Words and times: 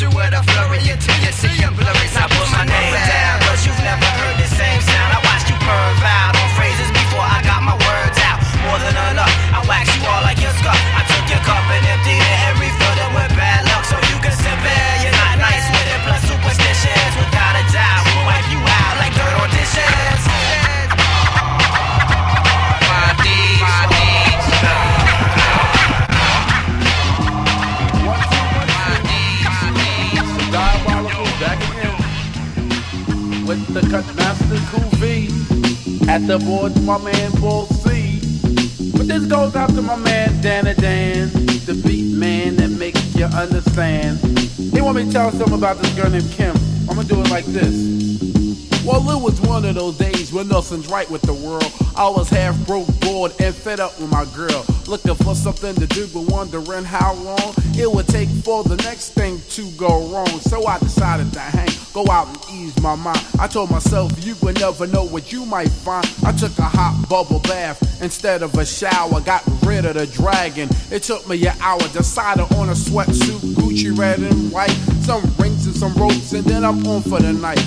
puree. 0.00 0.30
Hit 0.30 0.46
you 0.46 0.49
the 36.30 36.38
board. 36.46 36.80
My 36.84 36.96
man 36.98 37.32
Bull 37.40 37.66
C. 37.66 38.20
But 38.96 39.08
this 39.08 39.26
goes 39.26 39.56
out 39.56 39.70
to 39.70 39.82
my 39.82 39.96
man 39.96 40.40
Dana 40.40 40.74
Dan, 40.74 41.28
the 41.66 41.82
beat 41.84 42.14
man 42.14 42.54
that 42.56 42.70
makes 42.70 43.16
you 43.16 43.24
understand. 43.24 44.20
He 44.72 44.80
want 44.80 44.96
me 44.96 45.06
to 45.06 45.10
tell 45.10 45.32
something 45.32 45.58
about 45.58 45.78
this 45.78 45.92
girl 45.96 46.08
named 46.08 46.30
Kim. 46.30 46.54
I'm 46.88 46.94
gonna 46.94 47.08
do 47.08 47.20
it 47.20 47.30
like 47.30 47.46
this. 47.46 48.29
Well, 48.90 49.08
it 49.16 49.22
was 49.22 49.40
one 49.42 49.64
of 49.64 49.76
those 49.76 49.96
days 49.96 50.32
when 50.32 50.48
nothing's 50.48 50.88
right 50.88 51.08
with 51.08 51.22
the 51.22 51.32
world. 51.32 51.72
I 51.94 52.08
was 52.08 52.28
half 52.28 52.58
broke, 52.66 52.88
bored, 52.98 53.32
and 53.38 53.54
fed 53.54 53.78
up 53.78 53.96
with 54.00 54.10
my 54.10 54.24
girl. 54.34 54.66
Looking 54.88 55.14
for 55.14 55.36
something 55.36 55.76
to 55.76 55.86
do, 55.86 56.08
but 56.08 56.22
wondering 56.22 56.82
how 56.82 57.14
long 57.14 57.54
it 57.78 57.88
would 57.88 58.08
take 58.08 58.28
for 58.28 58.64
the 58.64 58.74
next 58.78 59.10
thing 59.10 59.40
to 59.50 59.70
go 59.78 60.08
wrong. 60.08 60.26
So 60.40 60.66
I 60.66 60.80
decided 60.80 61.32
to 61.34 61.38
hang, 61.38 61.68
go 61.94 62.04
out 62.10 62.26
and 62.26 62.38
ease 62.52 62.76
my 62.82 62.96
mind. 62.96 63.24
I 63.38 63.46
told 63.46 63.70
myself, 63.70 64.12
you 64.26 64.34
would 64.42 64.58
never 64.58 64.88
know 64.88 65.04
what 65.04 65.30
you 65.30 65.46
might 65.46 65.70
find. 65.70 66.04
I 66.24 66.32
took 66.32 66.58
a 66.58 66.62
hot 66.62 67.06
bubble 67.08 67.38
bath 67.38 68.02
instead 68.02 68.42
of 68.42 68.58
a 68.58 68.66
shower, 68.66 69.20
got 69.20 69.44
rid 69.62 69.84
of 69.84 69.94
the 69.94 70.08
dragon. 70.08 70.68
It 70.90 71.04
took 71.04 71.28
me 71.28 71.46
an 71.46 71.54
hour, 71.60 71.78
decided 71.92 72.52
on 72.56 72.70
a 72.70 72.72
sweatsuit, 72.72 73.54
Gucci 73.54 73.96
red 73.96 74.18
and 74.18 74.50
white, 74.50 74.76
some 75.02 75.22
rings 75.38 75.66
and 75.66 75.76
some 75.76 75.94
ropes, 75.94 76.32
and 76.32 76.42
then 76.42 76.64
I'm 76.64 76.84
on 76.88 77.02
for 77.02 77.20
the 77.20 77.32
night. 77.32 77.62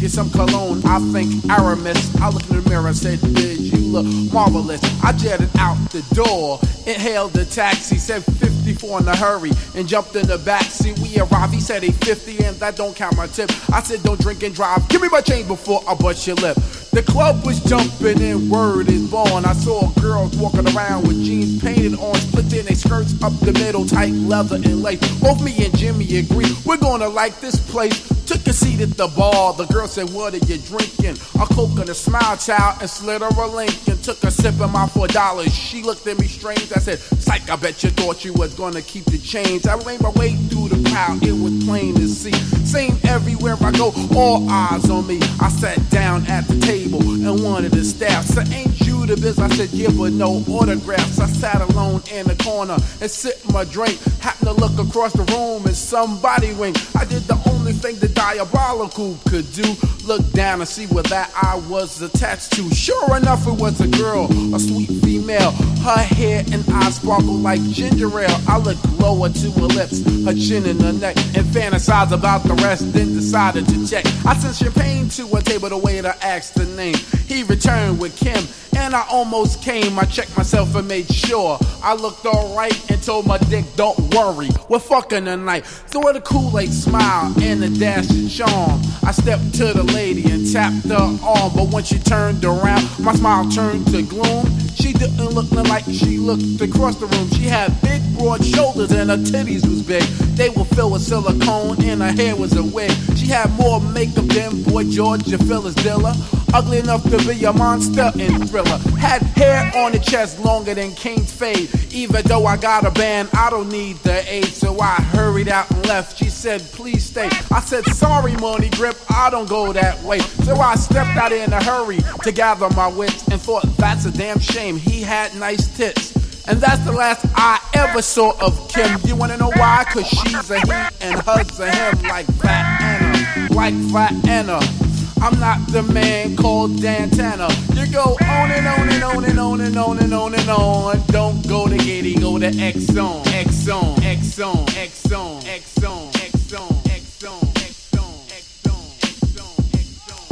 Sneakers, 0.00 0.14
some 0.14 0.30
cologne, 0.30 0.80
I 0.86 0.98
think 1.12 1.44
Aramis. 1.50 2.16
I 2.16 2.30
looked 2.30 2.48
in 2.48 2.62
the 2.62 2.70
mirror 2.70 2.86
and 2.86 2.96
said, 2.96 3.20
Did 3.20 3.60
you 3.60 3.78
look 3.78 4.06
marvelous? 4.32 4.80
I 5.02 5.12
jetted 5.12 5.50
out 5.58 5.76
the 5.90 6.02
door, 6.14 6.58
inhaled 6.86 7.34
the 7.34 7.44
taxi, 7.44 7.96
said 7.96 8.24
54 8.24 9.00
in 9.00 9.08
a 9.08 9.16
hurry, 9.16 9.50
and 9.74 9.86
jumped 9.86 10.16
in 10.16 10.26
the 10.26 10.38
back 10.38 10.62
seat. 10.62 10.98
We 11.00 11.20
arrived, 11.20 11.52
he 11.52 11.60
said 11.60 11.82
50 11.82 12.44
and 12.44 12.56
that 12.56 12.76
don't 12.76 12.96
count 12.96 13.16
my 13.18 13.26
tip. 13.26 13.50
I 13.70 13.82
said, 13.82 14.02
Don't 14.02 14.18
drink 14.18 14.42
and 14.42 14.54
drive, 14.54 14.88
give 14.88 15.02
me 15.02 15.08
my 15.10 15.20
change 15.20 15.48
before 15.48 15.82
I 15.86 15.94
bust 15.94 16.26
your 16.26 16.36
lip. 16.36 16.56
The 16.92 17.02
club 17.02 17.44
was 17.44 17.62
jumping 17.64 18.22
and 18.22 18.50
word 18.50 18.88
is 18.88 19.08
born. 19.10 19.44
I 19.44 19.52
saw 19.52 19.90
girls 20.00 20.34
walking 20.38 20.66
around 20.74 21.06
with 21.06 21.22
jeans 21.22 21.62
painted 21.62 21.98
on, 21.98 22.14
splitting 22.14 22.64
their 22.64 22.74
skirts 22.74 23.22
up 23.22 23.38
the 23.40 23.52
middle, 23.52 23.84
tight 23.84 24.12
leather 24.12 24.56
and 24.56 24.82
lace. 24.82 25.00
Both 25.20 25.42
me 25.44 25.62
and 25.62 25.76
Jimmy 25.76 26.16
agree 26.16 26.56
we're 26.64 26.78
gonna 26.78 27.08
like 27.08 27.38
this 27.40 27.60
place. 27.70 28.19
At 28.50 28.96
the 28.96 29.06
bar. 29.16 29.54
The 29.54 29.66
girl 29.66 29.86
said, 29.86 30.10
What 30.10 30.34
are 30.34 30.38
you 30.38 30.58
drinking? 30.58 31.14
A 31.40 31.46
Coke 31.46 31.78
a 31.78 31.94
smile 31.94 32.36
child 32.36 32.78
and 32.80 32.90
slid 32.90 33.20
her 33.22 33.28
a 33.28 33.46
link 33.46 33.86
and 33.86 34.02
took 34.02 34.24
a 34.24 34.30
sip 34.30 34.58
of 34.60 34.72
my 34.72 34.88
four 34.88 35.06
dollars. 35.06 35.54
She 35.54 35.82
looked 35.82 36.04
at 36.08 36.18
me 36.18 36.26
strange. 36.26 36.72
I 36.74 36.80
said, 36.80 36.98
Psych, 36.98 37.48
I 37.48 37.54
bet 37.54 37.84
you 37.84 37.90
thought 37.90 38.24
you 38.24 38.32
was 38.32 38.52
gonna 38.54 38.82
keep 38.82 39.04
the 39.04 39.18
change. 39.18 39.68
I 39.68 39.76
made 39.84 40.02
my 40.02 40.10
way 40.10 40.34
through 40.50 40.68
the 40.68 40.90
crowd. 40.90 41.22
It 41.22 41.30
was 41.30 41.64
plain 41.64 41.94
to 41.94 42.08
see. 42.08 42.32
Same 42.66 42.98
everywhere 43.04 43.56
I 43.60 43.70
go, 43.70 43.92
all 44.16 44.50
eyes 44.50 44.90
on 44.90 45.06
me. 45.06 45.20
I 45.40 45.48
sat 45.48 45.78
down 45.90 46.26
at 46.26 46.48
the 46.48 46.58
table 46.58 47.00
and 47.02 47.44
one 47.44 47.64
of 47.64 47.70
the 47.70 47.84
staff 47.84 48.24
said, 48.24 48.52
Ain't 48.52 48.80
you 48.80 49.06
the 49.06 49.14
biz? 49.14 49.38
I 49.38 49.48
said, 49.50 49.68
Yeah, 49.70 49.90
but 49.96 50.12
no 50.12 50.42
autographs. 50.48 51.20
I 51.20 51.26
sat 51.28 51.60
alone 51.60 52.02
in 52.12 52.26
the 52.26 52.36
corner 52.42 52.78
and 53.00 53.10
sipped 53.10 53.52
my 53.52 53.62
drink. 53.64 54.00
Happened 54.18 54.48
to 54.48 54.54
look 54.54 54.76
across 54.78 55.12
the 55.12 55.22
room 55.34 55.66
and 55.66 55.76
somebody 55.76 56.52
winked. 56.54 56.96
I 56.96 57.04
did 57.04 57.22
the 57.22 57.39
only 57.70 57.80
thing 57.80 57.96
the 58.00 58.08
diabolical 58.08 59.16
could 59.28 59.50
do. 59.52 59.76
Look 60.04 60.28
down 60.32 60.60
and 60.60 60.68
see 60.68 60.86
where 60.86 61.04
that 61.04 61.30
I 61.40 61.56
was 61.68 62.02
attached 62.02 62.52
to. 62.54 62.68
Sure 62.74 63.16
enough, 63.16 63.46
it 63.46 63.60
was 63.60 63.80
a 63.80 63.86
girl, 63.86 64.24
a 64.54 64.58
sweet 64.58 64.90
female. 65.04 65.52
Her 65.82 66.02
hair 66.02 66.42
and 66.50 66.64
eyes 66.72 66.96
sparkle 66.96 67.34
like 67.34 67.62
ginger 67.62 68.08
ale. 68.18 68.40
I 68.48 68.58
looked 68.58 68.84
lower 68.98 69.28
to 69.28 69.50
her 69.52 69.66
lips, 69.66 70.02
her 70.24 70.34
chin 70.34 70.66
and 70.66 70.82
her 70.82 70.92
neck, 70.92 71.16
and 71.36 71.46
fantasized 71.46 72.12
about 72.12 72.42
the 72.42 72.54
rest. 72.54 72.92
Then 72.92 73.14
decided 73.14 73.68
to 73.68 73.86
check. 73.86 74.04
I 74.26 74.34
sent 74.34 74.56
champagne 74.56 75.08
to 75.10 75.28
her 75.28 75.42
table. 75.42 75.68
The 75.68 75.78
waiter 75.78 76.14
asked 76.22 76.54
the 76.54 76.66
name. 76.66 76.96
He 77.28 77.44
returned 77.44 78.00
with 78.00 78.16
Kim, 78.16 78.42
and 78.76 78.94
I 78.94 79.06
almost 79.08 79.62
came. 79.62 79.98
I 79.98 80.04
checked 80.04 80.36
myself 80.36 80.74
and 80.74 80.86
made 80.88 81.12
sure 81.12 81.58
I 81.82 81.94
looked 81.94 82.26
alright 82.26 82.90
and 82.90 83.02
told 83.02 83.26
my 83.26 83.38
dick, 83.38 83.64
"Don't 83.76 83.98
worry, 84.14 84.50
we're 84.68 84.78
fucking 84.78 85.24
tonight." 85.24 85.64
So 85.86 86.00
with 86.00 86.16
a 86.16 86.20
Kool-Aid 86.20 86.72
smile 86.72 87.32
and 87.40 87.62
a 87.64 87.68
dash 87.68 88.10
of 88.10 88.30
charm, 88.30 88.80
I 89.04 89.12
stepped 89.12 89.54
to 89.54 89.72
the 89.72 89.82
lady 89.82 90.30
and 90.30 90.50
tapped 90.52 90.86
her 90.88 91.18
arm. 91.22 91.52
But 91.54 91.68
when 91.72 91.84
she 91.84 91.98
turned 91.98 92.44
around, 92.44 92.88
my 92.98 93.14
smile 93.14 93.48
turned 93.50 93.86
to 93.88 94.02
gloom. 94.02 94.46
She 94.74 94.92
didn't 94.92 95.30
look 95.30 95.50
like 95.52 95.84
she 95.84 96.18
looked 96.18 96.60
across 96.60 96.96
the 96.96 97.06
room. 97.06 97.28
She 97.30 97.44
had 97.44 97.80
big, 97.82 98.00
broad 98.18 98.44
shoulders 98.44 98.92
and 98.92 99.10
her 99.10 99.16
titties 99.16 99.66
was 99.66 99.82
big. 99.82 100.02
They 100.36 100.48
were 100.50 100.64
filled 100.64 100.92
with 100.92 101.02
silicone 101.02 101.82
and 101.84 102.00
her 102.02 102.12
hair 102.12 102.36
was 102.36 102.54
a 102.56 102.62
wig. 102.62 102.92
She 103.16 103.26
had 103.26 103.50
more 103.58 103.80
makeup 103.80 104.26
than 104.26 104.62
Boy 104.62 104.84
George 104.84 105.32
or 105.32 105.38
Phyllis 105.38 105.74
Diller. 105.74 106.14
Ugly 106.52 106.78
enough 106.78 107.02
to 107.10 107.18
be 107.18 107.44
a 107.44 107.52
monster 107.52 108.10
in 108.16 108.46
Thriller. 108.48 108.59
Had 108.98 109.22
hair 109.22 109.70
on 109.76 109.92
the 109.92 109.98
chest 109.98 110.40
longer 110.40 110.74
than 110.74 110.92
Kane's 110.92 111.32
fade. 111.32 111.70
Even 111.92 112.22
though 112.24 112.46
I 112.46 112.56
got 112.56 112.86
a 112.86 112.90
band, 112.90 113.28
I 113.34 113.50
don't 113.50 113.68
need 113.68 113.96
the 113.98 114.22
aid. 114.32 114.46
So 114.46 114.78
I 114.80 114.94
hurried 114.94 115.48
out 115.48 115.70
and 115.70 115.86
left. 115.86 116.18
She 116.18 116.28
said, 116.28 116.60
please 116.72 117.04
stay. 117.04 117.28
I 117.50 117.60
said, 117.60 117.84
sorry, 117.86 118.34
money 118.36 118.70
grip, 118.70 118.96
I 119.10 119.30
don't 119.30 119.48
go 119.48 119.72
that 119.72 120.02
way. 120.02 120.18
So 120.18 120.56
I 120.56 120.74
stepped 120.74 121.16
out 121.16 121.32
in 121.32 121.52
a 121.52 121.62
hurry 121.62 121.98
to 122.22 122.32
gather 122.32 122.68
my 122.70 122.88
wits 122.88 123.26
and 123.28 123.40
thought, 123.40 123.64
that's 123.76 124.04
a 124.04 124.10
damn 124.10 124.38
shame. 124.38 124.76
He 124.76 125.02
had 125.02 125.34
nice 125.36 125.76
tits. 125.76 126.16
And 126.48 126.60
that's 126.60 126.84
the 126.84 126.92
last 126.92 127.26
I 127.36 127.60
ever 127.74 128.02
saw 128.02 128.32
of 128.44 128.68
Kim. 128.68 128.98
You 129.04 129.14
wanna 129.14 129.36
know 129.36 129.52
why? 129.54 129.84
Cause 129.88 130.06
she's 130.08 130.50
a 130.50 130.58
he 130.60 130.72
and 131.00 131.20
hers 131.20 131.60
a 131.60 131.70
him 131.70 132.02
like 132.08 132.26
Fat 132.38 132.80
Anna. 132.80 133.54
Like 133.54 133.74
Fat 133.92 134.12
Anna. 134.26 134.89
I'm 135.22 135.38
not 135.38 135.58
the 135.68 135.82
man 135.82 136.36
called 136.36 136.72
Dantana. 136.72 137.50
You 137.76 137.92
go 137.92 138.16
on 138.22 138.50
and 138.50 138.66
on 138.66 138.88
and 138.88 139.04
on 139.04 139.24
and 139.24 139.38
on 139.38 139.60
and 139.60 139.76
on 139.76 139.98
and 139.98 140.14
on 140.14 140.34
and 140.34 140.48
on. 140.48 141.06
Don't 141.08 141.46
go 141.46 141.68
to 141.68 141.76
Giddy, 141.76 142.14
go 142.14 142.38
to 142.38 142.50
Exxon. 142.50 143.22
Exxon, 143.24 143.96
Exxon, 143.96 144.66
Exxon, 144.66 145.40
Exxon, 145.42 146.10
Exxon. 146.12 146.90
X 146.90 147.10
Zone, 147.20 147.52
X 147.54 147.76
Zone, 147.92 148.12
X 148.32 149.20
Zone, 149.36 149.64
X 149.72 149.86
Zone. 150.08 150.30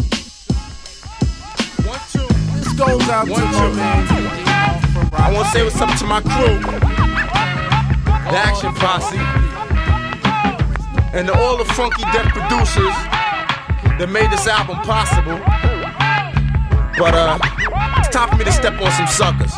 This 2.56 2.72
goes 2.72 3.08
out 3.08 3.26
to 3.26 3.30
my 3.32 3.68
man. 3.74 4.06
I 5.12 5.30
want 5.32 5.46
to 5.46 5.52
say 5.52 5.62
what's 5.64 5.80
up 5.80 5.98
to 5.98 6.04
my 6.06 6.20
crew, 6.22 6.58
the 8.24 8.38
Action 8.38 8.72
Posse, 8.74 9.18
and 11.16 11.26
to 11.28 11.38
all 11.38 11.56
the 11.58 11.64
funky 11.66 12.02
deaf 12.04 12.32
producers 12.32 13.27
that 13.98 14.08
made 14.08 14.30
this 14.30 14.46
album 14.46 14.76
possible. 14.86 15.38
But 16.98 17.14
uh, 17.14 17.38
it's 17.98 18.08
time 18.08 18.28
for 18.28 18.36
me 18.36 18.44
to 18.44 18.52
step 18.52 18.80
on 18.80 18.92
some 18.92 19.08
suckers. 19.08 19.52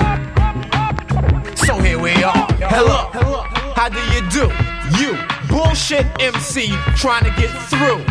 So 1.60 1.78
here 1.78 1.98
we 1.98 2.12
are. 2.24 2.46
Hello, 2.72 3.10
how 3.76 3.88
do 3.88 4.00
you 4.12 4.20
do? 4.30 4.48
You 4.98 5.16
bullshit 5.48 6.06
MC 6.20 6.68
trying 6.96 7.24
to 7.24 7.30
get 7.40 7.50
through. 7.68 8.04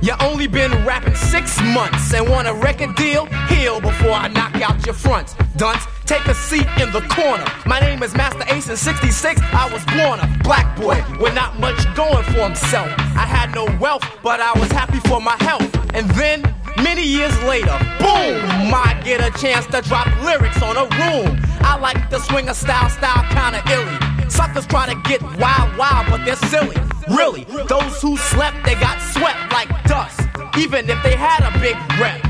You 0.00 0.14
only 0.20 0.46
been 0.46 0.70
rapping 0.84 1.14
six 1.14 1.60
months 1.62 2.12
and 2.12 2.28
want 2.28 2.46
a 2.46 2.54
record 2.54 2.94
deal? 2.94 3.26
Heal 3.48 3.80
before 3.80 4.12
I 4.12 4.28
knock 4.28 4.54
out 4.56 4.84
your 4.84 4.94
fronts. 4.94 5.34
Dunce, 5.56 5.84
take 6.08 6.26
a 6.26 6.34
seat 6.34 6.66
in 6.80 6.90
the 6.90 7.02
corner. 7.12 7.44
My 7.66 7.80
name 7.80 8.02
is 8.02 8.14
Masta 8.14 8.42
Ace 8.54 8.70
in 8.70 8.78
66. 8.78 9.42
I 9.52 9.70
was 9.70 9.84
born 9.92 10.18
a 10.20 10.42
black 10.42 10.74
boy 10.80 11.04
with 11.20 11.34
not 11.34 11.60
much 11.60 11.76
going 11.94 12.24
for 12.32 12.48
himself. 12.48 12.88
I 13.14 13.26
had 13.28 13.54
no 13.54 13.66
wealth, 13.78 14.02
but 14.22 14.40
I 14.40 14.58
was 14.58 14.72
happy 14.72 15.00
for 15.00 15.20
my 15.20 15.36
health. 15.40 15.68
And 15.92 16.08
then, 16.12 16.42
many 16.78 17.02
years 17.02 17.36
later, 17.42 17.76
boom, 18.00 18.72
I 18.72 18.98
get 19.04 19.20
a 19.20 19.30
chance 19.38 19.66
to 19.66 19.82
drop 19.82 20.06
lyrics 20.22 20.62
on 20.62 20.78
a 20.78 20.88
room. 20.96 21.44
I 21.60 21.76
like 21.78 22.08
the 22.08 22.20
swinger 22.20 22.54
style, 22.54 22.88
style 22.88 23.24
kinda 23.28 23.60
illy. 23.70 24.30
Suckers 24.30 24.66
try 24.66 24.86
to 24.86 24.94
get 25.06 25.20
wild, 25.36 25.76
wild, 25.76 26.06
but 26.08 26.24
they're 26.24 26.36
silly. 26.48 26.76
Really, 27.10 27.44
those 27.68 28.00
who 28.00 28.16
slept, 28.16 28.64
they 28.64 28.76
got 28.76 28.98
swept 29.12 29.52
like 29.52 29.68
dust. 29.84 30.22
Even 30.56 30.88
if 30.88 31.02
they 31.02 31.16
had 31.16 31.44
a 31.44 31.52
big 31.60 31.76
rep. 32.00 32.27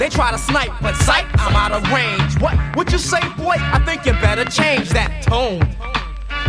They 0.00 0.08
try 0.08 0.30
to 0.30 0.38
snipe, 0.38 0.72
but 0.80 0.96
sight, 0.96 1.26
I'm 1.34 1.54
out 1.54 1.72
of 1.72 1.82
range. 1.92 2.40
What 2.40 2.56
would 2.74 2.90
you 2.90 2.96
say, 2.96 3.20
boy? 3.36 3.56
I 3.58 3.84
think 3.84 4.06
you 4.06 4.12
better 4.12 4.46
change 4.46 4.88
that 4.96 5.20
tone. 5.20 5.60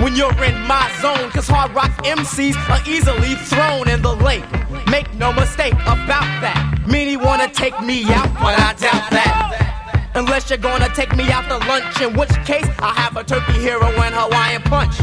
When 0.02 0.16
you're 0.16 0.32
in 0.42 0.58
my 0.62 0.90
zone, 1.02 1.30
cause 1.32 1.50
hard 1.50 1.76
rock 1.76 1.92
MCs 2.06 2.56
are 2.70 2.80
easily 2.90 3.36
thrown 3.36 3.90
in 3.90 4.02
the 4.02 4.16
lake. 4.16 4.46
Make 4.88 5.14
no 5.16 5.34
mistake 5.34 5.74
about 5.84 6.32
that. 6.40 6.80
Many 6.88 7.18
wanna 7.18 7.50
take 7.50 7.78
me 7.82 8.06
out, 8.14 8.34
but 8.36 8.58
I 8.58 8.72
doubt 8.80 9.12
that. 9.12 10.12
Unless 10.16 10.50
you're 10.50 10.58
gonna 10.58 10.88
take 10.96 11.14
me 11.18 11.30
out 11.30 11.50
to 11.50 11.58
lunch, 11.68 12.00
in 12.00 12.16
which 12.18 12.32
case 12.46 12.70
I'll 12.80 12.96
have 12.96 13.18
a 13.18 13.24
turkey 13.26 13.60
hero 13.60 13.88
and 13.88 14.16
Hawaiian 14.16 14.62
punch. 14.62 14.96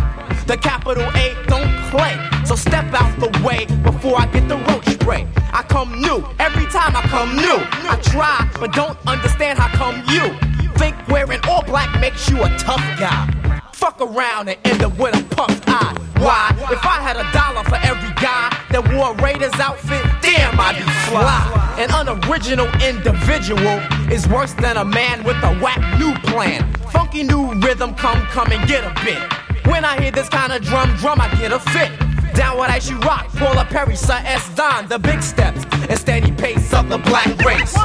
The 0.49 0.56
capital 0.56 1.05
A 1.15 1.37
don't 1.47 1.69
play. 1.91 2.17
So 2.47 2.55
step 2.55 2.87
out 2.95 3.21
the 3.21 3.29
way 3.45 3.67
before 3.83 4.19
I 4.19 4.25
get 4.33 4.49
the 4.49 4.56
roach 4.56 4.87
spray. 4.87 5.29
I 5.53 5.62
come 5.62 6.00
new 6.00 6.25
every 6.39 6.65
time 6.73 6.97
I 6.97 7.03
come 7.03 7.37
new. 7.37 7.59
I 7.85 8.00
try, 8.03 8.50
but 8.59 8.73
don't 8.73 8.97
understand 9.06 9.59
how 9.59 9.69
come 9.77 10.03
you 10.09 10.35
think 10.79 10.97
wearing 11.09 11.41
all 11.47 11.62
black 11.65 12.00
makes 12.00 12.31
you 12.31 12.43
a 12.43 12.49
tough 12.56 12.81
guy. 12.99 13.61
Fuck 13.75 14.00
around 14.00 14.49
and 14.49 14.59
end 14.65 14.83
up 14.83 14.97
with 14.99 15.21
a 15.21 15.23
puffed 15.35 15.65
eye. 15.69 15.95
Why? 16.17 16.56
If 16.73 16.83
I 16.83 17.03
had 17.03 17.19
a 17.19 17.31
dollar 17.31 17.65
for 17.65 17.77
every 17.87 18.15
guy 18.15 18.49
that 18.71 18.89
wore 18.94 19.12
a 19.12 19.23
Raiders 19.23 19.53
outfit, 19.61 20.03
damn, 20.23 20.59
I'd 20.59 20.77
be 20.77 20.83
fly. 21.11 21.77
An 21.77 21.91
unoriginal 21.93 22.69
individual 22.83 23.83
is 24.11 24.27
worse 24.27 24.55
than 24.55 24.79
a 24.79 24.85
man 24.85 25.25
with 25.25 25.37
a 25.43 25.53
whack 25.61 25.79
new 26.01 26.15
plan. 26.31 26.73
Funky 26.91 27.23
new 27.23 27.53
rhythm, 27.61 27.94
come, 27.94 28.23
come 28.29 28.51
and 28.51 28.67
get 28.67 28.83
a 28.83 29.05
bit. 29.05 29.48
When 29.69 29.85
I 29.85 30.00
hear 30.00 30.11
this 30.11 30.29
kind 30.29 30.53
of 30.53 30.62
drum, 30.62 30.97
drum, 30.97 31.20
I 31.20 31.29
get 31.37 31.53
a 31.53 31.59
fit. 31.59 31.91
Down 32.35 32.56
what 32.56 32.70
I 32.70 32.79
should 32.79 33.05
rock, 33.05 33.29
Paula 33.37 33.65
Perry, 33.67 33.97
Sir 33.97 34.20
S. 34.25 34.49
Don, 34.55 34.88
the 34.88 34.99
big 34.99 35.23
steps, 35.23 35.65
and 35.88 35.99
steady 35.99 36.32
pace 36.32 36.73
of 36.73 36.88
the 36.88 36.99
black 36.99 37.26
race. 37.44 37.76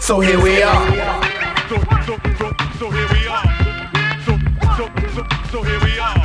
So 0.00 0.20
here 0.20 0.40
we 0.40 0.62
are. 0.62 0.86
So, 1.68 2.90
here 2.90 3.08
we 3.12 3.28
are. 3.28 3.44
So, 5.50 5.62
here 5.62 5.80
we 5.80 5.98
are. 5.98 6.22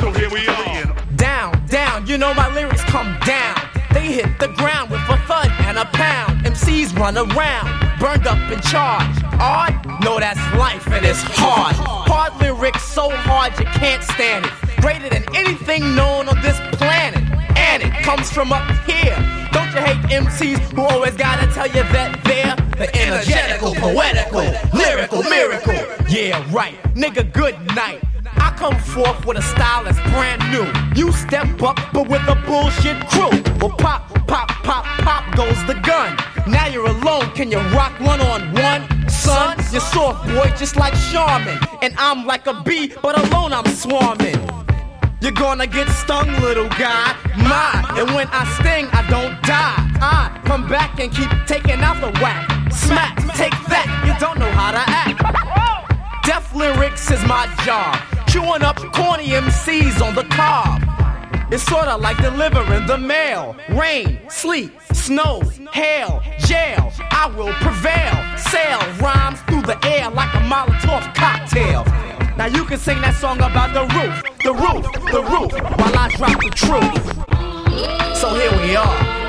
So 0.00 0.10
here 0.12 0.30
we 0.30 0.46
are. 0.48 0.96
Down, 1.16 1.66
down, 1.66 2.06
you 2.06 2.16
know 2.16 2.32
my 2.34 2.52
lyrics 2.54 2.82
come 2.84 3.18
down. 3.26 3.54
They 3.92 4.06
hit 4.12 4.38
the 4.38 4.48
ground 4.48 4.90
with 4.90 5.00
a 5.08 5.16
thud 5.28 5.50
and 5.60 5.78
a 5.78 5.84
pound. 5.84 6.44
MCs 6.44 6.98
run 6.98 7.16
around, 7.16 7.83
burned 8.04 8.26
up 8.26 8.38
and 8.52 8.62
charged. 8.64 9.24
Odd? 9.40 9.72
No, 10.04 10.20
that's 10.20 10.38
life 10.58 10.86
and 10.88 11.06
it's 11.06 11.22
hard. 11.22 11.74
Hard 11.74 12.38
lyrics 12.38 12.82
so 12.82 13.08
hard 13.08 13.58
you 13.58 13.64
can't 13.64 14.02
stand 14.02 14.44
it. 14.44 14.52
Greater 14.82 15.08
than 15.08 15.24
anything 15.34 15.94
known 15.96 16.28
on 16.28 16.38
this 16.42 16.60
planet. 16.76 17.24
And 17.56 17.82
it 17.82 17.94
comes 18.04 18.30
from 18.30 18.52
up 18.52 18.68
here. 18.84 19.16
Don't 19.52 19.72
you 19.72 19.80
hate 19.80 20.04
MCs 20.12 20.58
who 20.74 20.82
always 20.82 21.14
gotta 21.14 21.46
tell 21.54 21.66
you 21.66 21.82
that 21.96 22.20
they're 22.24 22.56
the 22.76 22.94
energetical, 22.94 23.74
poetical, 23.74 24.44
lyrical 24.78 25.22
miracle? 25.22 25.74
Yeah, 26.06 26.44
right. 26.52 26.76
Nigga, 26.94 27.32
good 27.32 27.58
night. 27.74 28.02
I 28.36 28.54
come 28.56 28.78
forth 28.78 29.24
with 29.26 29.38
a 29.38 29.42
style 29.42 29.84
that's 29.84 30.00
brand 30.12 30.42
new. 30.50 30.66
You 30.94 31.12
step 31.12 31.62
up, 31.62 31.78
but 31.92 32.08
with 32.08 32.22
a 32.28 32.36
bullshit 32.46 32.98
crew. 33.08 33.30
Well, 33.60 33.76
pop, 33.76 34.08
pop, 34.26 34.48
pop, 34.62 34.84
pop 35.02 35.36
goes 35.36 35.64
the 35.66 35.74
gun. 35.82 36.16
Now 36.46 36.66
you're 36.66 36.86
alone. 36.86 37.30
Can 37.34 37.50
you 37.50 37.58
rock 37.76 37.98
one 38.00 38.20
on 38.20 38.52
one? 38.54 39.08
Son, 39.08 39.56
you're 39.72 39.80
soft 39.80 40.26
boy, 40.28 40.52
just 40.56 40.76
like 40.76 40.94
Charmin. 41.10 41.58
And 41.82 41.94
I'm 41.98 42.26
like 42.26 42.46
a 42.46 42.62
bee, 42.62 42.92
but 43.02 43.18
alone 43.18 43.52
I'm 43.52 43.66
swarming. 43.66 44.38
You're 45.20 45.32
gonna 45.32 45.66
get 45.66 45.88
stung, 45.88 46.30
little 46.42 46.68
guy. 46.68 47.16
My, 47.38 47.82
and 47.96 48.14
when 48.14 48.28
I 48.30 48.44
sting, 48.60 48.86
I 48.92 49.08
don't 49.08 49.40
die. 49.42 49.80
I 50.02 50.38
come 50.44 50.68
back 50.68 51.00
and 51.00 51.10
keep 51.10 51.30
taking 51.46 51.80
out 51.80 52.00
the 52.02 52.10
whack. 52.20 52.46
Smack, 52.70 53.16
take 53.34 53.56
that, 53.68 53.86
you 54.06 54.12
don't 54.20 54.38
know 54.38 54.50
how 54.50 54.72
to 54.72 54.84
act. 54.86 56.26
Deaf 56.26 56.54
lyrics 56.54 57.10
is 57.10 57.24
my 57.26 57.46
job. 57.64 58.13
Chewing 58.34 58.62
up 58.62 58.74
corny 58.92 59.28
MCs 59.28 60.04
on 60.04 60.16
the 60.16 60.24
cob. 60.24 60.82
It's 61.52 61.62
sorta 61.62 61.96
like 61.96 62.16
delivering 62.16 62.84
the 62.84 62.98
mail. 62.98 63.54
Rain, 63.68 64.18
sleet, 64.28 64.72
snow, 64.92 65.40
hail, 65.72 66.20
jail. 66.38 66.92
I 67.12 67.32
will 67.36 67.52
prevail. 67.62 68.36
Sail 68.36 68.80
rhymes 68.98 69.40
through 69.42 69.62
the 69.62 69.78
air 69.86 70.10
like 70.10 70.34
a 70.34 70.38
Molotov 70.38 71.14
cocktail. 71.14 71.84
Now 72.36 72.46
you 72.46 72.64
can 72.64 72.78
sing 72.78 73.00
that 73.02 73.14
song 73.14 73.36
about 73.36 73.72
the 73.72 73.82
roof, 73.94 74.20
the 74.42 74.52
roof, 74.52 74.84
the 75.12 75.22
roof, 75.22 75.52
while 75.78 75.96
I 75.96 76.08
drop 76.16 76.42
the 76.42 76.50
truth. 76.50 78.18
So 78.18 78.34
here 78.34 78.50
we 78.66 78.74
are. 78.74 79.24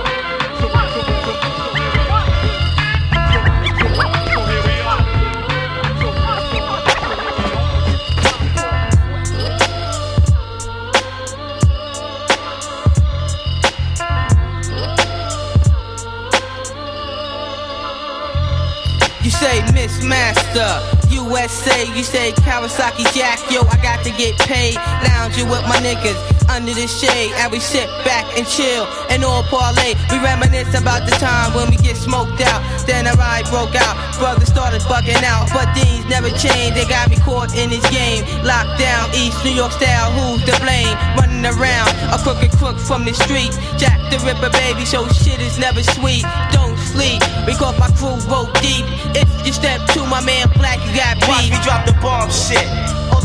Say 19.45 19.61
Miss 19.73 20.01
Master, 20.01 20.73
USA, 21.13 21.85
you 21.93 22.01
say 22.01 22.31
Kawasaki 22.41 23.05
Jack, 23.13 23.37
yo, 23.51 23.61
I 23.61 23.77
got 23.77 24.03
to 24.03 24.09
get 24.17 24.33
paid. 24.39 24.73
Lounging 25.05 25.47
with 25.49 25.61
my 25.69 25.77
niggas, 25.85 26.17
under 26.49 26.73
the 26.73 26.87
shade, 26.87 27.31
and 27.37 27.51
we 27.51 27.59
sit 27.59 27.85
back 28.05 28.25
and 28.37 28.47
chill 28.47 28.85
and 29.13 29.23
all 29.23 29.43
parlay. 29.43 29.93
We 30.09 30.17
reminisce 30.17 30.73
about 30.73 31.05
the 31.05 31.13
time 31.21 31.53
when 31.53 31.69
we 31.69 31.77
get 31.77 31.95
smoked 31.95 32.41
out. 32.41 32.61
Then 32.87 33.05
a 33.05 33.13
ride 33.21 33.45
broke 33.53 33.75
out, 33.75 33.93
brothers 34.17 34.49
started 34.49 34.81
bugging 34.89 35.21
out, 35.21 35.45
but 35.53 35.69
things 35.77 36.05
never 36.09 36.29
changed. 36.29 36.73
They 36.73 36.85
got 36.89 37.09
me 37.09 37.17
caught 37.17 37.53
in 37.53 37.69
this 37.69 37.85
game, 37.93 38.25
locked 38.41 38.79
down, 38.81 39.13
East 39.13 39.37
New 39.45 39.53
York 39.53 39.73
style. 39.73 40.09
Who's 40.17 40.41
to 40.49 40.57
blame? 40.57 40.95
Running 41.21 41.45
around, 41.45 41.93
a 42.09 42.17
crooked 42.17 42.51
crook 42.57 42.77
from 42.79 43.05
the 43.05 43.13
street. 43.13 43.53
Jack 43.77 44.01
the 44.09 44.17
Ripper, 44.25 44.49
baby, 44.49 44.85
so 44.85 45.05
shit 45.09 45.39
is 45.39 45.57
never 45.59 45.83
sweet. 45.83 46.25
Don't 46.49 46.77
sleep, 46.95 47.19
because 47.45 47.77
my 47.77 47.91
crew 47.99 48.15
roll 48.31 48.47
deep. 48.63 48.85
If 49.13 49.27
you 49.45 49.53
step 49.53 49.83
to 49.93 49.99
my 50.07 50.23
man 50.23 50.47
Black, 50.55 50.79
you 50.87 50.95
got 50.95 51.19
beat. 51.19 51.27
Watch 51.27 51.51
me 51.51 51.59
drop 51.63 51.85
the 51.85 51.93
bomb 52.01 52.31
shit. 52.31 52.65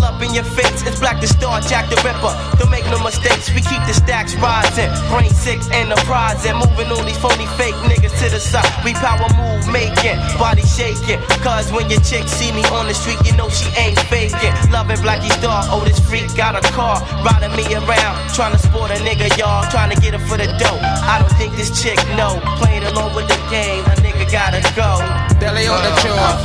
All 0.00 0.14
up 0.14 0.22
in 0.22 0.32
your 0.32 0.44
face, 0.44 0.80
it's 0.88 0.98
Black 0.98 1.20
the 1.20 1.26
Star, 1.26 1.60
Jack 1.60 1.90
the 1.90 1.96
Ripper. 2.00 2.32
Don't 2.56 2.70
make 2.70 2.84
no 2.88 3.02
mistakes, 3.04 3.52
we 3.52 3.60
keep 3.60 3.84
the 3.84 3.92
stacks 3.92 4.34
rising. 4.36 4.88
Brainsick 5.12 5.60
enterprise 5.72 6.46
and 6.46 6.56
moving 6.56 6.88
all 6.88 7.04
these 7.04 7.18
phony 7.18 7.44
fake 7.60 7.74
niggas 7.84 8.16
to 8.24 8.32
the 8.32 8.40
side. 8.40 8.64
We 8.84 8.94
power 8.94 9.28
move 9.36 9.68
making, 9.68 10.16
body 10.40 10.64
shaking. 10.64 11.20
Cause 11.44 11.70
when 11.72 11.90
your 11.90 12.00
chick 12.00 12.28
see 12.28 12.50
me 12.52 12.64
on 12.72 12.88
the 12.88 12.94
street, 12.94 13.20
you 13.28 13.36
know 13.36 13.50
she 13.50 13.68
ain't 13.76 14.00
faking. 14.08 14.54
Loving 14.72 14.96
Blackie 15.04 15.32
Star, 15.36 15.68
oh 15.68 15.84
this 15.84 16.00
freak 16.00 16.32
got 16.34 16.56
a 16.56 16.64
car, 16.72 17.04
riding 17.20 17.52
me 17.52 17.68
around, 17.76 18.16
trying 18.32 18.52
to 18.52 18.58
sport 18.58 18.90
a 18.90 18.96
nigga, 19.04 19.28
y'all, 19.36 19.68
trying 19.68 19.92
to 19.92 20.00
get 20.00 20.16
her 20.16 20.22
for 20.24 20.38
the 20.38 20.48
dough. 20.56 20.80
I 20.80 21.20
don't 21.20 21.36
think 21.36 21.56
this 21.56 21.68
chick 21.76 22.00
know, 22.16 22.40
playing 22.56 22.84
along 22.84 23.14
with 23.14 23.28
the 23.28 23.36
game, 23.52 23.84
a 23.84 23.94
nigga 24.00 24.24
gotta 24.32 24.64
go. 24.72 24.96
Belly 25.36 25.68
on 25.68 25.84
the 25.84 25.92
Off 26.16 26.40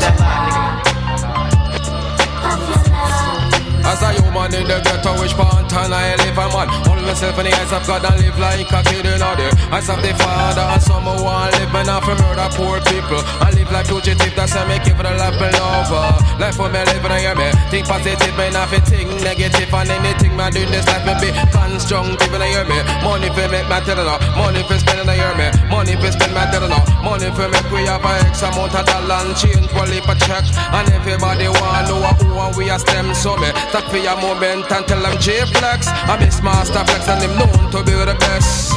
As 3.85 4.01
a 4.01 4.09
human 4.17 4.53
in 4.53 4.65
the 4.65 4.81
ghetto, 4.81 5.13
which 5.21 5.37
part 5.37 5.69
and 5.69 5.93
I 5.93 6.17
live 6.17 6.37
a 6.37 6.45
man. 6.49 6.67
Hold 6.89 7.05
myself 7.05 7.37
in 7.37 7.45
the 7.45 7.53
eyes 7.53 7.71
of 7.71 7.85
God 7.85 8.01
and 8.01 8.17
live 8.17 8.39
like 8.41 8.65
a 8.65 8.79
kid 8.81 9.05
in 9.05 9.21
the 9.21 9.49
eyes 9.69 9.89
of 9.89 10.01
the 10.01 10.11
Father. 10.17 10.65
And 10.73 10.81
some 10.81 11.05
who 11.05 11.21
want 11.21 11.53
live 11.53 11.69
and 11.69 11.87
not 11.87 12.01
for 12.01 12.17
murder 12.17 12.49
poor 12.57 12.81
people. 12.89 13.21
I 13.43 13.53
live 13.53 13.69
like 13.69 13.85
fugitive, 13.85 14.33
that's 14.33 14.57
why 14.57 14.65
me 14.65 14.81
keep 14.81 14.97
for 14.97 15.05
the 15.05 15.13
life 15.13 15.37
and 15.37 15.53
lover. 15.53 16.17
Life 16.41 16.57
for 16.57 16.69
me 16.73 16.81
live 16.81 17.05
and 17.05 17.19
hear 17.21 17.35
me. 17.37 17.47
Think 17.69 17.85
positive, 17.85 18.33
me 18.33 18.49
not 18.49 18.73
fi 18.73 18.79
think 18.81 19.09
negative. 19.21 19.69
And 19.69 19.91
anything 19.93 20.33
me 20.33 20.45
do 20.49 20.65
this 20.65 20.87
life, 20.89 21.05
me 21.05 21.13
be 21.21 21.29
constructive 21.53 22.33
and 22.33 22.41
I 22.41 22.49
hear 22.49 22.65
me. 22.65 22.79
Money 23.05 23.29
for 23.37 23.45
make 23.53 23.69
me 23.69 23.77
tell 23.85 24.01
money 24.33 24.65
for 24.65 24.77
spend 24.81 25.05
and 25.05 25.13
hear 25.13 25.33
me. 25.37 25.47
Money 25.69 25.93
for 26.01 26.09
spend 26.09 26.33
me 26.33 26.43
tell 26.49 26.65
money 27.05 27.29
for 27.37 27.47
make 27.53 27.69
we 27.69 27.85
have 27.85 28.01
a 28.01 28.11
X 28.33 28.41
amount 28.41 28.73
of 28.73 28.85
dollar 28.85 29.21
and 29.29 29.37
change 29.37 29.69
for 29.69 29.85
leap 29.85 30.09
a 30.09 30.15
check. 30.25 30.45
And 30.73 30.89
everybody 30.89 31.47
want 31.53 31.85
know 31.85 32.01
who 32.17 32.33
and 32.33 32.55
we 32.57 32.73
a 32.73 32.81
stem 32.81 33.13
so 33.13 33.37
me. 33.37 33.53
Stop 33.75 33.91
for 33.91 33.97
moment 34.21 34.71
and 34.71 34.87
tell 34.87 35.01
them 35.01 35.17
J-Flex. 35.19 35.87
I 35.87 36.15
miss 36.17 36.41
Master 36.41 36.79
Flex 36.85 37.09
and 37.09 37.21
him 37.21 37.37
known 37.37 37.71
to 37.71 37.83
be 37.83 37.91
the 37.91 38.15
best. 38.21 38.71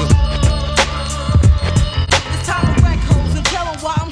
It's 2.35 2.45
time 2.45 2.75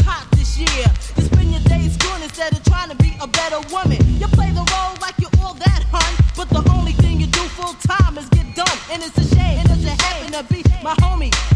hot 0.07 0.28
this 0.31 0.57
year. 0.57 0.87
You 1.16 1.25
spend 1.25 1.50
your 1.50 1.61
days 1.62 1.97
instead 2.23 2.52
of 2.52 2.62
to 2.90 2.97
be 3.02 3.16
a 3.21 3.26
better 3.26 3.59
woman. 3.75 3.99
You 4.14 4.28
play 4.28 4.50
the 4.50 4.62
role 4.62 4.95
like 5.02 5.19
you're 5.19 5.35
all 5.43 5.55
that, 5.55 5.83
hun. 5.90 6.25
But 6.37 6.50
the 6.50 6.62
only 6.71 6.93
thing 6.93 7.19
you 7.19 7.26
do 7.26 7.43
full 7.59 7.75
time 7.83 8.16
is 8.16 8.28
get 8.28 8.55
done. 8.55 8.78
And 8.93 9.02
it's 9.02 9.19
a 9.19 9.26
shame. 9.35 9.59
And 9.59 9.69
it 9.69 9.83
should 9.83 10.00
happen 10.00 10.31
to 10.38 10.45
be 10.55 10.62
my 10.85 10.95
homie. 11.02 11.56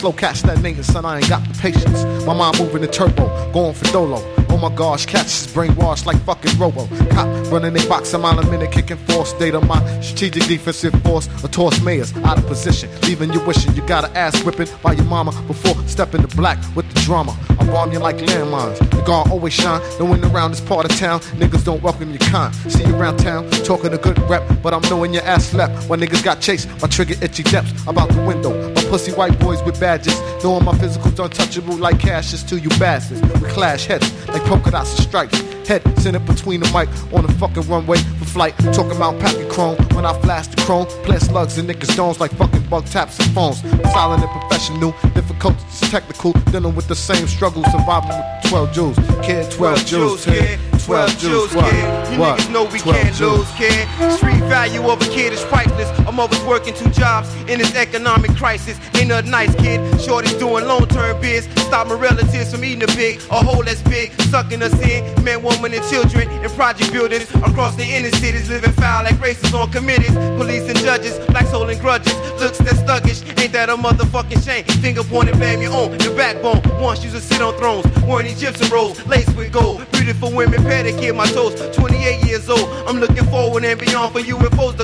Slow 0.00 0.12
cats 0.12 0.40
that 0.40 0.56
nigga, 0.58 0.82
son, 0.82 1.04
I 1.04 1.18
ain't 1.18 1.28
got 1.28 1.46
the 1.46 1.58
patience. 1.58 2.04
My 2.24 2.32
mind 2.32 2.58
moving 2.58 2.80
the 2.80 2.88
turbo, 2.88 3.52
going 3.52 3.74
for 3.74 3.84
dolo. 3.92 4.18
Oh 4.48 4.56
my 4.56 4.74
gosh, 4.74 5.04
cats 5.04 5.44
is 5.44 5.52
brainwashed 5.52 6.06
like 6.06 6.18
fucking 6.24 6.58
robo. 6.58 6.86
Cop 7.10 7.28
running 7.52 7.76
a 7.76 7.86
box 7.86 8.14
a 8.14 8.18
mile 8.18 8.38
a 8.38 8.50
minute, 8.50 8.72
kicking 8.72 8.96
force. 8.96 9.28
State 9.28 9.54
of 9.54 9.66
my 9.68 9.78
strategic 10.00 10.44
defensive 10.44 10.94
force. 11.02 11.28
A 11.44 11.48
toss 11.48 11.82
mayors 11.82 12.16
out 12.24 12.38
of 12.38 12.46
position, 12.46 12.88
leaving 13.02 13.30
you 13.30 13.40
wishing 13.40 13.74
you 13.74 13.82
got 13.82 14.04
an 14.04 14.16
ass 14.16 14.42
whipping 14.42 14.68
by 14.82 14.92
your 14.92 15.04
mama 15.04 15.32
before 15.46 15.74
stepping 15.86 16.26
to 16.26 16.34
black 16.34 16.58
with 16.74 16.88
the 16.94 17.00
drama. 17.00 17.36
Bomb 17.70 17.92
you 17.92 18.00
like 18.00 18.16
landmines. 18.16 18.78
The 18.90 19.02
guard 19.02 19.30
always 19.30 19.52
shine. 19.52 19.80
Knowing 19.98 20.24
around 20.24 20.50
this 20.50 20.60
part 20.60 20.90
of 20.90 20.98
town, 20.98 21.20
niggas 21.38 21.64
don't 21.64 21.82
welcome 21.82 22.10
your 22.10 22.18
kind. 22.18 22.54
See 22.54 22.84
you 22.84 22.96
around 22.96 23.18
town, 23.18 23.48
talking 23.64 23.92
a 23.92 23.98
good 23.98 24.18
rep, 24.28 24.42
but 24.62 24.74
I'm 24.74 24.82
knowing 24.90 25.14
your 25.14 25.22
ass 25.22 25.46
slept. 25.46 25.88
When 25.88 26.00
niggas 26.00 26.24
got 26.24 26.40
chased, 26.40 26.68
my 26.82 26.88
trigger 26.88 27.14
itchy 27.22 27.44
depths. 27.44 27.72
I'm 27.86 27.96
out 27.96 28.08
the 28.10 28.22
window. 28.22 28.50
My 28.74 28.82
pussy 28.84 29.12
white 29.12 29.38
boys 29.38 29.62
with 29.62 29.78
badges. 29.78 30.18
Knowing 30.42 30.64
my 30.64 30.76
physical's 30.78 31.18
untouchable 31.18 31.76
like 31.76 32.00
cashes 32.00 32.42
to 32.44 32.58
you 32.58 32.70
bastards. 32.70 33.22
We 33.22 33.48
clash 33.48 33.86
heads 33.86 34.10
like 34.28 34.42
polka 34.42 34.72
dots 34.72 34.96
and 34.96 35.06
stripes. 35.06 35.40
Head 35.68 35.82
centered 36.00 36.26
between 36.26 36.58
the 36.58 36.66
mic 36.72 36.88
on 37.14 37.24
the 37.24 37.32
fucking 37.34 37.62
runway 37.68 37.98
for 37.98 38.24
flight, 38.24 38.58
talking 38.72 38.96
about 38.96 39.20
packing 39.20 39.48
chrome. 39.48 39.76
When 39.94 40.04
I 40.04 40.12
flash 40.20 40.48
the 40.48 40.56
chrome, 40.62 40.86
plant 41.04 41.22
slugs 41.22 41.58
and 41.58 41.68
niggas' 41.68 41.94
domes 41.94 42.18
like 42.18 42.32
fucking 42.32 42.66
bug 42.68 42.86
taps 42.86 43.20
and 43.20 43.30
phones. 43.32 43.60
Silent 43.92 44.24
and 44.24 44.40
professional, 44.40 44.92
difficult, 45.40 45.90
technical, 45.90 46.32
dealing 46.52 46.74
with 46.74 46.86
the 46.88 46.94
same 46.94 47.26
struggle, 47.26 47.64
surviving 47.64 48.10
with 48.10 48.50
12 48.50 48.70
Jewelz. 48.72 49.22
Kid, 49.24 49.50
12 49.50 49.78
Jewelz, 49.80 50.24
kid. 50.24 50.58
12 50.80 51.10
Jewelz, 51.12 51.48
kid. 51.70 52.12
You 52.12 52.18
What? 52.20 52.38
niggas 52.40 52.50
know 52.52 52.64
we 52.64 52.78
12 52.78 52.96
can't 52.96 53.14
Jews. 53.14 53.38
lose, 53.38 53.50
kid. 53.56 53.88
Street 54.16 54.39
value 54.50 54.90
of 54.90 55.00
a 55.00 55.04
kid 55.04 55.32
is 55.32 55.44
priceless. 55.44 55.88
I'm 56.08 56.18
always 56.18 56.42
working 56.42 56.74
two 56.74 56.90
jobs 56.90 57.32
in 57.48 57.60
this 57.60 57.76
economic 57.76 58.32
crisis. 58.32 58.76
Ain't 58.96 59.08
nothing 59.08 59.30
nice, 59.30 59.54
kid. 59.54 59.78
Shorty's 60.00 60.34
doing 60.34 60.66
long 60.66 60.88
term 60.88 61.20
biz. 61.20 61.44
Stop 61.68 61.86
my 61.86 61.94
relatives 61.94 62.50
from 62.52 62.64
eating 62.64 62.82
a 62.82 62.88
pig, 62.88 63.20
a 63.30 63.44
hole 63.44 63.62
that's 63.62 63.80
big, 63.82 64.10
sucking 64.22 64.60
us 64.60 64.74
in. 64.82 65.06
Men, 65.22 65.44
women, 65.44 65.72
and 65.72 65.84
children 65.88 66.28
in 66.28 66.50
project 66.50 66.92
buildings 66.92 67.30
across 67.46 67.76
the 67.76 67.84
inner 67.84 68.10
cities, 68.16 68.50
living 68.50 68.72
foul 68.72 69.04
like 69.04 69.14
racists 69.22 69.54
on 69.54 69.70
committees. 69.70 70.14
Police 70.36 70.68
and 70.68 70.78
judges, 70.80 71.16
blacks 71.26 71.52
holding 71.52 71.78
grudges. 71.78 72.12
Looks 72.40 72.58
that 72.58 72.74
sluggish, 72.84 73.22
ain't 73.40 73.52
that 73.52 73.70
a 73.70 73.76
motherfucking 73.76 74.44
shame? 74.44 74.64
Finger 74.82 75.04
pointed, 75.04 75.36
blame 75.36 75.62
your 75.62 75.74
own. 75.74 75.92
The 75.92 76.12
backbone 76.16 76.60
once 76.82 77.04
used 77.04 77.14
to 77.14 77.22
sit 77.22 77.40
on 77.40 77.54
thrones, 77.54 77.86
wearing 78.02 78.26
Egyptian 78.26 78.68
robes, 78.68 79.06
laced 79.06 79.36
with 79.36 79.52
gold. 79.52 79.86
Beautiful 79.92 80.32
women, 80.32 80.60
pedicure 80.62 81.14
my 81.14 81.26
toes. 81.26 81.54
28 81.76 82.26
years 82.26 82.50
old, 82.50 82.66
I'm 82.88 82.98
looking 82.98 83.26
forward 83.26 83.64
and 83.64 83.78
beyond 83.78 84.12
for 84.12 84.18
UFOs 84.20 84.39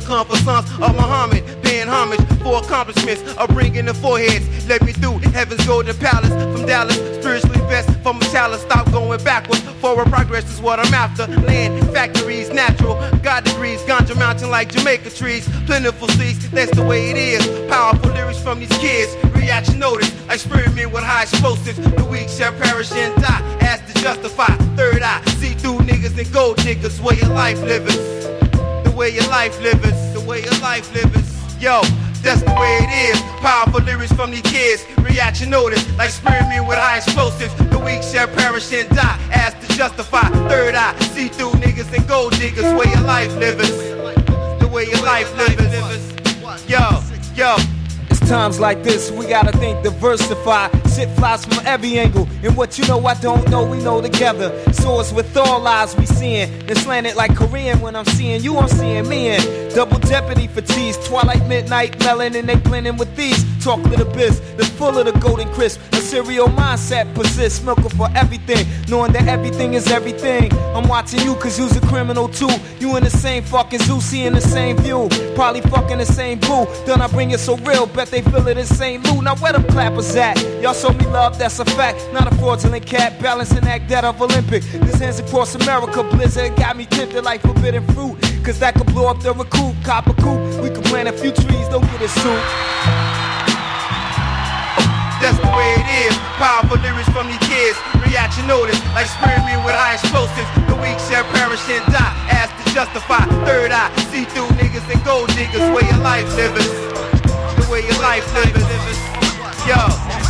come 0.06 0.26
for 0.26 0.36
sons 0.36 0.70
of 0.80 0.94
Muhammad, 0.94 1.42
paying 1.62 1.88
homage 1.88 2.20
for 2.42 2.58
accomplishments 2.58 3.22
of 3.36 3.48
bringing 3.48 3.86
the 3.86 3.94
foreheads. 3.94 4.46
Let 4.68 4.82
me 4.82 4.92
through 4.92 5.18
heaven's 5.34 5.66
golden 5.66 5.96
palace 5.96 6.30
from 6.30 6.64
Dallas, 6.64 6.96
spiritually 7.18 7.58
best 7.66 7.90
from 8.02 8.22
a 8.22 8.25
chalice. 8.26 8.62
Stop 8.62 8.90
going 8.92 9.22
backwards. 9.25 9.62
Forward 9.82 10.06
progress 10.06 10.48
is 10.50 10.60
what 10.60 10.78
I'm 10.78 10.94
after. 10.94 11.26
Land, 11.26 11.92
factories, 11.92 12.50
natural, 12.50 12.94
God 13.22 13.44
degrees, 13.44 13.80
ganja 13.82 14.16
mountain 14.16 14.50
like 14.50 14.70
Jamaica 14.70 15.10
trees, 15.10 15.48
plentiful 15.66 16.08
seeds. 16.08 16.48
That's 16.50 16.70
the 16.70 16.84
way 16.84 17.10
it 17.10 17.16
is. 17.16 17.44
Powerful 17.68 18.12
lyrics 18.12 18.38
from 18.40 18.60
these 18.60 18.78
kids. 18.78 19.14
Reaction 19.34 19.80
notice, 19.80 20.12
I 20.28 20.34
experiment 20.34 20.92
with 20.92 21.02
high 21.02 21.22
explosives. 21.22 21.78
The 21.78 22.04
weak 22.04 22.28
shall 22.28 22.52
perish 22.52 22.92
and 22.92 23.14
die. 23.20 23.42
As 23.60 23.80
to 23.92 24.00
justify, 24.00 24.54
third 24.76 25.02
eye, 25.02 25.22
see 25.38 25.54
through 25.54 25.78
niggas 25.78 26.16
and 26.16 26.32
gold 26.32 26.58
diggers. 26.58 27.00
Way 27.00 27.16
your 27.16 27.30
life 27.30 27.60
the 27.60 28.35
way 28.96 29.10
your 29.10 29.28
life 29.28 29.60
livers, 29.60 29.94
the 30.14 30.24
way 30.26 30.42
your 30.42 30.58
life 30.60 30.92
livers. 30.94 31.26
Yo, 31.60 31.82
that's 32.22 32.42
the 32.42 32.54
way 32.58 32.78
it 32.80 33.12
is. 33.12 33.20
Powerful 33.40 33.82
lyrics 33.82 34.12
from 34.12 34.30
these 34.30 34.42
kids. 34.42 34.84
Reaction 34.98 35.50
notice, 35.50 35.86
like 35.98 36.08
experiment 36.08 36.66
with 36.66 36.78
high 36.78 36.96
explosives. 36.96 37.54
The 37.70 37.78
weak 37.78 38.02
shall 38.02 38.26
perish 38.26 38.72
and 38.72 38.88
die. 38.88 39.20
As 39.30 39.52
to 39.54 39.76
justify, 39.76 40.28
third 40.48 40.74
eye, 40.74 40.98
see 41.14 41.28
through 41.28 41.52
niggas 41.60 41.94
and 41.94 42.08
gold 42.08 42.32
diggers. 42.38 42.64
Way 42.64 42.90
your 42.90 43.02
life 43.02 43.34
livers, 43.36 43.76
the 44.58 44.68
way 44.72 44.86
your 44.86 45.02
life 45.02 45.30
livers. 45.36 45.66
Yo, 46.66 47.02
yo. 47.36 47.75
Times 48.26 48.59
like 48.59 48.83
this, 48.83 49.12
we 49.12 49.25
gotta 49.26 49.56
think, 49.56 49.85
diversify. 49.85 50.68
Shit 50.97 51.09
flies 51.11 51.45
from 51.45 51.64
every 51.64 51.97
angle. 51.97 52.26
And 52.42 52.56
what 52.56 52.76
you 52.76 52.85
know, 52.88 53.04
I 53.06 53.14
don't 53.14 53.49
know, 53.50 53.64
we 53.64 53.78
know 53.78 54.00
together. 54.00 54.50
Swords 54.73 55.12
with 55.12 55.37
all 55.37 55.64
eyes 55.64 55.97
we 55.97 56.06
seeing. 56.06 56.66
Then 56.66 56.75
slanted 56.75 57.14
like 57.14 57.37
Korean 57.37 57.80
when 57.80 57.95
I'm 57.95 58.04
seeing 58.04 58.42
you, 58.42 58.56
I'm 58.59 58.68
seeing 58.68 59.09
me 59.09 59.28
in. 59.28 59.68
Double 59.75 60.00
jeopardy 60.00 60.49
for 60.49 60.62
tease. 60.62 60.97
Twilight, 61.06 61.47
midnight, 61.47 62.00
melon, 62.00 62.35
and 62.35 62.49
they 62.49 62.56
blending 62.56 62.97
with 62.97 63.15
these. 63.15 63.45
Talk 63.62 63.78
little 63.84 64.10
biz, 64.12 64.41
that's 64.56 64.71
full 64.71 64.99
of 64.99 65.06
the 65.06 65.12
golden 65.21 65.49
crisp. 65.52 65.80
A 65.93 65.97
serial 65.97 66.49
mindset 66.49 67.12
persists, 67.15 67.62
milking 67.62 67.91
for 67.91 68.08
everything. 68.17 68.67
Knowing 68.89 69.12
that 69.12 69.28
everything 69.28 69.75
is 69.75 69.86
everything. 69.89 70.52
I'm 70.75 70.89
watching 70.89 71.21
you 71.21 71.34
cause 71.36 71.58
you's 71.58 71.76
a 71.76 71.80
criminal 71.82 72.28
too. 72.28 72.50
You 72.80 72.97
in 72.97 73.04
the 73.04 73.10
same 73.10 73.43
fucking 73.45 73.80
zoo, 73.80 74.00
seeing 74.00 74.32
the 74.32 74.41
same 74.41 74.76
view. 74.78 75.08
Probably 75.34 75.60
fucking 75.60 75.99
the 75.99 76.06
same 76.06 76.39
boo. 76.41 76.67
Then 76.86 77.02
I 77.02 77.06
bring 77.06 77.30
it 77.30 77.41
so 77.41 77.56
real, 77.58 77.86
bet 77.86 78.08
they 78.08 78.15
feel 78.22 78.46
it 78.48 78.58
in 78.58 78.66
St. 78.66 79.04
Lou. 79.04 79.22
Now 79.22 79.36
where 79.36 79.52
the 79.52 79.62
clappers 79.68 80.14
at? 80.16 80.40
Y'all 80.62 80.74
show 80.74 80.92
me 80.92 81.06
love, 81.06 81.38
that's 81.38 81.58
a 81.58 81.64
fact. 81.64 81.98
Not 82.12 82.32
a 82.32 82.34
fraudulent 82.36 82.86
cat, 82.86 83.20
balancing 83.20 83.66
act 83.66 83.88
that 83.88 84.04
of 84.04 84.20
Olympic. 84.20 84.62
This 84.62 84.96
hands 84.96 85.18
across 85.18 85.54
America, 85.54 86.02
blizzard 86.02 86.56
got 86.56 86.76
me 86.76 86.86
tempted 86.86 87.22
like 87.24 87.42
forbidden 87.42 87.86
fruit. 87.88 88.20
Cause 88.44 88.58
that 88.60 88.74
could 88.74 88.86
blow 88.86 89.08
up 89.08 89.20
the 89.20 89.32
recruit, 89.32 89.74
cop 89.84 90.06
a 90.06 90.14
coop. 90.14 90.62
We 90.62 90.70
could 90.70 90.84
plant 90.84 91.08
a 91.08 91.12
few 91.12 91.32
trees, 91.32 91.68
don't 91.68 91.82
get 91.82 92.02
it 92.02 92.10
suit. 92.10 92.42
That's 95.20 95.38
the 95.40 95.48
way 95.48 95.74
it 95.80 96.06
is. 96.06 96.14
Powerful 96.38 96.78
lyrics 96.78 97.08
from 97.08 97.26
these 97.26 97.42
kids. 97.48 97.76
Reaction 98.04 98.46
notice, 98.46 98.78
like 98.94 99.06
experiment 99.10 99.64
with 99.64 99.74
high 99.74 99.98
explosives. 99.98 100.48
The 100.68 100.76
weak 100.76 101.00
shall 101.08 101.24
perish 101.34 101.64
and 101.72 101.84
die. 101.90 102.14
As 102.30 102.52
to 102.52 102.62
justify, 102.72 103.24
third 103.44 103.72
eye, 103.72 103.90
see 104.12 104.24
through 104.30 104.48
niggas 104.60 104.86
and 104.92 105.02
gold 105.04 105.28
diggers. 105.34 105.64
Way 105.74 105.88
your 105.88 106.00
life 106.04 106.28
livers. 106.36 107.25
The 107.56 107.66
way 107.73 107.82
your 107.82 107.99
life 108.00 108.25
livers. 108.34 108.62
Yo, 109.66 109.80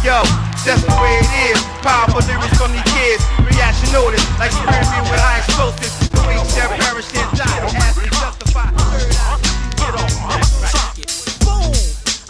yo, 0.01 0.25
that's 0.65 0.81
the 0.81 0.97
way 0.97 1.21
it 1.21 1.53
is. 1.53 1.61
Powerful 1.85 2.25
lyrics 2.25 2.57
from 2.57 2.73
these 2.73 2.89
kids. 2.97 3.23
Reaction 3.45 3.93
notice, 3.93 4.25
like 4.41 4.51
experiment 4.51 5.11
with 5.11 5.21
high 5.21 5.45
explosives. 5.45 6.09
The 6.09 6.23
weak 6.25 6.41
shall 6.51 6.73
perish 6.73 7.12
and 7.12 7.31
die. 7.37 7.61
As 7.77 7.95
to 8.01 8.09
justify, 8.17 8.73
Boom! 11.45 11.71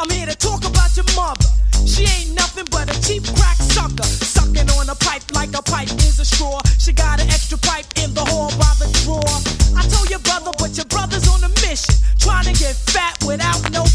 I'm 0.02 0.11
here 0.11 0.26
to 0.26 0.35
talk 0.37 0.66
about 0.66 0.90
your 0.98 1.06
mother. 1.14 1.46
She 1.87 2.04
ain't 2.04 2.35
nothing 2.35 2.66
but 2.70 2.90
a 2.90 2.96
cheap 3.00 3.22
crack 3.38 3.56
sucker. 3.56 4.02
Sucking 4.02 4.68
on 4.76 4.90
a 4.90 4.96
pipe 4.96 5.22
like 5.32 5.54
a 5.54 5.62
pipe 5.62 5.88
is 6.02 6.18
a 6.18 6.24
straw. 6.24 6.61
She 6.78 6.92
got 6.92 7.20
an 7.20 7.28
extra 7.30 7.59
pipe 7.59 7.87
in 7.96 8.12
the 8.12 8.24
hall 8.24 8.50
by 8.59 8.74
the 8.82 8.90
drawer. 9.06 9.22
I 9.78 9.87
told 9.87 10.11
your 10.11 10.20
brother, 10.20 10.50
but 10.59 10.76
your 10.76 10.87
brother's 10.87 11.28
on 11.30 11.44
a 11.44 11.48
mission. 11.62 11.94
Trying 12.18 12.50
to 12.50 12.54
get 12.59 12.74
fat 12.74 13.16
without 13.24 13.62
no 13.70 13.86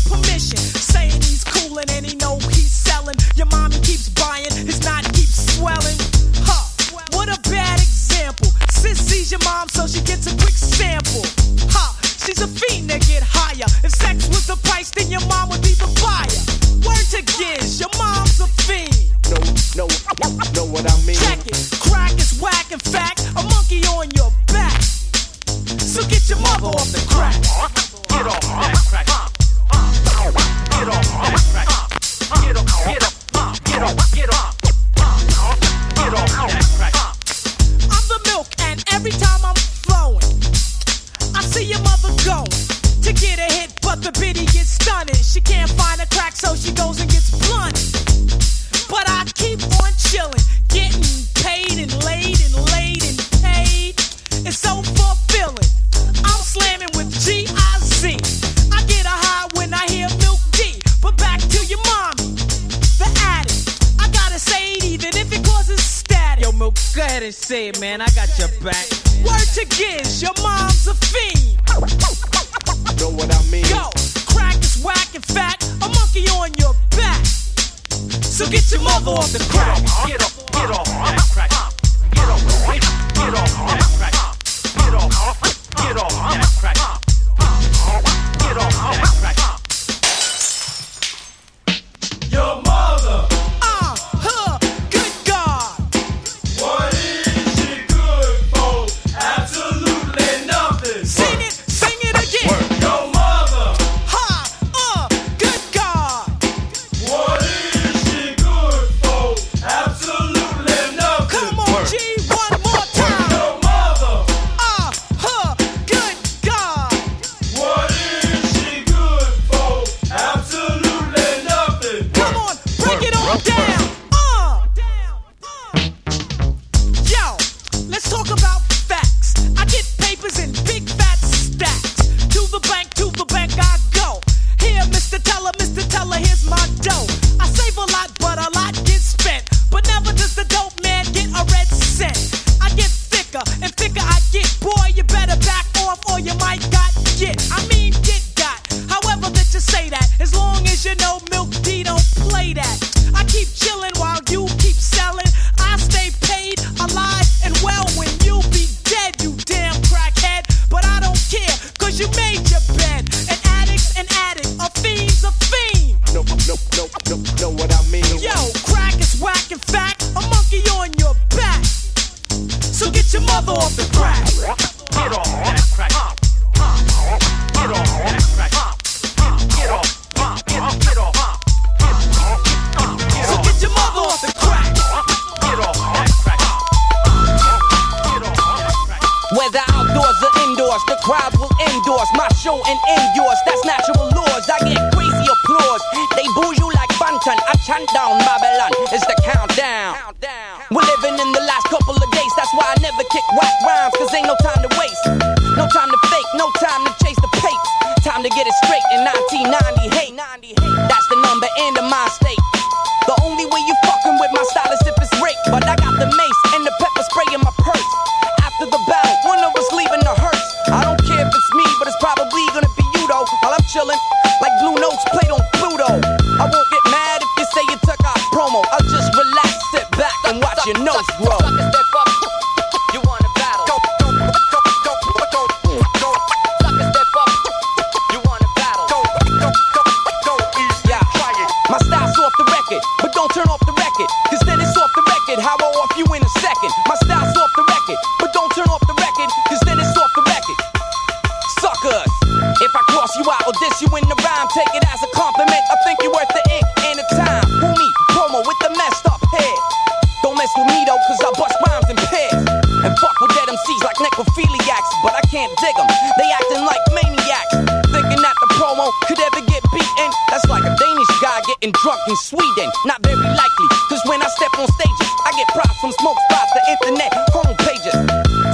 in 272.11 272.17
Sweden. 272.17 272.67
Not 272.85 272.99
very 273.03 273.15
likely, 273.15 273.67
cause 273.87 274.03
when 274.05 274.19
I 274.21 274.27
step 274.35 274.51
on 274.59 274.67
stages, 274.75 275.09
I 275.23 275.31
get 275.39 275.47
props 275.55 275.79
from 275.79 275.95
smoke 276.03 276.19
spots, 276.27 276.51
the 276.51 276.63
internet, 276.75 277.11
home 277.31 277.55
pages. 277.63 277.95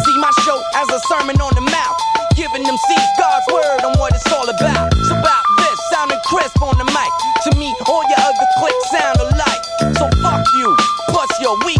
See 0.05 0.17
my 0.21 0.29
show 0.45 0.57
as 0.77 0.87
a 0.93 0.99
sermon 1.09 1.41
on 1.41 1.53
the 1.57 1.65
mouth, 1.65 1.97
giving 2.37 2.61
them 2.61 2.77
seeds 2.77 3.13
God's 3.17 3.45
word 3.49 3.81
on 3.81 3.97
what 3.97 4.13
it's 4.13 4.29
all 4.31 4.45
about. 4.45 4.93
It's 4.93 5.09
about 5.09 5.43
this, 5.57 5.77
sounding 5.89 6.21
crisp 6.29 6.61
on 6.61 6.77
the 6.77 6.85
mic. 6.85 7.11
To 7.49 7.57
me, 7.57 7.73
all 7.89 8.05
your 8.05 8.21
other 8.21 8.47
clicks 8.61 8.85
sound 8.93 9.17
alike. 9.25 9.63
So 9.97 10.05
fuck 10.21 10.45
you, 10.53 10.77
plus 11.09 11.31
your 11.41 11.57
weed. 11.65 11.76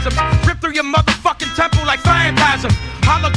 hypnotize. 0.00 0.46
Rip 0.46 0.60
through 0.60 0.74
your 0.74 0.84
motherfucking 0.84 1.54
temple 1.54 1.84
like 1.86 2.00
phantasm. 2.00 2.70
Holla 3.04 3.30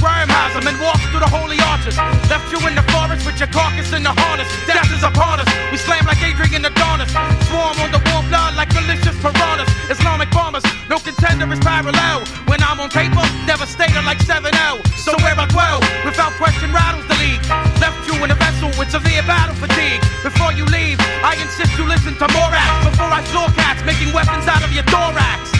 and 0.67 0.79
walk 0.81 0.99
through 1.11 1.21
the 1.21 1.29
holy 1.29 1.59
arches. 1.63 1.95
Left 2.31 2.47
you 2.51 2.59
in 2.67 2.73
the 2.73 2.83
forest 2.91 3.25
with 3.27 3.37
your 3.39 3.51
carcass 3.51 3.93
in 3.93 4.03
the 4.03 4.11
harness. 4.11 4.47
Death 4.65 4.89
is 4.91 5.03
upon 5.03 5.39
us. 5.39 5.47
We 5.71 5.77
slam 5.77 6.03
like 6.07 6.19
Adrian 6.23 6.65
Adonis. 6.65 7.11
Swarm 7.47 7.77
on 7.83 7.91
the 7.91 8.01
warm 8.09 8.25
blood 8.31 8.55
like 8.55 8.71
malicious 8.73 9.15
piranhas. 9.19 9.69
Islamic 9.91 10.31
bombers, 10.31 10.63
no 10.89 10.97
contender 10.97 11.47
is 11.51 11.59
parallel. 11.59 12.25
When 12.47 12.63
I'm 12.63 12.79
on 12.79 12.89
paper, 12.89 13.21
devastator 13.45 14.01
like 14.03 14.19
7 14.23 14.49
0. 14.49 14.81
So 14.97 15.15
where 15.23 15.37
I 15.37 15.45
dwell, 15.51 15.79
without 16.03 16.33
question, 16.39 16.71
rattles 16.73 17.05
the 17.07 17.15
league. 17.21 17.43
Left 17.79 17.99
you 18.07 18.15
in 18.23 18.31
a 18.31 18.37
vessel 18.39 18.71
with 18.79 18.89
severe 18.91 19.23
battle 19.23 19.55
fatigue. 19.55 20.01
Before 20.23 20.51
you 20.51 20.65
leave, 20.67 20.97
I 21.23 21.35
insist 21.39 21.77
you 21.77 21.85
listen 21.87 22.15
to 22.17 22.27
Morax. 22.33 22.71
Before 22.87 23.11
I 23.11 23.23
saw 23.31 23.47
cats 23.55 23.83
making 23.85 24.11
weapons 24.11 24.47
out 24.47 24.63
of 24.63 24.71
your 24.73 24.87
thorax. 24.87 25.57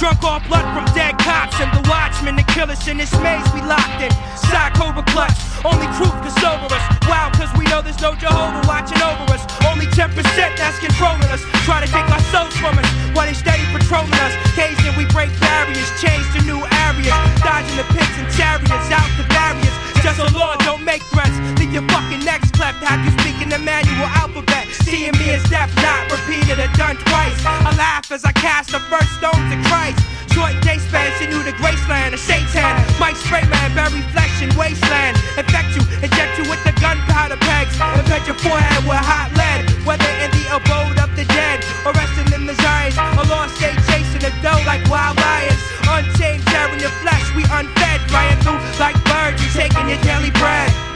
Drunk 0.00 0.24
all 0.24 0.40
blood 0.48 0.64
from 0.72 0.88
dead 0.96 1.18
cops 1.20 1.60
and 1.60 1.68
the 1.76 1.84
watchmen, 1.84 2.32
that 2.40 2.48
kill 2.48 2.72
us 2.72 2.88
in 2.88 2.96
this 2.96 3.12
maze 3.20 3.44
we 3.52 3.60
locked 3.60 4.00
in. 4.00 4.08
Psycho 4.32 4.96
clutch, 5.12 5.36
only 5.60 5.84
truth 6.00 6.16
can 6.24 6.32
sober 6.40 6.72
us. 6.72 6.84
Wow, 7.04 7.28
cause 7.36 7.52
we 7.60 7.68
know 7.68 7.84
there's 7.84 8.00
no 8.00 8.16
Jehovah 8.16 8.64
watching 8.64 8.96
over 9.04 9.28
us. 9.28 9.44
Only 9.68 9.84
10% 9.92 10.16
that's 10.56 10.80
controlling 10.80 11.28
us. 11.28 11.44
Try 11.68 11.84
to 11.84 11.90
take 11.92 12.08
our 12.08 12.24
souls 12.32 12.56
from 12.56 12.80
us 12.80 12.88
while 13.12 13.28
they 13.28 13.36
steady 13.36 13.60
patrolling 13.76 14.16
us. 14.24 14.32
Caged 14.56 14.80
we 14.96 15.04
break 15.12 15.28
barriers, 15.36 15.92
change 16.00 16.24
to 16.32 16.40
new 16.48 16.64
areas. 16.88 17.12
Dodging 17.44 17.76
the 17.76 17.84
pits 17.92 18.16
and 18.16 18.28
chariots 18.32 18.88
out 18.88 19.04
the 19.20 19.28
barriers. 19.28 19.79
Just 20.02 20.18
a 20.18 20.28
Lord, 20.32 20.58
don't 20.60 20.84
make 20.84 21.02
threats. 21.12 21.36
Leave 21.60 21.72
your 21.72 21.84
fucking 21.92 22.24
necks 22.24 22.50
cleft. 22.50 22.80
Have 22.84 23.04
you 23.04 23.12
speaking 23.20 23.48
the 23.48 23.58
manual 23.58 24.08
alphabet? 24.16 24.66
Seeing 24.82 25.12
me 25.20 25.36
as 25.36 25.44
deaf, 25.52 25.68
not 25.76 26.08
repeated 26.08 26.56
or 26.56 26.72
done 26.76 26.96
twice. 26.96 27.36
I 27.44 27.74
laugh 27.76 28.10
as 28.10 28.24
I 28.24 28.32
cast 28.32 28.72
the 28.72 28.80
first 28.88 29.12
stone 29.20 29.42
to 29.52 29.56
Christ. 29.68 30.00
Short 30.32 30.56
day 30.64 30.78
span, 30.78 31.12
she 31.20 31.26
knew 31.28 31.42
the 31.44 31.52
graceland 31.60 32.14
of 32.14 32.20
Satan. 32.20 32.64
Mike 32.96 33.16
Sprayman, 33.20 33.76
flesh 34.16 34.40
in 34.40 34.48
wasteland. 34.56 35.20
Infect 35.36 35.76
you, 35.76 35.82
inject 36.00 36.38
you 36.38 36.48
with 36.48 36.62
the 36.64 36.72
gunpowder 36.80 37.36
pegs. 37.44 37.76
Embed 37.76 38.24
your 38.26 38.38
forehead 38.40 38.80
with 38.88 39.04
hot 39.04 39.28
lead. 39.36 39.68
Whether 39.84 40.08
in 40.24 40.30
the 40.32 40.44
abode 40.48 40.96
of 40.96 41.12
the 41.12 41.28
dead 41.28 41.60
or 41.84 41.92
resting 41.92 42.32
in 42.32 42.46
the 42.46 42.56
giants. 42.64 42.96
A 42.96 43.24
lost 43.28 43.56
state 43.60 43.76
chasing 43.84 44.24
the 44.24 44.32
dough 44.40 44.64
like 44.64 44.80
wild 44.88 45.20
lions. 45.20 45.69
Unchained, 45.90 46.42
tearing 46.46 46.80
your 46.80 46.94
flesh, 47.02 47.34
we 47.34 47.42
unfed. 47.50 48.00
Flying 48.10 48.38
through 48.40 48.60
like 48.78 48.96
birds, 49.04 49.42
you 49.42 49.50
taking 49.50 49.88
your 49.88 50.00
daily 50.02 50.30
bread. 50.30 50.89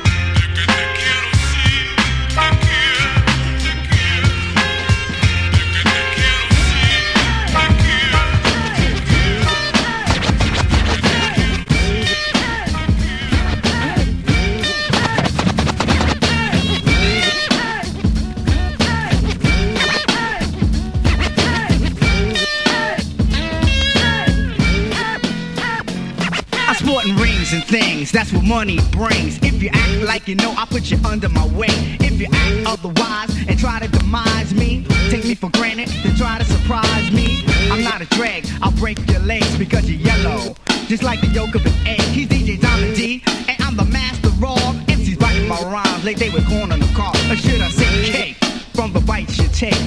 And 27.54 27.64
things, 27.64 28.10
that's 28.10 28.32
what 28.32 28.44
money 28.44 28.78
brings. 28.90 29.38
If 29.42 29.62
you 29.62 29.70
act 29.72 30.02
like 30.02 30.26
you 30.26 30.34
know, 30.34 30.52
I 30.58 30.66
put 30.66 30.90
you 30.90 30.98
under 31.06 31.28
my 31.28 31.46
wing. 31.46 31.70
If 32.00 32.20
you 32.20 32.26
act 32.32 32.66
otherwise 32.66 33.30
and 33.48 33.58
try 33.58 33.78
to 33.78 33.88
demise 33.88 34.52
me, 34.52 34.84
take 35.08 35.24
me 35.24 35.34
for 35.34 35.50
granted, 35.50 35.88
then 36.02 36.16
try 36.16 36.38
to 36.38 36.44
surprise 36.44 37.12
me. 37.12 37.44
I'm 37.70 37.82
not 37.82 38.02
a 38.02 38.06
drag, 38.06 38.46
I'll 38.60 38.72
break 38.72 38.98
your 39.08 39.20
legs 39.20 39.56
because 39.56 39.88
you're 39.88 40.00
yellow. 40.00 40.54
Just 40.88 41.02
like 41.02 41.20
the 41.20 41.28
yolk 41.28 41.54
of 41.54 41.64
an 41.64 41.72
egg. 41.86 42.00
He's 42.00 42.28
DJ 42.28 42.60
Diamond 42.60 42.96
D, 42.96 43.22
and 43.48 43.56
I'm 43.62 43.76
the 43.76 43.84
master 43.84 44.28
of 44.28 44.34
MCs 44.34 45.20
writing 45.20 45.48
my 45.48 45.60
rhymes 45.62 46.04
like 46.04 46.16
they 46.16 46.30
were 46.30 46.42
corn 46.42 46.72
on 46.72 46.80
the 46.80 46.92
car. 46.94 47.14
Or 47.30 47.36
should 47.36 47.60
I 47.60 47.68
say 47.68 48.10
cake 48.10 48.36
from 48.74 48.92
the 48.92 49.00
bites 49.00 49.38
you 49.38 49.48
take? 49.48 49.80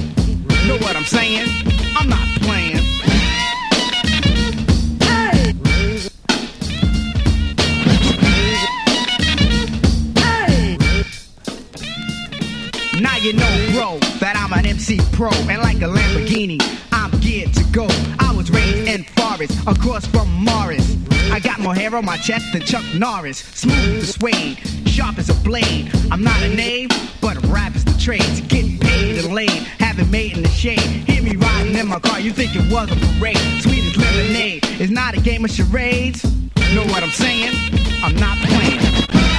Know 0.66 0.78
what 0.78 0.96
I'm 0.96 1.04
saying? 1.04 1.67
Pro, 15.18 15.32
and 15.50 15.60
like 15.60 15.78
a 15.78 15.88
Lamborghini, 15.88 16.60
I'm 16.92 17.10
geared 17.18 17.52
to 17.54 17.64
go. 17.72 17.88
I 18.20 18.32
was 18.36 18.52
raised 18.52 18.86
in 18.86 19.02
forest, 19.02 19.58
across 19.66 20.06
from 20.06 20.32
Morris. 20.32 20.96
I 21.32 21.40
got 21.40 21.58
more 21.58 21.74
hair 21.74 21.92
on 21.96 22.04
my 22.04 22.16
chest 22.18 22.52
than 22.52 22.62
Chuck 22.62 22.84
Norris. 22.94 23.38
Smooth 23.38 23.96
as 23.96 24.14
suede, 24.14 24.58
sharp 24.88 25.18
as 25.18 25.28
a 25.28 25.34
blade. 25.42 25.90
I'm 26.12 26.22
not 26.22 26.40
a 26.42 26.48
knave, 26.48 26.90
but 27.20 27.36
a 27.36 27.44
rap 27.48 27.74
is 27.74 27.84
the 27.84 27.98
trade. 27.98 28.22
To 28.36 28.42
get 28.42 28.80
paid 28.80 29.18
and 29.24 29.34
laid, 29.34 29.50
having 29.80 30.08
made 30.08 30.36
in 30.36 30.44
the 30.44 30.48
shade. 30.50 30.78
Hear 30.78 31.20
me 31.24 31.34
riding 31.34 31.74
in 31.74 31.88
my 31.88 31.98
car, 31.98 32.20
you 32.20 32.30
think 32.30 32.54
it 32.54 32.72
was 32.72 32.88
a 32.92 32.94
parade. 32.94 33.38
Sweet 33.60 33.86
as 33.86 33.96
lemonade, 33.96 34.60
it's 34.80 34.92
not 34.92 35.16
a 35.18 35.20
game 35.20 35.44
of 35.44 35.50
charades. 35.50 36.22
Know 36.72 36.84
what 36.92 37.02
I'm 37.02 37.10
saying? 37.10 37.52
I'm 38.04 38.14
not 38.14 38.38
playing. 38.38 39.37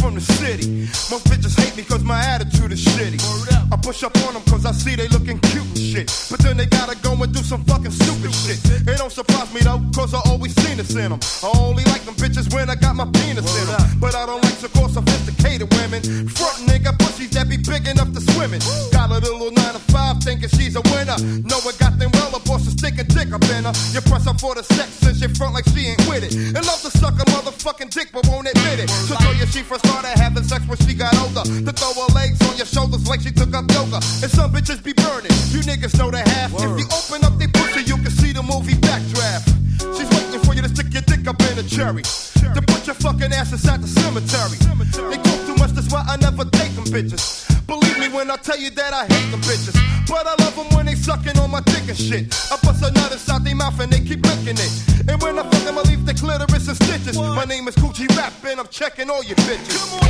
From 0.00 0.14
the 0.14 0.20
city. 0.20 0.88
Most 1.12 1.28
bitches 1.28 1.54
hate 1.60 1.76
me 1.76 1.84
cause 1.84 2.02
my 2.02 2.18
attitude 2.24 2.72
is 2.72 2.82
shitty. 2.84 3.20
I 3.70 3.76
push 3.76 4.02
up 4.02 4.16
on 4.26 4.34
them 4.34 4.42
cause 4.48 4.64
I 4.64 4.72
see 4.72 4.96
they 4.96 5.08
looking 5.08 5.38
cute 5.38 5.68
and 5.68 5.78
shit. 5.78 6.06
But 6.30 6.40
then 6.40 6.56
they 6.56 6.66
gotta 6.66 6.96
go 7.04 7.12
and 7.12 7.32
do 7.32 7.42
some 7.42 7.62
fucking 7.64 7.92
stupid 7.92 8.32
shit. 8.32 8.58
It 8.88 8.96
don't 8.96 9.12
surprise 9.12 9.52
me 9.52 9.60
though, 9.60 9.80
cause 9.94 10.14
I 10.14 10.20
always 10.24 10.54
seen 10.64 10.78
this 10.78 10.96
in 10.96 11.10
them. 11.12 11.20
I 11.44 11.52
only 11.60 11.84
like 11.92 12.02
them 12.08 12.14
bitches 12.14 12.52
when 12.52 12.70
I 12.70 12.74
got 12.74 12.96
my 12.96 13.06
penis 13.12 13.46
in 13.60 13.66
them. 13.68 14.00
But 14.00 14.14
I 14.16 14.24
don't 14.24 14.42
like 14.42 14.58
to 14.60 14.68
call 14.68 14.88
sophisticated 14.88 15.68
women. 15.76 16.00
Front 16.28 16.64
nigga 16.66 16.96
pussies 16.98 17.30
that 17.36 17.48
be 17.48 17.58
big 17.58 17.86
enough 17.86 18.12
to 18.12 18.20
swim 18.32 18.54
in. 18.54 18.60
Got 18.90 19.10
a 19.10 19.20
little 19.20 19.52
9 19.52 19.54
to 19.54 19.82
5 19.92 20.24
thinking 20.24 20.48
she's 20.48 20.76
a 20.76 20.82
winner. 20.92 21.18
Know 21.44 21.60
I 21.60 21.72
got 21.78 21.98
them 21.98 22.10
well, 22.14 22.30
is 22.58 22.72
sticking 22.72 23.06
dick 23.06 23.32
up 23.32 23.44
in 23.56 23.64
her. 23.64 23.74
You 23.92 24.00
press 24.00 24.24
her 24.24 24.34
for 24.34 24.54
the 24.54 24.64
sex 24.64 24.90
since 25.02 25.20
she 25.20 25.28
front 25.28 25.54
like 25.54 25.66
she 25.68 25.92
ain't 25.92 26.02
with 26.08 26.24
it. 26.24 26.34
And 26.34 26.62
love 26.66 26.80
to 26.82 26.90
suck 26.90 27.14
a 27.14 27.24
motherfucking 27.30 27.90
dick 27.90 28.10
but 28.12 28.26
won't 28.28 28.48
it. 28.48 28.59
So 29.50 29.58
tell 29.58 29.62
you 29.62 29.64
she 29.64 29.68
first 29.68 29.86
started 29.86 30.18
having 30.18 30.44
sex 30.44 30.66
when 30.66 30.78
she 30.86 30.94
got 30.94 31.14
older. 31.18 31.42
To 31.42 31.72
throw 31.72 31.92
her 31.94 32.14
legs 32.14 32.38
on 32.48 32.56
your 32.56 32.66
shoulders 32.66 33.06
like 33.08 33.20
she 33.20 33.30
took 33.30 33.52
up 33.54 33.70
yoga. 33.72 33.96
And 34.22 34.30
some 34.30 34.52
bitches 34.52 34.82
be 34.82 34.92
burning. 34.92 35.32
You 35.50 35.60
niggas 35.66 35.98
know 35.98 36.10
the 36.10 36.18
half. 36.18 36.54
If 36.54 36.78
you 36.78 36.86
open 36.86 37.24
up 37.24 37.38
they 37.38 37.48
pussy, 37.48 37.82
you 37.82 37.96
can 37.96 38.10
see 38.10 38.32
the 38.32 38.42
movie 38.42 38.74
Backdraft. 38.78 39.50
She's 39.96 40.08
waiting 40.10 40.40
for 40.40 40.54
you 40.54 40.62
to 40.62 40.68
stick 40.68 40.92
your 40.92 41.02
dick 41.02 41.26
up 41.26 41.40
in 41.50 41.58
a 41.58 41.62
cherry. 41.62 42.02
To 42.54 42.62
put 42.62 42.86
your 42.86 42.94
fucking 42.94 43.32
ass 43.32 43.52
inside 43.52 43.82
the 43.82 43.88
cemetery. 43.88 44.58
They 45.10 45.18
talk 45.22 45.40
too 45.46 45.56
much, 45.56 45.70
that's 45.72 45.90
why 45.90 46.04
I 46.06 46.16
never 46.16 46.44
take 46.44 46.74
them 46.74 46.84
bitches. 46.84 47.46
Believe 47.66 47.98
me 47.98 48.08
when 48.08 48.30
I 48.30 48.36
tell 48.36 48.58
you 48.58 48.70
that 48.70 48.92
I 48.92 49.06
hate 49.06 49.30
them 49.30 49.40
bitches. 49.42 49.78
But 50.08 50.26
I 50.26 50.34
love 50.42 50.56
them 50.56 50.66
when 50.76 50.86
they 50.86 50.94
sucking 50.94 51.38
on 51.38 51.50
my 51.50 51.60
dick 51.62 51.86
and 51.86 51.96
shit. 51.96 52.26
I 52.50 52.58
bust 52.62 52.82
a 52.82 52.90
nut 52.90 53.12
inside 53.12 53.44
their 53.44 53.54
mouth 53.54 53.78
and 53.80 53.92
they 53.92 54.00
keep 54.00 54.26
licking 54.26 54.58
it. 54.58 54.72
And 55.08 55.22
when 55.22 55.38
I 55.38 55.42
fuck 55.42 55.62
them, 55.62 55.78
I 55.78 55.82
My 57.40 57.46
name 57.46 57.66
is 57.68 57.74
Coochie 57.74 58.06
Rap 58.18 58.34
and 58.44 58.60
I'm 58.60 58.68
checking 58.68 59.08
all 59.08 59.24
your 59.24 59.34
bitches. 59.36 59.72
Come 59.72 59.94
on. 59.94 60.04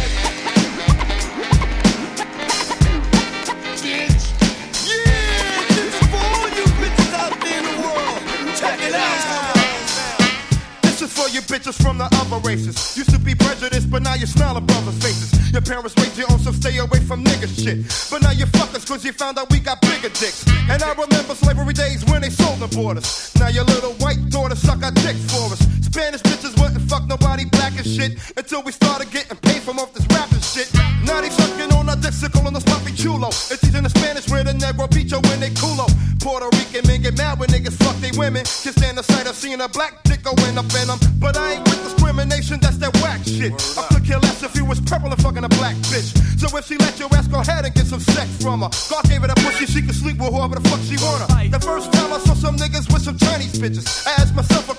Bitch. 3.79 4.35
Yeah, 4.83 5.63
this 5.69 5.95
is 5.95 6.09
for 6.11 6.19
all 6.19 6.49
you 6.51 6.67
bitches 6.83 7.15
out 7.15 7.31
there 7.39 7.55
in 7.57 7.65
the 7.71 7.77
world. 7.87 8.19
Check 8.59 8.81
it 8.83 8.95
out. 8.95 10.83
This 10.83 11.03
is 11.03 11.13
for 11.13 11.29
you 11.29 11.41
bitches 11.43 11.81
from 11.81 11.99
the 11.99 12.09
other 12.19 12.39
races. 12.39 12.97
Used 12.97 13.11
to 13.11 13.19
be 13.21 13.37
prejudiced, 13.37 13.89
but 13.93 14.03
now 14.03 14.15
you 14.15 14.27
smile 14.27 14.57
at 14.57 14.67
brothers' 14.67 14.99
faces. 14.99 15.53
Your 15.53 15.63
parents 15.63 15.95
raised 15.99 16.19
you 16.19 16.27
on, 16.31 16.41
so 16.41 16.51
stay 16.51 16.79
away 16.79 16.99
from 16.99 17.23
nigga 17.23 17.47
shit. 17.47 17.87
But 18.11 18.23
now 18.23 18.33
you 18.33 18.47
fuckers, 18.47 18.85
cause 18.85 19.05
you 19.05 19.13
found 19.13 19.39
out 19.39 19.53
we 19.53 19.61
got 19.61 19.81
bigger 19.83 20.09
dicks. 20.09 20.45
And 20.69 20.83
I 20.83 20.95
remember 20.95 21.37
slavery 21.37 21.75
days 21.75 22.05
when 22.07 22.23
they 22.23 22.31
sold 22.31 22.59
the 22.59 22.67
borders. 22.67 23.33
Now 23.39 23.51
your 23.51 23.63
little 23.67 23.93
white 24.03 24.19
daughter 24.31 24.57
suck 24.57 24.83
our 24.83 24.91
dicks 24.91 25.31
for 25.31 25.47
us. 25.55 25.80
Spanish 25.91 26.23
bitches 26.23 26.55
wouldn't 26.63 26.89
fuck 26.89 27.07
nobody 27.09 27.45
black 27.47 27.75
and 27.77 27.87
shit 27.87 28.15
until 28.37 28.63
we 28.63 28.71
started 28.71 29.11
getting 29.11 29.37
paid 29.39 29.61
from 29.61 29.81
off 29.81 29.93
this 29.93 30.07
rapping 30.15 30.41
shit. 30.41 30.71
Now 31.03 31.21
they 31.21 31.31
sucking 31.31 31.73
on 31.75 31.89
our 31.89 31.97
dicks, 31.97 32.23
sickle 32.23 32.47
on 32.47 32.53
the 32.53 32.61
sloppy 32.61 32.93
chulo. 32.95 33.35
And 33.51 33.59
teaching 33.59 33.83
the 33.83 33.91
Spanish 33.91 34.31
where 34.31 34.45
the 34.45 34.53
Negro 34.53 34.87
you 34.87 35.19
when 35.29 35.41
they 35.41 35.51
culo. 35.51 35.91
Puerto 36.23 36.47
Rican 36.55 36.87
men 36.87 37.03
get 37.03 37.19
mad 37.19 37.41
when 37.41 37.49
niggas 37.51 37.75
fuck 37.83 37.97
they 37.99 38.15
women. 38.17 38.47
Can't 38.63 38.77
stand 38.79 38.99
the 38.99 39.03
sight 39.03 39.27
of 39.27 39.35
seeing 39.35 39.61
a 39.61 39.69
black 39.69 40.03
dick 40.05 40.23
going 40.23 40.57
up 40.57 40.71
in 40.79 40.87
them. 40.87 40.99
But 41.19 41.37
I 41.37 41.59
ain't 41.59 41.65
with 41.67 41.83
discrimination, 41.83 42.61
that's 42.61 42.79
that 42.79 42.95
whack 43.03 43.27
shit. 43.27 43.51
I 43.75 43.83
could 43.91 44.07
care 44.07 44.21
less 44.21 44.43
if 44.45 44.55
you 44.55 44.65
was 44.65 44.81
purple 44.81 45.11
and 45.11 45.21
fucking 45.21 45.43
a 45.43 45.49
black 45.59 45.75
bitch. 45.91 46.15
So 46.39 46.47
if 46.57 46.67
she 46.67 46.77
let 46.79 47.01
your 47.01 47.11
ass 47.17 47.27
go 47.27 47.41
ahead 47.41 47.65
and 47.65 47.75
get 47.75 47.87
some 47.87 48.01
sex 48.01 48.31
from 48.41 48.63
her. 48.63 48.71
God 48.89 49.03
gave 49.11 49.23
her 49.23 49.27
that 49.27 49.39
pussy, 49.43 49.67
she 49.67 49.83
can 49.83 49.93
sleep 49.93 50.19
with 50.23 50.31
whoever 50.31 50.55
the 50.55 50.65
fuck 50.71 50.79
she 50.87 50.95
wanna. 51.03 51.27
The 51.51 51.59
first 51.59 51.93
time 51.93 52.13
I 52.13 52.19
saw 52.23 52.35
some 52.35 52.57
niggas 52.57 52.87
with 52.93 53.03
some 53.03 53.19
Chinese 53.19 53.59
bitches, 53.59 54.07
I 54.07 54.23
asked 54.23 54.37
myself 54.37 54.70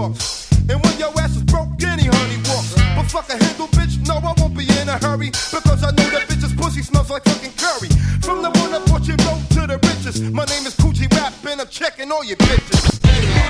And 0.00 0.80
when 0.82 0.98
your 0.98 1.12
ass 1.20 1.36
is 1.36 1.42
broke, 1.42 1.68
any 1.82 2.04
honey 2.04 2.36
walks. 2.48 2.74
But 2.96 3.04
fuck 3.04 3.28
a 3.28 3.36
handle, 3.36 3.68
bitch, 3.68 4.00
no, 4.08 4.14
I 4.16 4.32
won't 4.40 4.56
be 4.56 4.64
in 4.80 4.88
a 4.88 4.96
hurry. 4.96 5.28
Because 5.28 5.84
I 5.84 5.90
know 5.90 6.08
that 6.08 6.26
bitch's 6.26 6.54
pussy 6.54 6.80
smells 6.80 7.10
like 7.10 7.24
fucking 7.24 7.52
curry. 7.58 7.90
From 8.22 8.40
the 8.40 8.50
one 8.50 8.70
that 8.72 8.86
brought 8.86 9.06
you 9.06 9.16
road 9.28 9.42
to 9.50 9.66
the 9.66 9.76
riches. 9.76 10.22
My 10.32 10.46
name 10.46 10.64
is 10.64 10.74
Coochie 10.76 11.12
Rap, 11.12 11.34
and 11.44 11.60
I'm 11.60 11.68
checking 11.68 12.10
all 12.10 12.24
your 12.24 12.36
bitches. 12.36 13.49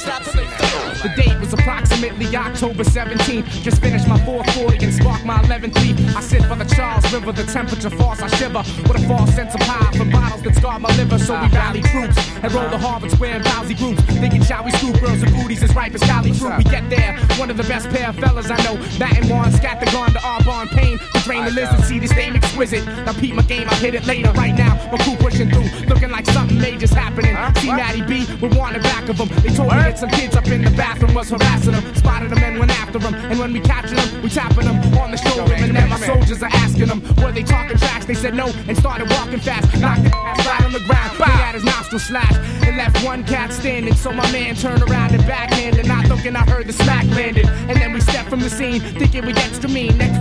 stop 0.00 0.39
October 2.04 2.84
17th. 2.84 3.62
Just 3.62 3.80
finished 3.82 4.08
my 4.08 4.18
440 4.24 4.84
and 4.84 4.94
sparked 4.94 5.24
my 5.24 5.38
11th 5.42 5.74
leaf. 5.80 6.16
I 6.16 6.20
sit 6.20 6.42
by 6.48 6.56
the 6.56 6.64
Charles 6.74 7.10
River, 7.12 7.32
the 7.32 7.44
temperature 7.44 7.90
falls, 7.90 8.20
I 8.22 8.28
shiver 8.36 8.62
with 8.88 9.02
a 9.02 9.08
false 9.08 9.34
sense 9.34 9.54
of 9.54 9.60
power 9.60 9.92
from 9.92 10.10
bottles 10.10 10.42
that 10.42 10.54
scar 10.56 10.78
my 10.78 10.94
liver. 10.96 11.18
So 11.18 11.40
we 11.40 11.48
rally 11.48 11.82
troops 11.82 12.16
and 12.42 12.52
roll 12.52 12.68
the 12.68 12.78
Harvard 12.78 13.10
Square 13.10 13.36
and 13.36 13.44
Bousy 13.44 13.76
groups. 13.76 14.02
Thinking, 14.20 14.42
shall 14.42 14.64
we 14.64 14.70
scoop 14.72 15.00
girls 15.00 15.22
and 15.22 15.32
booties 15.34 15.62
as 15.62 15.74
ripe 15.74 15.94
as 15.94 16.02
Cali 16.02 16.32
fruit? 16.32 16.56
We 16.58 16.64
get 16.64 16.88
there, 16.88 17.18
one 17.36 17.50
of 17.50 17.56
the 17.56 17.64
best 17.64 17.88
pair 17.90 18.08
of 18.08 18.16
fellas 18.16 18.50
I 18.50 18.56
know. 18.64 18.76
Matt 18.98 19.16
and 19.16 19.28
Juan 19.28 19.52
scat 19.52 19.80
the 19.80 19.86
gun 19.86 20.10
to 20.12 20.20
Au 20.24 20.38
Bon 20.44 20.68
Pain 20.68 20.98
to 20.98 21.18
drain 21.20 21.44
the 21.44 21.50
lizard. 21.50 21.84
See 21.84 21.98
this 21.98 22.14
name 22.14 22.36
exquisite. 22.36 22.84
Now 22.86 23.12
peep 23.12 23.34
my 23.34 23.42
game, 23.42 23.68
I'll 23.68 23.76
hit 23.76 23.94
it 23.94 24.06
later. 24.06 24.32
Right 24.32 24.56
now, 24.56 24.74
my 24.90 24.98
crew 24.98 25.16
pushing 25.16 25.50
through, 25.50 25.68
looking 25.86 26.10
like 26.10 26.26
something 26.26 26.58
major's 26.58 26.92
happening. 26.92 27.36
See 27.56 27.72
Matty 27.72 28.02
B, 28.02 28.26
we're 28.40 28.56
wanting 28.56 28.82
back 28.82 29.08
of 29.08 29.18
them. 29.18 29.28
They 29.42 29.54
told 29.54 29.70
me 29.70 29.76
that 29.76 29.98
some 29.98 30.10
kids 30.10 30.36
up 30.36 30.46
in 30.48 30.62
the 30.62 30.70
bathroom 30.70 31.14
was 31.14 31.30
harassing 31.30 31.72
them. 31.72 31.89
Spotted 31.96 32.30
them 32.30 32.42
and 32.42 32.58
went 32.58 32.70
after 32.70 32.98
them. 32.98 33.14
And 33.14 33.38
when 33.38 33.52
we 33.52 33.60
captured 33.60 33.98
them, 33.98 34.22
we 34.22 34.28
tapping 34.28 34.66
them 34.66 34.76
on 34.98 35.10
the 35.10 35.16
shoulder. 35.16 35.54
And 35.54 35.74
then 35.74 35.88
my 35.88 35.98
soldiers 35.98 36.42
are 36.42 36.50
asking 36.52 36.86
them, 36.86 37.02
were 37.16 37.32
they 37.32 37.42
talking 37.42 37.76
tracks? 37.78 38.06
They 38.06 38.14
said 38.14 38.34
no 38.34 38.46
and 38.68 38.76
started 38.76 39.10
walking 39.10 39.40
fast. 39.40 39.66
Knocked 39.80 40.04
the 40.04 40.16
ass 40.16 40.46
right 40.46 40.64
on 40.64 40.72
the 40.72 40.80
ground. 40.80 41.16
He 41.16 41.22
had 41.22 41.54
his 41.54 41.64
nostril 41.64 42.00
slashed 42.00 42.38
and 42.66 42.76
left 42.76 43.04
one 43.04 43.24
cat 43.24 43.52
standing. 43.52 43.94
So 43.94 44.12
my 44.12 44.30
man 44.32 44.54
turned 44.54 44.82
around 44.82 45.14
and 45.14 45.26
backhanded. 45.26 45.86
Not 45.86 46.08
looking, 46.08 46.36
I 46.36 46.44
heard 46.48 46.66
the 46.66 46.72
smack 46.72 47.06
landed. 47.06 47.46
And 47.46 47.76
then 47.80 47.92
we 47.92 48.00
stepped 48.00 48.28
from 48.28 48.40
the 48.40 48.50
scene, 48.50 48.80
thinking 48.80 49.26
we 49.26 49.32
extra 49.32 49.68
mean. 49.68 49.96
Next 49.98 50.19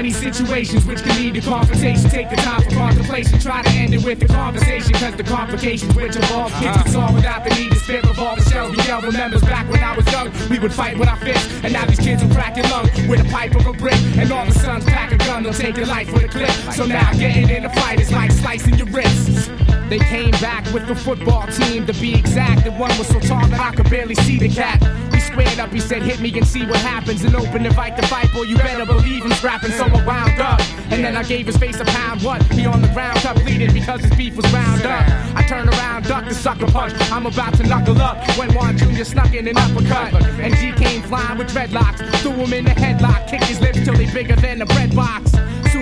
many 0.00 0.12
situations 0.14 0.86
which 0.86 1.02
can 1.02 1.14
lead 1.16 1.34
to 1.34 1.42
confrontation. 1.42 2.08
Take 2.08 2.30
the 2.30 2.36
time 2.36 2.62
for 2.62 2.70
contemplation. 2.70 3.38
Try 3.38 3.60
to 3.60 3.68
end 3.68 3.92
it 3.92 4.02
with 4.02 4.18
the 4.18 4.26
conversation, 4.26 4.94
cause 4.94 5.14
the 5.14 5.22
complications 5.22 5.94
which 5.94 6.16
involve 6.16 6.50
kids 6.54 6.82
can 6.82 6.88
solve 6.90 7.14
without 7.14 7.44
the 7.44 7.50
need 7.50 7.70
to 7.70 7.78
spit 7.78 8.02
the 8.04 8.14
shells. 8.50 8.74
We 8.74 8.82
yell 8.84 9.02
remembers 9.02 9.42
back 9.42 9.68
when 9.68 9.84
I 9.84 9.94
was 9.94 10.10
young, 10.10 10.32
we 10.48 10.58
would 10.58 10.72
fight 10.72 10.98
with 10.98 11.06
our 11.06 11.18
fists. 11.18 11.52
And 11.62 11.74
now 11.74 11.84
these 11.84 11.98
kids 12.00 12.22
are 12.22 12.32
cracking 12.32 12.64
your 12.64 12.72
lung 12.72 12.88
with 13.10 13.20
a 13.20 13.28
pipe 13.30 13.54
of 13.54 13.66
a 13.66 13.74
brick. 13.74 14.00
And 14.16 14.32
all 14.32 14.46
the 14.46 14.54
sons 14.54 14.86
pack 14.86 15.12
a 15.12 15.18
gun, 15.18 15.42
they'll 15.42 15.52
take 15.52 15.76
your 15.76 15.86
life 15.86 16.10
with 16.14 16.24
a 16.24 16.28
clip. 16.28 16.50
So 16.72 16.86
now 16.86 17.12
getting 17.12 17.50
in 17.50 17.66
a 17.66 17.70
fight 17.74 18.00
is 18.00 18.10
like 18.10 18.32
slicing 18.32 18.76
your 18.76 18.86
wrists. 18.86 19.69
They 19.90 19.98
came 19.98 20.30
back 20.38 20.64
with 20.72 20.86
the 20.86 20.94
football 20.94 21.48
team 21.48 21.84
to 21.86 21.92
be 21.94 22.14
exact. 22.14 22.62
The 22.62 22.70
one 22.70 22.96
was 22.96 23.08
so 23.08 23.18
tall 23.18 23.44
that 23.48 23.58
I 23.58 23.74
could 23.74 23.90
barely 23.90 24.14
see 24.14 24.38
the 24.38 24.48
cat. 24.48 24.80
We 25.10 25.18
squared 25.18 25.58
up, 25.58 25.70
he 25.72 25.80
said, 25.80 26.02
hit 26.02 26.20
me 26.20 26.30
and 26.38 26.46
see 26.46 26.64
what 26.64 26.76
happens. 26.76 27.24
And 27.24 27.34
open 27.34 27.64
the 27.64 27.74
fight 27.74 27.96
to 27.96 28.06
fight, 28.06 28.32
boy, 28.32 28.42
you 28.42 28.56
better 28.56 28.86
believe 28.86 29.24
him 29.24 29.32
scrapping. 29.32 29.72
So 29.72 29.86
I 29.86 30.06
wound 30.06 30.40
up. 30.40 30.60
And 30.92 31.02
then 31.02 31.16
I 31.16 31.24
gave 31.24 31.46
his 31.46 31.56
face 31.56 31.80
a 31.80 31.84
pound. 31.84 32.22
What? 32.22 32.40
He 32.52 32.66
on 32.66 32.82
the 32.82 32.88
ground, 32.94 33.18
cut 33.18 33.34
bleeding 33.42 33.74
because 33.74 34.00
his 34.00 34.14
beef 34.14 34.36
was 34.36 34.46
round 34.52 34.82
up. 34.82 35.02
I 35.34 35.42
turned 35.48 35.68
around, 35.68 36.04
ducked 36.04 36.28
the 36.28 36.36
sucker 36.36 36.70
punch. 36.70 36.94
I'm 37.10 37.26
about 37.26 37.54
to 37.54 37.64
knuckle 37.64 38.00
up 38.00 38.16
when 38.38 38.54
Juan 38.54 38.78
Jr. 38.78 39.02
snuck 39.02 39.34
in 39.34 39.48
an 39.48 39.58
uppercut. 39.58 40.14
And 40.38 40.54
G 40.54 40.70
came 40.70 41.02
flying 41.02 41.36
with 41.36 41.48
dreadlocks. 41.48 41.98
Threw 42.20 42.30
him 42.30 42.52
in 42.52 42.64
the 42.64 42.70
headlock, 42.70 43.26
kicked 43.28 43.46
his 43.46 43.60
lips 43.60 43.84
till 43.84 43.94
they 43.94 44.08
bigger 44.12 44.36
than 44.36 44.62
a 44.62 44.66
bread 44.66 44.94
box. 44.94 45.32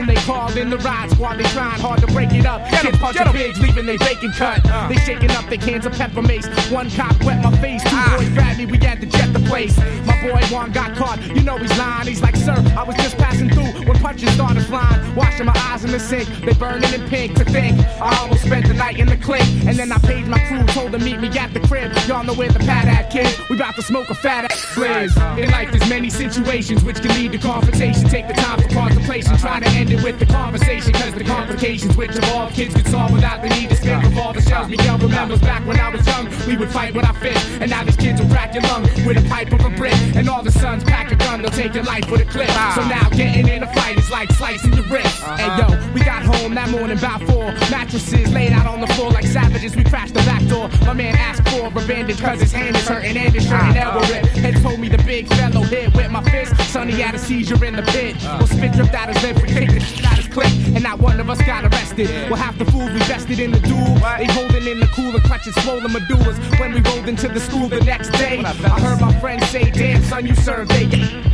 They 0.09 0.15
call 0.15 0.57
in 0.57 0.71
the 0.71 0.79
ride 0.79 1.11
squad, 1.11 1.37
they 1.37 1.45
trying 1.45 1.79
hard 1.79 2.01
to 2.01 2.07
break 2.07 2.33
it 2.33 2.47
up. 2.47 2.67
Kids 2.71 2.97
punching 2.97 3.31
pigs, 3.33 3.61
leaving 3.61 3.85
they 3.85 3.99
bacon 3.99 4.33
cut. 4.33 4.65
Uh. 4.65 4.89
They 4.89 4.97
shaking 4.97 5.31
up 5.33 5.45
their 5.51 5.59
cans 5.59 5.85
of 5.85 5.93
pepper 5.93 6.23
mace. 6.23 6.47
One 6.71 6.91
cop 6.91 7.23
wet 7.25 7.45
my 7.45 7.55
face, 7.59 7.83
two 7.83 7.91
ah. 7.93 8.17
boys 8.17 8.31
grabbed 8.31 8.57
me, 8.57 8.65
we 8.65 8.79
had 8.79 9.03
to 9.03 9.07
jet 9.07 9.35
the 9.35 9.41
place. 9.41 9.77
My 10.07 10.17
boy 10.23 10.41
Juan 10.51 10.73
got 10.73 10.97
caught, 10.97 11.21
you 11.37 11.43
know 11.43 11.59
he's 11.59 11.77
lying. 11.77 12.09
He's 12.09 12.23
like, 12.23 12.37
sir, 12.37 12.57
I 12.75 12.85
was 12.85 12.97
just 12.97 13.19
passing 13.19 13.51
through 13.51 13.87
when 13.87 13.99
punches 13.99 14.31
started 14.31 14.65
flying. 14.65 15.15
Washing 15.15 15.45
my 15.45 15.53
eyes 15.69 15.85
in 15.85 15.91
the 15.91 16.01
sink, 16.01 16.27
they 16.41 16.55
burning 16.55 16.91
in 16.95 17.07
pink 17.11 17.37
to 17.37 17.45
think. 17.45 17.79
I 18.01 18.17
almost 18.23 18.45
spent 18.45 18.67
the 18.67 18.75
night 18.75 18.99
in 18.99 19.09
the 19.09 19.17
clique, 19.19 19.43
and 19.67 19.77
then 19.77 19.93
I 19.93 19.99
paid 19.99 20.27
my 20.27 20.39
crew, 20.49 20.65
told 20.69 20.93
them 20.93 21.05
meet 21.05 21.21
me 21.21 21.29
at 21.39 21.53
the 21.53 21.61
crib. 21.61 21.93
Y'all 22.07 22.25
know 22.25 22.33
where 22.33 22.49
the 22.49 22.61
pad 22.61 22.89
at, 22.89 23.11
kid. 23.11 23.29
We 23.51 23.57
about 23.57 23.75
to 23.75 23.83
smoke 23.83 24.09
a 24.09 24.15
fat 24.15 24.51
ass 24.51 24.75
blizz. 24.75 25.39
In 25.39 25.51
life, 25.51 25.71
there's 25.71 25.89
many 25.91 26.09
situations 26.09 26.83
which 26.83 27.03
can 27.03 27.11
lead 27.11 27.33
to 27.33 27.39
confrontation. 27.39 28.09
Take 28.09 28.27
the 28.27 28.35
time 28.35 28.59
for 28.63 28.69
contemplation, 28.71 29.37
try 29.37 29.61
to 29.61 29.69
end 29.77 29.91
it 29.93 29.98
with 30.03 30.19
the 30.19 30.27
conversation, 30.27 30.93
cause 30.93 31.13
the 31.15 31.25
complications 31.25 31.97
which 31.97 32.15
involve 32.15 32.53
kids 32.53 32.75
could 32.75 32.87
solve 32.89 33.13
without 33.13 33.43
the 33.43 33.49
need 33.51 33.69
to 33.71 33.77
spin 33.77 34.01
revolver 34.01 34.41
shells. 34.41 34.69
Miguel 34.69 34.99
remembers 34.99 35.41
back 35.41 35.67
when 35.67 35.79
I 35.79 35.91
was 35.91 36.07
young, 36.07 36.29
we 36.47 36.57
would 36.57 36.71
fight 36.71 36.95
with 36.95 37.05
our 37.05 37.15
fists, 37.15 37.47
and 37.61 37.71
now 37.71 37.85
these 37.85 37.97
kids 37.97 38.21
will 38.21 38.29
crack 38.29 38.55
your 38.55 38.63
lung 38.65 38.83
with 39.07 39.17
a 39.17 39.29
pipe 39.29 39.53
of 39.53 39.65
a 39.65 39.71
brick, 39.71 39.95
and 40.15 40.29
all 40.29 40.43
the 40.43 40.53
sons 40.53 40.85
pack 40.85 41.11
a 41.13 41.17
gun, 41.17 41.43
they'll 41.43 41.51
take 41.51 41.75
your 41.75 41.85
life 41.85 42.11
with 42.11 42.21
a 42.21 42.25
clip. 42.25 42.49
Ah. 42.51 42.73
So 42.75 42.83
now 42.89 43.09
getting 43.11 43.49
in 43.49 43.63
a 43.63 43.73
fight 43.75 43.99
is 43.99 44.11
like 44.11 44.31
slicing 44.33 44.73
your 44.73 44.85
wrist. 44.85 45.23
Uh-huh. 45.23 45.37
Hey 45.37 45.51
yo, 45.59 45.93
we 45.93 46.01
got 46.01 46.23
home 46.23 46.55
that 46.55 46.71
morning 46.71 46.99
about 46.99 47.23
four, 47.25 47.47
mattresses 47.71 48.33
laid 48.33 48.53
out 48.53 48.67
on 48.67 48.81
the 48.81 48.87
floor 48.95 49.11
like 49.11 49.27
savages. 49.27 49.77
We 49.77 49.85
crashed 49.85 50.15
the 50.15 50.21
back 50.21 50.45
door. 50.47 50.69
My 50.87 50.93
man 50.93 51.15
asked 51.17 51.49
for 51.49 51.67
a 51.67 51.87
bandage 51.87 52.21
cause 52.21 52.41
his 52.41 52.53
hand 52.53 52.77
is 52.77 52.87
hurting 52.87 53.17
and 53.17 53.33
his 53.33 53.45
shirt 53.45 53.63
and 53.63 53.79
ah. 53.79 53.95
elbow 53.95 54.07
rip. 54.13 54.25
And 54.37 54.63
told 54.63 54.81
me 54.81 54.89
the 54.89 55.03
big 55.05 55.29
fellow 55.29 55.63
hit 55.63 55.95
with 55.95 56.11
my 56.11 56.23
fist. 56.25 56.55
Sonny 56.73 56.93
had 56.93 57.15
a 57.15 57.19
seizure 57.19 57.63
in 57.65 57.77
the 57.77 57.83
pit. 57.83 58.17
Ah. 58.21 58.39
Well, 58.39 58.47
spit 58.47 58.73
dripped 58.73 58.95
out 58.95 59.09
his 59.09 59.23
lip, 59.23 59.37
we 59.43 59.49
kicked 59.49 59.75
the 59.75 59.81
out 60.05 60.17
his 60.17 60.29
clip, 60.29 60.53
and 60.75 60.83
not 60.83 60.99
one 60.99 61.21
of 61.21 61.31
us 61.31 61.41
got 61.43 61.65
arrested. 61.65 62.09
Well, 62.31 62.37
half 62.37 62.59
the 62.59 62.65
fools 62.67 62.91
we 62.93 63.01
vested 63.01 63.41
in 63.41 63.51
the 63.51 63.61
duel. 63.61 63.95
They 64.19 64.27
holding 64.27 64.67
in 64.67 64.81
the 64.81 64.87
cooler 64.89 65.21
clutches, 65.21 65.55
swollen 65.63 65.91
medullas. 65.91 66.39
When 66.59 66.73
we 66.73 66.81
rolled 66.81 67.09
into 67.09 67.29
the 67.29 67.41
school 67.41 67.69
the 67.69 67.81
next 67.81 68.11
day, 68.13 68.39
I 68.45 68.81
heard 68.81 69.01
my 69.01 69.13
friends 69.21 69.49
say, 69.49 69.71
"Damn 69.71 70.03
son, 70.05 70.27
you 70.27 70.35
served 70.35 70.71
they 70.71 70.87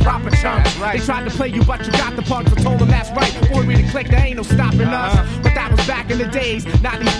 proper 0.03 0.29
chunk." 0.37 0.65
They 0.93 0.99
tried 0.99 1.25
to 1.29 1.31
play 1.31 1.49
you, 1.49 1.63
but 1.63 1.85
you 1.85 1.91
got 1.93 2.15
the 2.15 2.21
punch. 2.21 2.47
I 2.49 2.61
told 2.61 2.79
them 2.79 2.89
that's 2.89 3.11
right. 3.11 3.33
Boy, 3.51 3.65
we 3.65 3.75
the 3.75 3.89
click, 3.91 4.07
there 4.09 4.25
ain't 4.25 4.37
no 4.37 4.43
stopping 4.43 4.81
us. 4.81 5.15
But 5.43 5.53
that 5.55 5.71
was 5.71 5.85
back 5.87 6.09
in 6.11 6.17
the 6.17 6.27
days. 6.27 6.65
Not 6.81 6.99
these 6.99 7.15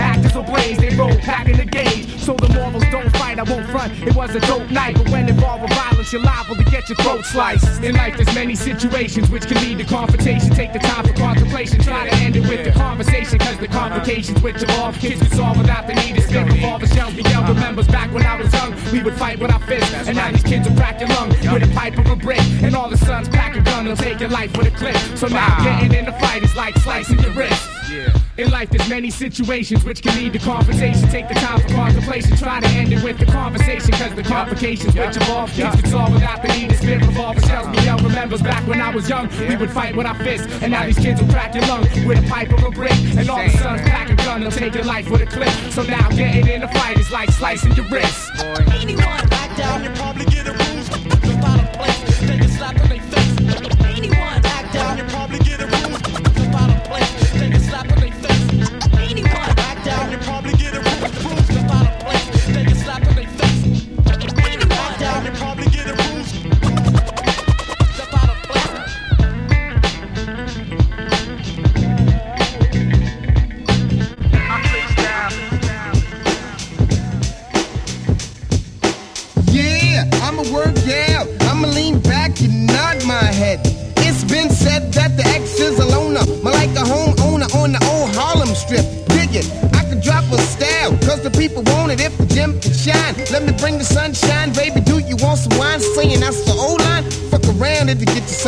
actors 0.00 0.34
will 0.34 0.42
blaze. 0.44 0.78
They 0.78 0.94
roll 0.96 1.14
packing 1.18 1.56
the 1.56 1.64
gauge. 1.64 2.06
So 2.18 2.34
the 2.34 2.48
morals 2.54 2.84
don't 2.90 3.10
fight. 3.16 3.38
I 3.38 3.42
won't 3.42 3.68
front. 3.70 3.92
It 4.02 4.14
was 4.14 4.34
a 4.34 4.40
dope 4.40 4.70
night, 4.70 4.96
but 4.96 5.08
when 5.10 5.28
involved 5.28 5.62
with 5.62 5.72
violence, 5.72 6.12
you're 6.12 6.22
liable 6.22 6.56
to 6.56 6.64
get 6.64 6.88
your 6.88 6.96
throat 6.96 7.24
sliced. 7.24 7.82
In 7.82 7.94
life, 7.94 8.16
there's 8.16 8.34
many 8.34 8.54
situations 8.54 9.30
which 9.30 9.46
can 9.46 9.56
lead 9.58 9.78
to 9.78 9.84
confrontation. 9.84 10.50
Take 10.50 10.67
the 10.72 10.78
time 10.78 11.06
for 11.06 11.12
contemplation. 11.14 11.80
Try 11.80 12.08
to 12.08 12.16
end 12.16 12.36
it 12.36 12.48
with 12.48 12.64
the 12.64 12.72
conversation, 12.72 13.38
cause 13.38 13.58
the 13.58 13.68
complications 13.68 14.42
which 14.42 14.62
involve 14.62 14.98
kids 14.98 15.20
can 15.20 15.30
solve 15.30 15.58
without 15.58 15.86
the 15.86 15.94
need 15.94 16.16
to 16.16 16.22
spit 16.22 16.46
revolver 16.46 16.86
shells. 16.86 17.14
Miguel 17.14 17.42
remembers 17.46 17.86
back 17.88 18.12
when 18.12 18.24
I 18.24 18.36
was 18.36 18.52
young, 18.52 18.74
we 18.92 19.02
would 19.02 19.14
fight 19.14 19.38
with 19.38 19.50
our 19.50 19.60
fists, 19.60 19.94
and 20.08 20.16
now 20.16 20.30
these 20.30 20.42
kids 20.42 20.68
will 20.68 20.76
crack 20.76 21.00
your 21.00 21.08
lung 21.10 21.28
with 21.28 21.62
a 21.62 21.72
pipe 21.74 21.98
of 21.98 22.06
a 22.06 22.16
brick, 22.16 22.40
and 22.62 22.74
all 22.74 22.88
the 22.88 22.98
sons 22.98 23.28
pack 23.28 23.56
a 23.56 23.60
gun, 23.60 23.84
they'll 23.84 23.96
take 23.96 24.20
your 24.20 24.30
life 24.30 24.56
with 24.56 24.66
a 24.66 24.76
clip. 24.76 24.96
So 25.16 25.28
now 25.28 25.62
getting 25.62 25.96
in 25.98 26.04
the 26.04 26.12
fight 26.12 26.42
is 26.42 26.54
like 26.56 26.76
slicing 26.78 27.18
your 27.20 27.32
wrist. 27.32 27.77
In 27.88 28.50
life, 28.50 28.68
there's 28.68 28.88
many 28.88 29.10
situations 29.10 29.82
which 29.82 30.02
can 30.02 30.14
lead 30.14 30.34
to 30.34 30.38
confrontation. 30.38 31.08
Take 31.08 31.26
the 31.26 31.34
time 31.34 31.58
for 31.60 31.68
contemplation. 31.68 32.36
Try 32.36 32.60
to 32.60 32.68
end 32.68 32.92
it 32.92 33.02
with 33.02 33.18
the 33.18 33.24
conversation, 33.24 33.92
cause 33.92 34.14
the 34.14 34.22
complications 34.22 34.94
which 34.94 35.16
involve 35.16 35.50
kids 35.52 35.80
can 35.80 35.90
solve 35.90 36.12
without 36.12 36.42
the 36.42 36.48
need 36.48 36.68
to 36.68 36.76
spit 36.76 37.00
revolver 37.00 37.40
shells. 37.40 37.66
Miguel 37.68 37.98
remembers 37.98 38.42
back 38.42 38.66
when 38.66 38.82
I 38.82 38.94
was 38.94 39.08
young, 39.08 39.28
we 39.48 39.56
would 39.56 39.70
fight 39.70 39.96
with 39.96 40.06
our 40.06 40.14
fists, 40.16 40.46
and 40.62 40.72
now 40.72 40.84
these 40.84 40.98
kids 40.98 41.22
will 41.22 41.30
crack 41.30 41.54
your 41.54 41.66
lung 41.66 41.82
with 42.06 42.22
a 42.22 42.28
pipe 42.28 42.52
of 42.52 42.62
a 42.62 42.70
brick, 42.70 42.92
and 43.16 43.28
all 43.30 43.42
the 43.42 43.50
sons 43.50 43.80
pack 43.82 44.10
a 44.10 44.16
gun, 44.16 44.42
they'll 44.42 44.50
take 44.50 44.74
your 44.74 44.84
life 44.84 45.08
with 45.08 45.22
a 45.22 45.26
clip. 45.26 45.50
So 45.72 45.82
now 45.82 46.08
getting 46.10 46.46
in 46.46 46.60
the 46.60 46.68
fight 46.68 46.98
is 46.98 47.10
like 47.10 47.30
slicing 47.30 47.72
your 47.72 47.86
wrist. 47.86 48.30
Anyone 48.70 49.28
back 49.30 49.56
down, 49.56 49.82
you 49.82 49.90
probably 49.90 50.26
get 50.26 50.46
a 50.46 50.67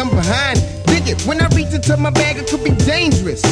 some 0.01 0.17
behind. 0.17 0.57
Dig 0.87 1.09
it, 1.13 1.21
when 1.27 1.43
I 1.43 1.49
reach 1.49 1.75
into 1.75 1.95
my 1.99 2.09
bag, 2.09 2.39
it 2.39 2.47
could 2.49 2.65
be 2.65 2.75
dangerous. 2.87 3.43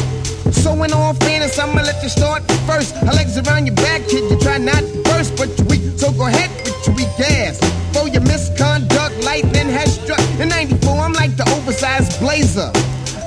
So 0.63 0.71
in 0.83 0.91
all 0.91 1.13
fairness, 1.25 1.59
I'ma 1.59 1.81
let 1.81 2.01
you 2.01 2.09
start 2.09 2.41
first. 2.65 2.95
Her 2.95 3.13
legs 3.13 3.37
around 3.37 3.67
your 3.67 3.75
back, 3.75 4.01
kid. 4.09 4.23
You 4.31 4.37
try 4.39 4.57
not 4.57 4.81
to 4.81 5.01
burst, 5.03 5.37
but 5.37 5.49
you 5.57 5.65
weak. 5.65 5.83
So 6.01 6.11
go 6.11 6.25
ahead 6.25 6.49
with 6.65 6.87
your 6.87 6.95
weak 6.95 7.19
ass. 7.19 7.59
For 7.93 8.07
your 8.07 8.23
misconduct, 8.23 9.13
lightning 9.23 9.69
has 9.77 9.93
struck. 10.01 10.23
In 10.41 10.49
94, 10.49 10.97
I'm 11.05 11.13
like 11.13 11.37
the 11.37 11.45
oversized 11.55 12.19
blazer. 12.19 12.71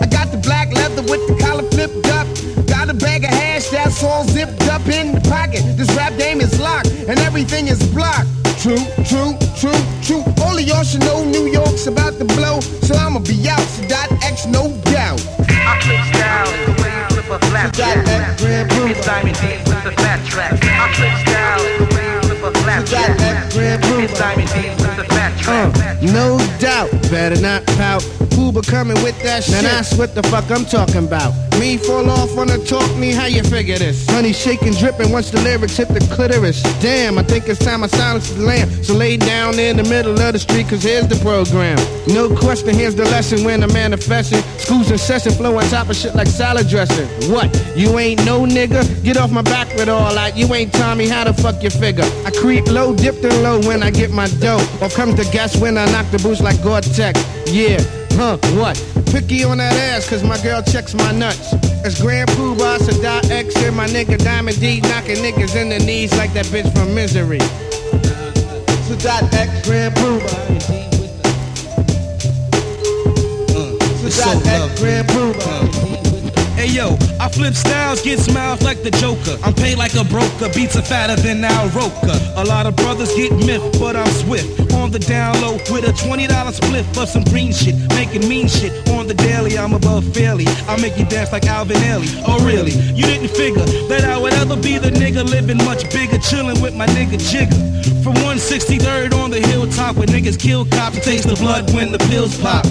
I 0.02 0.06
got 0.06 0.32
the 0.32 0.40
black 0.42 0.74
leather 0.74 1.02
with 1.02 1.22
the 1.28 1.36
collar 1.44 1.66
flipped 1.70 2.08
up. 2.18 2.26
Got 2.66 2.90
a 2.90 2.94
bag 2.94 3.22
of 3.22 3.30
hash 3.30 3.68
that's 3.68 4.02
all 4.02 4.24
zipped 4.24 4.66
up 4.74 4.84
in 4.88 5.14
the 5.14 5.22
pocket. 5.30 5.62
This 5.76 5.90
rap 5.94 6.18
game 6.18 6.40
is 6.40 6.58
locked 6.58 6.90
and 7.08 7.20
everything 7.20 7.68
is 7.68 7.80
blocked. 7.94 8.26
True, 8.58 8.82
true. 9.06 9.41
Out. 13.49 13.59
Sadat 13.59 14.22
X, 14.22 14.47
no 14.47 14.70
doubt. 14.93 15.20
I 15.49 15.78
flip 15.82 16.01
style 16.14 16.47
the 16.66 16.82
way 16.82 16.93
you 16.95 17.22
flip 17.22 17.43
a 17.43 17.47
flap 17.47 17.76
Got 17.76 18.05
that 18.07 18.38
grand 18.38 18.70
proof. 18.70 18.90
It's 18.90 19.07
Diamond 19.07 19.36
D 19.40 19.59
with 19.68 19.82
the 19.82 19.93
fat 19.93 20.24
track. 20.26 20.53
I 20.62 20.93
flip 20.95 21.14
style 21.26 21.62
the 21.78 21.95
way 21.95 22.07
you 22.14 22.20
flip 22.22 22.55
a 22.55 22.59
flap 22.61 22.84
Got 22.90 23.18
that 23.18 23.53
grand 23.53 23.82
proof. 23.82 24.11
It's 24.11 24.18
Diamond 24.18 24.49
D 24.53 24.70
with 24.82 24.97
the 24.97 25.05
fat 25.05 25.38
track. 25.40 25.74
Uh, 25.74 26.12
no 26.12 26.38
doubt, 26.61 26.90
better 27.11 27.40
not 27.40 27.66
pout. 27.78 28.07
Uber 28.36 28.62
coming 28.62 29.03
with 29.03 29.20
that 29.22 29.45
shit. 29.45 29.55
Now 29.55 29.62
that's 29.62 29.97
what 29.97 30.14
the 30.14 30.22
fuck 30.24 30.51
I'm 30.51 30.64
talking 30.64 31.05
about. 31.07 31.32
Me 31.59 31.76
fall 31.76 32.09
off 32.11 32.36
on 32.36 32.48
the 32.48 32.59
talk, 32.64 32.96
me 32.96 33.12
how 33.12 33.26
you 33.26 33.42
figure 33.42 33.78
this? 33.78 34.09
Honey 34.11 34.32
shaking, 34.32 34.72
dripping 34.74 35.12
once 35.12 35.30
the 35.30 35.40
lyrics 35.42 35.76
hit 35.76 35.88
the 35.88 36.00
clitoris. 36.14 36.62
Damn, 36.80 37.18
I 37.18 37.22
think 37.22 37.48
it's 37.48 37.64
time 37.64 37.84
I 37.84 37.86
silence 37.86 38.30
the 38.30 38.42
lamp. 38.42 38.70
So 38.84 38.94
lay 38.94 39.16
down 39.16 39.59
in 39.59 39.76
the 39.76 39.84
middle 39.84 40.18
of 40.18 40.32
the 40.32 40.38
street, 40.38 40.68
cause 40.68 40.82
here's 40.82 41.07
the 41.07 41.16
program. 41.16 41.78
No 42.07 42.34
question, 42.34 42.74
here's 42.74 42.94
the 42.94 43.05
lesson 43.05 43.44
when 43.44 43.62
I'm 43.62 43.72
manifesting. 43.72 44.42
School's 44.59 44.90
in 44.90 44.98
session, 44.98 45.32
flow 45.32 45.57
on 45.57 45.64
top 45.64 45.88
of 45.88 45.96
shit 45.96 46.14
like 46.14 46.26
salad 46.26 46.68
dressing. 46.68 47.07
What? 47.30 47.48
You 47.76 47.98
ain't 47.98 48.24
no 48.24 48.40
nigga? 48.42 48.82
Get 49.05 49.16
off 49.16 49.30
my 49.30 49.42
back 49.42 49.68
with 49.76 49.88
all 49.88 50.14
that. 50.14 50.36
You 50.36 50.53
ain't 50.55 50.72
Tommy, 50.72 51.09
how 51.09 51.24
the 51.24 51.34
fuck 51.34 51.62
you 51.62 51.70
figure? 51.70 52.05
I 52.24 52.30
creep 52.30 52.66
low, 52.66 52.94
dipped 52.94 53.24
in 53.24 53.42
low 53.42 53.61
when 53.61 53.82
I 53.82 53.90
get 53.90 54.11
my 54.11 54.26
dough. 54.40 54.64
Or 54.80 54.88
come 54.88 55.14
to 55.16 55.24
guess 55.30 55.57
when 55.57 55.78
I 55.78 55.84
knock 55.92 56.11
the 56.11 56.18
boots 56.18 56.40
like 56.40 56.62
Gore-Tex. 56.62 57.20
Yeah. 57.46 58.01
Huh, 58.24 58.38
what? 58.54 58.78
Picky 59.10 59.42
on 59.42 59.58
that 59.58 59.74
ass, 59.74 60.08
cause 60.08 60.22
my 60.22 60.40
girl 60.44 60.62
checks 60.62 60.94
my 60.94 61.10
nuts. 61.10 61.54
It's 61.84 62.00
Grand 62.00 62.30
Puba, 62.30 62.78
Sadat 62.78 63.28
X, 63.28 63.56
and 63.56 63.76
my 63.76 63.88
nigga 63.88 64.16
Diamond 64.16 64.60
D 64.60 64.80
knocking 64.80 65.16
niggas 65.16 65.60
in 65.60 65.70
the 65.70 65.80
knees 65.80 66.16
like 66.16 66.32
that 66.34 66.46
bitch 66.46 66.72
from 66.72 66.94
Misery. 66.94 67.40
Sadat 68.86 69.34
X, 69.34 69.66
Grand 69.66 69.92
Puba. 69.96 70.34
Uh, 73.56 73.74
Sadat 74.06 74.70
X, 74.70 74.80
Grand 74.80 75.08
Puba. 75.08 76.06
Uh. 76.06 76.11
Hey 76.62 76.68
yo, 76.68 76.96
I 77.18 77.28
flip 77.28 77.54
styles, 77.54 78.02
get 78.02 78.20
smiles 78.20 78.62
like 78.62 78.84
the 78.84 78.92
Joker. 78.92 79.36
I'm 79.42 79.52
paid 79.52 79.78
like 79.78 79.96
a 79.96 80.04
broker, 80.04 80.46
beats 80.54 80.76
are 80.76 80.82
fatter 80.82 81.20
than 81.20 81.42
Al 81.42 81.66
Roker. 81.70 82.14
A 82.36 82.44
lot 82.44 82.66
of 82.66 82.76
brothers 82.76 83.12
get 83.16 83.32
miffed, 83.32 83.80
but 83.80 83.96
I'm 83.96 84.06
swift. 84.22 84.72
On 84.74 84.88
the 84.92 85.00
down 85.00 85.40
low 85.40 85.54
with 85.74 85.90
a 85.90 85.92
$20 85.92 86.30
split 86.52 86.86
for 86.94 87.04
some 87.04 87.24
green 87.24 87.52
shit. 87.52 87.74
Making 87.98 88.28
mean 88.28 88.46
shit 88.46 88.70
on 88.90 89.08
the 89.08 89.14
daily, 89.14 89.58
I'm 89.58 89.72
above 89.72 90.04
fairly. 90.14 90.46
I 90.68 90.80
make 90.80 90.96
you 90.96 91.04
dance 91.04 91.32
like 91.32 91.46
Alvin 91.46 91.78
Ailey. 91.78 92.06
Oh 92.28 92.38
really? 92.46 92.70
You 92.94 93.06
didn't 93.06 93.34
figure 93.34 93.66
that 93.90 94.04
I 94.04 94.16
would 94.16 94.32
ever 94.34 94.54
be 94.54 94.78
the 94.78 94.90
nigga 94.90 95.28
living 95.28 95.58
much 95.66 95.90
bigger, 95.90 96.18
chilling 96.18 96.62
with 96.62 96.76
my 96.76 96.86
nigga 96.86 97.18
Jigger. 97.18 97.58
From 98.03 98.14
163rd 98.14 99.14
on 99.14 99.30
the 99.30 99.38
hilltop 99.38 99.94
where 99.94 100.09
niggas 100.09 100.36
kill 100.36 100.64
cops 100.64 100.96
and 100.96 101.05
taste 101.05 101.28
the 101.28 101.36
blood 101.36 101.72
when 101.72 101.92
the 101.92 101.98
pills 102.11 102.36
pop. 102.40 102.64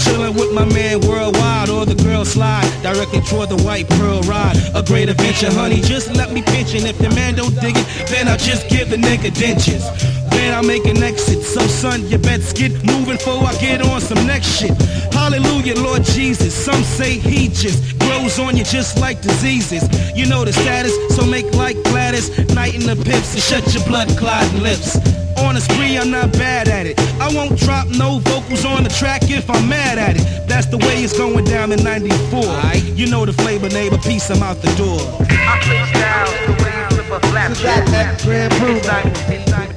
Chillin' 0.00 0.34
with 0.34 0.54
my 0.54 0.64
man 0.64 1.00
worldwide 1.00 1.68
or 1.68 1.84
the 1.84 1.94
girl 2.02 2.24
slide 2.24 2.64
directly 2.82 3.20
toward 3.20 3.50
the 3.50 3.62
white 3.62 3.86
pearl 3.90 4.22
ride. 4.22 4.56
A 4.74 4.82
great 4.82 5.10
adventure, 5.10 5.52
honey. 5.52 5.82
Just 5.82 6.14
let 6.14 6.32
me 6.32 6.40
pinch 6.40 6.74
it. 6.74 6.84
If 6.84 6.96
the 6.96 7.10
man 7.10 7.34
don't 7.34 7.54
dig 7.60 7.76
it, 7.76 7.86
then 8.08 8.26
I'll 8.26 8.38
just 8.38 8.70
give 8.70 8.88
the 8.88 8.96
nigga 8.96 9.30
dentures. 9.30 10.19
Then 10.30 10.54
I'll 10.54 10.62
make 10.62 10.86
an 10.86 11.02
exit. 11.02 11.42
So 11.42 11.60
son, 11.66 12.06
you 12.08 12.18
best 12.18 12.56
get 12.56 12.72
moving 12.84 13.16
before 13.16 13.44
I 13.44 13.54
get 13.60 13.82
on 13.82 14.00
some 14.00 14.26
next 14.26 14.48
shit. 14.58 14.74
Hallelujah, 15.12 15.76
Lord 15.76 16.04
Jesus. 16.04 16.54
Some 16.54 16.82
say 16.82 17.18
he 17.18 17.48
just 17.48 17.98
grows 17.98 18.38
on 18.38 18.56
you 18.56 18.64
just 18.64 18.98
like 18.98 19.20
diseases. 19.20 19.82
You 20.16 20.26
know 20.26 20.44
the 20.44 20.52
status, 20.52 20.94
so 21.14 21.24
make 21.26 21.52
like 21.54 21.76
Gladys. 21.84 22.28
Knight 22.54 22.74
in 22.74 22.82
the 22.82 22.96
pips 22.96 23.34
and 23.34 23.42
shut 23.42 23.74
your 23.74 23.84
blood 23.84 24.08
clotting 24.18 24.62
lips. 24.62 24.96
On 25.38 25.56
a 25.56 25.60
spree, 25.60 25.96
I'm 25.96 26.10
not 26.10 26.32
bad 26.32 26.68
at 26.68 26.86
it. 26.86 26.98
I 27.20 27.32
won't 27.34 27.58
drop 27.58 27.88
no 27.88 28.18
vocals 28.18 28.64
on 28.64 28.84
the 28.84 28.90
track 28.90 29.22
if 29.30 29.48
I'm 29.48 29.68
mad 29.68 29.98
at 29.98 30.16
it. 30.16 30.48
That's 30.48 30.66
the 30.66 30.78
way 30.78 31.02
it's 31.02 31.16
going 31.16 31.44
down 31.44 31.72
in 31.72 31.82
94. 31.82 32.44
You 32.94 33.06
know 33.10 33.24
the 33.24 33.32
flavor, 33.32 33.68
neighbor. 33.68 33.98
Peace, 33.98 34.30
I'm 34.30 34.42
out 34.42 34.60
the 34.60 34.74
door. 34.76 35.00
I 35.20 35.58
flip 35.62 35.86
style 35.88 36.46
the 36.46 36.62
way 36.62 36.72
you 36.76 37.02
flip 37.02 37.22
a 37.22 37.26
flap 37.28 37.52
Sadat 37.52 37.92
X, 37.94 38.24
Grand 38.24 38.52
Puba. 38.54 39.69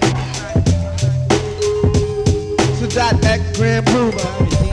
Sadat 2.94 3.26
X, 3.26 3.58
Grand 3.58 3.86
Puba. 3.90 4.73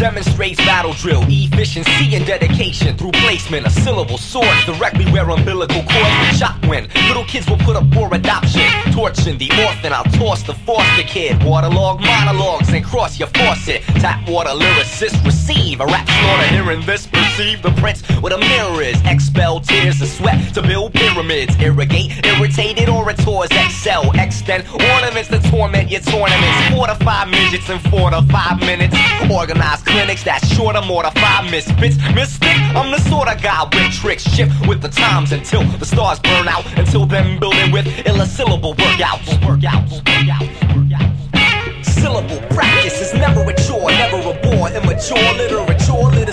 Demonstrates 0.00 0.58
battle 0.64 0.94
drill, 0.94 1.22
efficiency 1.28 2.14
and 2.16 2.24
dedication 2.24 2.96
through 2.96 3.10
placement 3.20 3.66
of 3.66 3.72
syllable 3.72 4.16
swords 4.16 4.64
directly 4.64 5.04
where 5.12 5.28
umbilical 5.28 5.82
cords 5.82 6.38
chop 6.38 6.56
when 6.66 6.88
little 7.06 7.24
kids 7.24 7.46
will 7.50 7.58
put 7.58 7.76
up 7.76 7.84
for 7.92 8.12
adoption. 8.14 8.62
Torching 8.92 9.36
the 9.36 9.50
orphan, 9.66 9.92
I'll 9.92 10.04
toss 10.04 10.42
the 10.42 10.54
foster 10.54 11.02
kid. 11.02 11.42
Waterlog 11.44 12.00
monologues 12.00 12.72
and 12.72 12.82
cross 12.82 13.18
your 13.18 13.28
faucet. 13.28 13.82
Tap 14.00 14.26
water 14.26 14.50
lyricist, 14.50 15.22
receive 15.22 15.82
a 15.82 15.86
rap 15.86 16.08
slaughter. 16.08 16.46
Hearing 16.46 16.80
this, 16.86 17.06
perceive 17.06 17.60
the 17.60 17.72
prince 17.72 18.00
with 18.22 18.32
a 18.32 18.38
mirror 18.38 18.80
is. 18.80 18.98
Expel 19.04 19.60
tears 19.60 20.00
of 20.00 20.08
sweat 20.08 20.54
to 20.54 20.62
build 20.62 20.94
pyramids. 20.94 21.54
Irrigate 21.60 22.24
irritated 22.24 22.88
orators, 22.88 23.50
excel, 23.50 24.10
extend 24.18 24.64
ornaments 24.72 25.28
to 25.28 25.38
torment 25.50 25.90
your 25.90 26.00
tournaments. 26.00 26.74
Four 26.74 26.86
to 26.86 26.94
five 27.04 27.28
midgets 27.28 27.68
in 27.68 27.78
four 27.90 28.10
to 28.10 28.22
five 28.32 28.60
minutes. 28.60 28.96
Organize 29.30 29.82
clinics 29.90 30.22
that 30.24 30.44
sure 30.44 30.72
to 30.72 30.82
mortify 30.82 31.50
misfits. 31.50 31.96
Mystic, 32.14 32.56
I'm 32.76 32.90
the 32.90 33.00
sort 33.10 33.28
of 33.28 33.42
guy 33.42 33.64
with 33.72 33.92
tricks. 33.92 34.22
Shift 34.22 34.52
with 34.66 34.80
the 34.80 34.88
times 34.88 35.32
until 35.32 35.62
the 35.78 35.86
stars 35.86 36.18
burn 36.20 36.48
out. 36.48 36.64
Until 36.78 37.06
then, 37.06 37.38
building 37.38 37.70
with 37.72 37.86
illisyllable 38.06 38.74
workouts. 38.76 39.28
Workouts, 39.46 40.00
workouts, 40.02 40.50
workouts. 40.74 41.84
Syllable 41.84 42.40
practice 42.54 43.00
is 43.00 43.14
never 43.14 43.42
a 43.42 43.54
chore, 43.64 43.90
never 43.90 44.18
a 44.30 44.34
bore. 44.42 44.70
Immature 44.70 45.32
literature 45.34 46.06
lit 46.16 46.28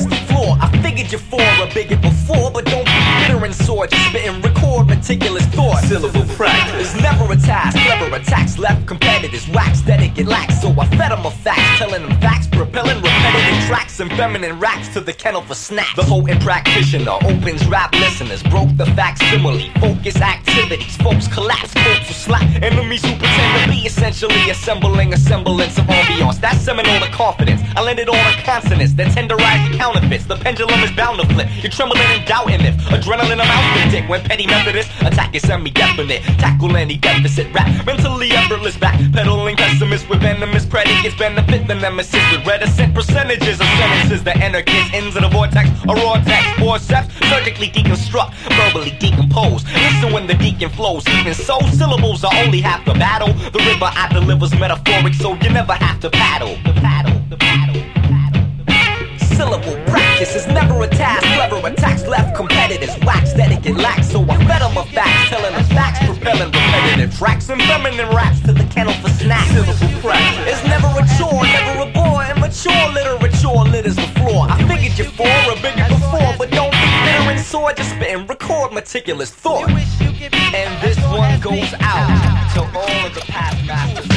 I 0.60 0.70
figured 0.82 1.12
you 1.12 1.18
for 1.18 1.42
a 1.42 1.68
bigot 1.74 2.02
before, 2.02 2.52
but 2.52 2.66
don't 2.66 2.86
be 2.86 3.02
bitter 3.20 3.44
and 3.44 3.56
sore. 3.56 3.88
Just 3.88 4.10
spit 4.10 4.26
and 4.26 4.44
record 4.44 4.88
meticulous 4.88 5.46
thought. 5.48 5.84
Syllable 5.84 6.26
practice 6.36 6.94
is 6.94 7.02
never 7.02 7.32
a 7.32 7.38
task, 7.38 7.78
clever 7.78 8.16
attacks. 8.16 8.58
Left 8.58 8.86
competitors 8.88 9.48
wax, 9.50 9.82
get 9.82 10.28
lax. 10.28 10.62
So 10.62 10.70
I 10.72 10.88
fed 10.88 11.12
them 11.12 11.26
a 11.26 11.32
facts, 11.32 11.78
telling 11.80 12.08
them 12.08 12.20
facts, 12.20 12.48
propelling 12.48 12.98
repetitive 12.98 13.66
tracks 13.68 14.00
and 14.00 14.12
feminine 14.14 14.60
racks 14.60 14.88
to 14.90 15.02
the 15.02 15.14
kennel 15.14 15.42
for 15.42 15.56
snacks. 15.56 15.96
The 15.96 16.04
potent 16.04 16.42
practitioner 16.42 17.18
opens 17.24 17.66
rap 17.68 17.94
listeners, 17.94 18.44
broke 18.44 18.76
the 18.78 18.86
facsimile, 18.98 19.72
focus 19.80 20.18
activities. 20.22 20.98
Folks 20.98 21.28
collapse, 21.28 21.74
folks 21.74 22.08
will 22.08 22.16
slap 22.16 22.48
enemies 22.62 23.04
who 23.04 23.16
pretend 23.16 23.64
to 23.64 23.70
be 23.70 23.86
essentially 23.86 24.50
assembling 24.50 25.14
a 25.14 25.18
semblance 25.18 25.78
of 25.78 25.86
ambiance. 25.86 26.40
That's 26.40 26.62
seminal 26.62 27.00
to 27.00 27.12
confidence. 27.12 27.62
I 27.76 27.82
landed 27.82 28.10
on 28.10 28.16
a 28.16 28.44
consonants 28.44 28.94
that 28.94 29.08
tenderize 29.12 29.78
counterfeits. 29.78 30.26
The 30.26 30.37
pendulum 30.38 30.80
is 30.82 30.92
bound 30.92 31.20
to 31.20 31.28
flip. 31.34 31.48
You're 31.62 31.72
trembling 31.72 32.02
and 32.02 32.26
doubting 32.26 32.62
if 32.62 32.76
adrenaline 32.90 33.42
amounts 33.42 33.84
to 33.84 33.90
dick 33.92 34.10
when 34.10 34.22
petty 34.22 34.48
Methodists 34.48 34.92
attack 35.02 35.36
is 35.36 35.44
semi-definite. 35.44 36.22
Tackle 36.40 36.76
any 36.76 36.98
deficit 36.98 37.54
rap, 37.54 37.86
mentally 37.86 38.32
effortless 38.32 38.78
back, 38.78 38.98
Peddling 39.14 39.56
pessimists 39.56 40.08
with 40.10 40.22
venomous 40.22 40.66
predicates 40.66 41.16
benefit 41.16 41.68
the 41.68 41.76
nemesis 41.76 42.22
with 42.32 42.46
reticent 42.46 42.94
percentages 42.94 43.60
of 43.60 43.68
sentences. 43.68 44.24
The 44.24 44.38
anarchist 44.38 44.94
ends 44.94 45.16
of 45.16 45.24
the 45.24 45.30
vortex, 45.30 45.70
a 45.84 45.94
raw 45.94 46.22
text, 46.24 46.60
forceps, 46.60 47.14
surgically 47.30 47.68
deconstruct, 47.68 48.34
verbally 48.58 48.92
decompose. 49.00 49.64
Listen 49.74 50.14
when 50.14 50.28
the 50.28 50.36
deacon 50.36 50.70
flows. 50.70 51.08
Even 51.10 51.34
so, 51.34 51.60
syllables 51.74 52.24
are 52.24 52.34
only 52.36 52.62
half 52.62 52.86
the 52.86 52.94
battle. 52.94 53.34
The 53.34 53.60
river 53.60 53.90
I 53.92 54.08
delivers 54.14 54.52
metaphoric, 54.60 55.14
so 55.16 55.34
you 55.36 55.50
never 55.50 55.74
have 55.74 56.00
to 56.02 56.10
paddle. 56.10 56.56
The 56.66 56.74
paddle, 56.80 57.20
the 57.30 57.38
paddle, 57.38 57.82
the 57.96 58.66
paddle. 58.66 59.36
Syllable 59.36 59.76
practice 59.86 60.07
is 60.22 60.48
never 60.48 60.82
a 60.82 60.88
task. 60.88 61.22
Clever 61.22 61.68
attacks 61.68 62.08
left 62.08 62.36
competitors 62.36 62.98
wax 63.06 63.38
etiquette 63.38 63.78
lax. 63.78 64.10
So 64.10 64.24
I 64.24 64.38
fed 64.46 64.62
them 64.62 64.76
a 64.76 64.84
facts, 64.86 65.30
telling 65.30 65.54
them 65.54 65.64
facts, 65.66 66.00
propelling 66.06 66.52
repetitive 66.52 67.16
tracks 67.16 67.50
and 67.50 67.62
feminine 67.62 68.10
raps 68.16 68.40
to 68.42 68.54
the 68.54 68.64
kennel 68.66 68.94
for 68.94 69.10
snacks. 69.10 69.52
Syllable 69.54 70.02
practice 70.02 70.58
is 70.58 70.64
never 70.66 70.88
a 70.88 71.06
chore, 71.18 71.44
never 71.44 71.86
a 71.86 71.94
bore. 71.94 72.24
Immature 72.34 72.90
literature 72.94 73.70
litters 73.70 73.96
the 73.96 74.08
floor. 74.18 74.48
I 74.50 74.58
figured 74.68 74.98
you 74.98 75.06
for 75.06 75.28
a 75.28 75.56
bigot 75.62 75.90
before, 75.90 76.34
but 76.38 76.50
don't 76.50 76.72
be 76.72 76.88
bitter 77.06 77.30
and 77.30 77.40
sore. 77.40 77.74
Just 77.74 77.92
spit 77.92 78.10
and 78.10 78.28
record 78.28 78.74
meticulous 78.74 79.30
thought. 79.30 79.70
And 79.70 80.82
this 80.82 80.98
one 81.14 81.40
goes 81.40 81.74
out 81.80 82.10
to 82.56 82.62
all 82.74 83.06
of 83.06 83.14
the 83.14 83.22
past 83.28 83.64
masters. 83.68 84.08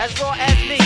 As 0.00 0.18
raw 0.20 0.34
as 0.38 0.56
me. 0.68 0.78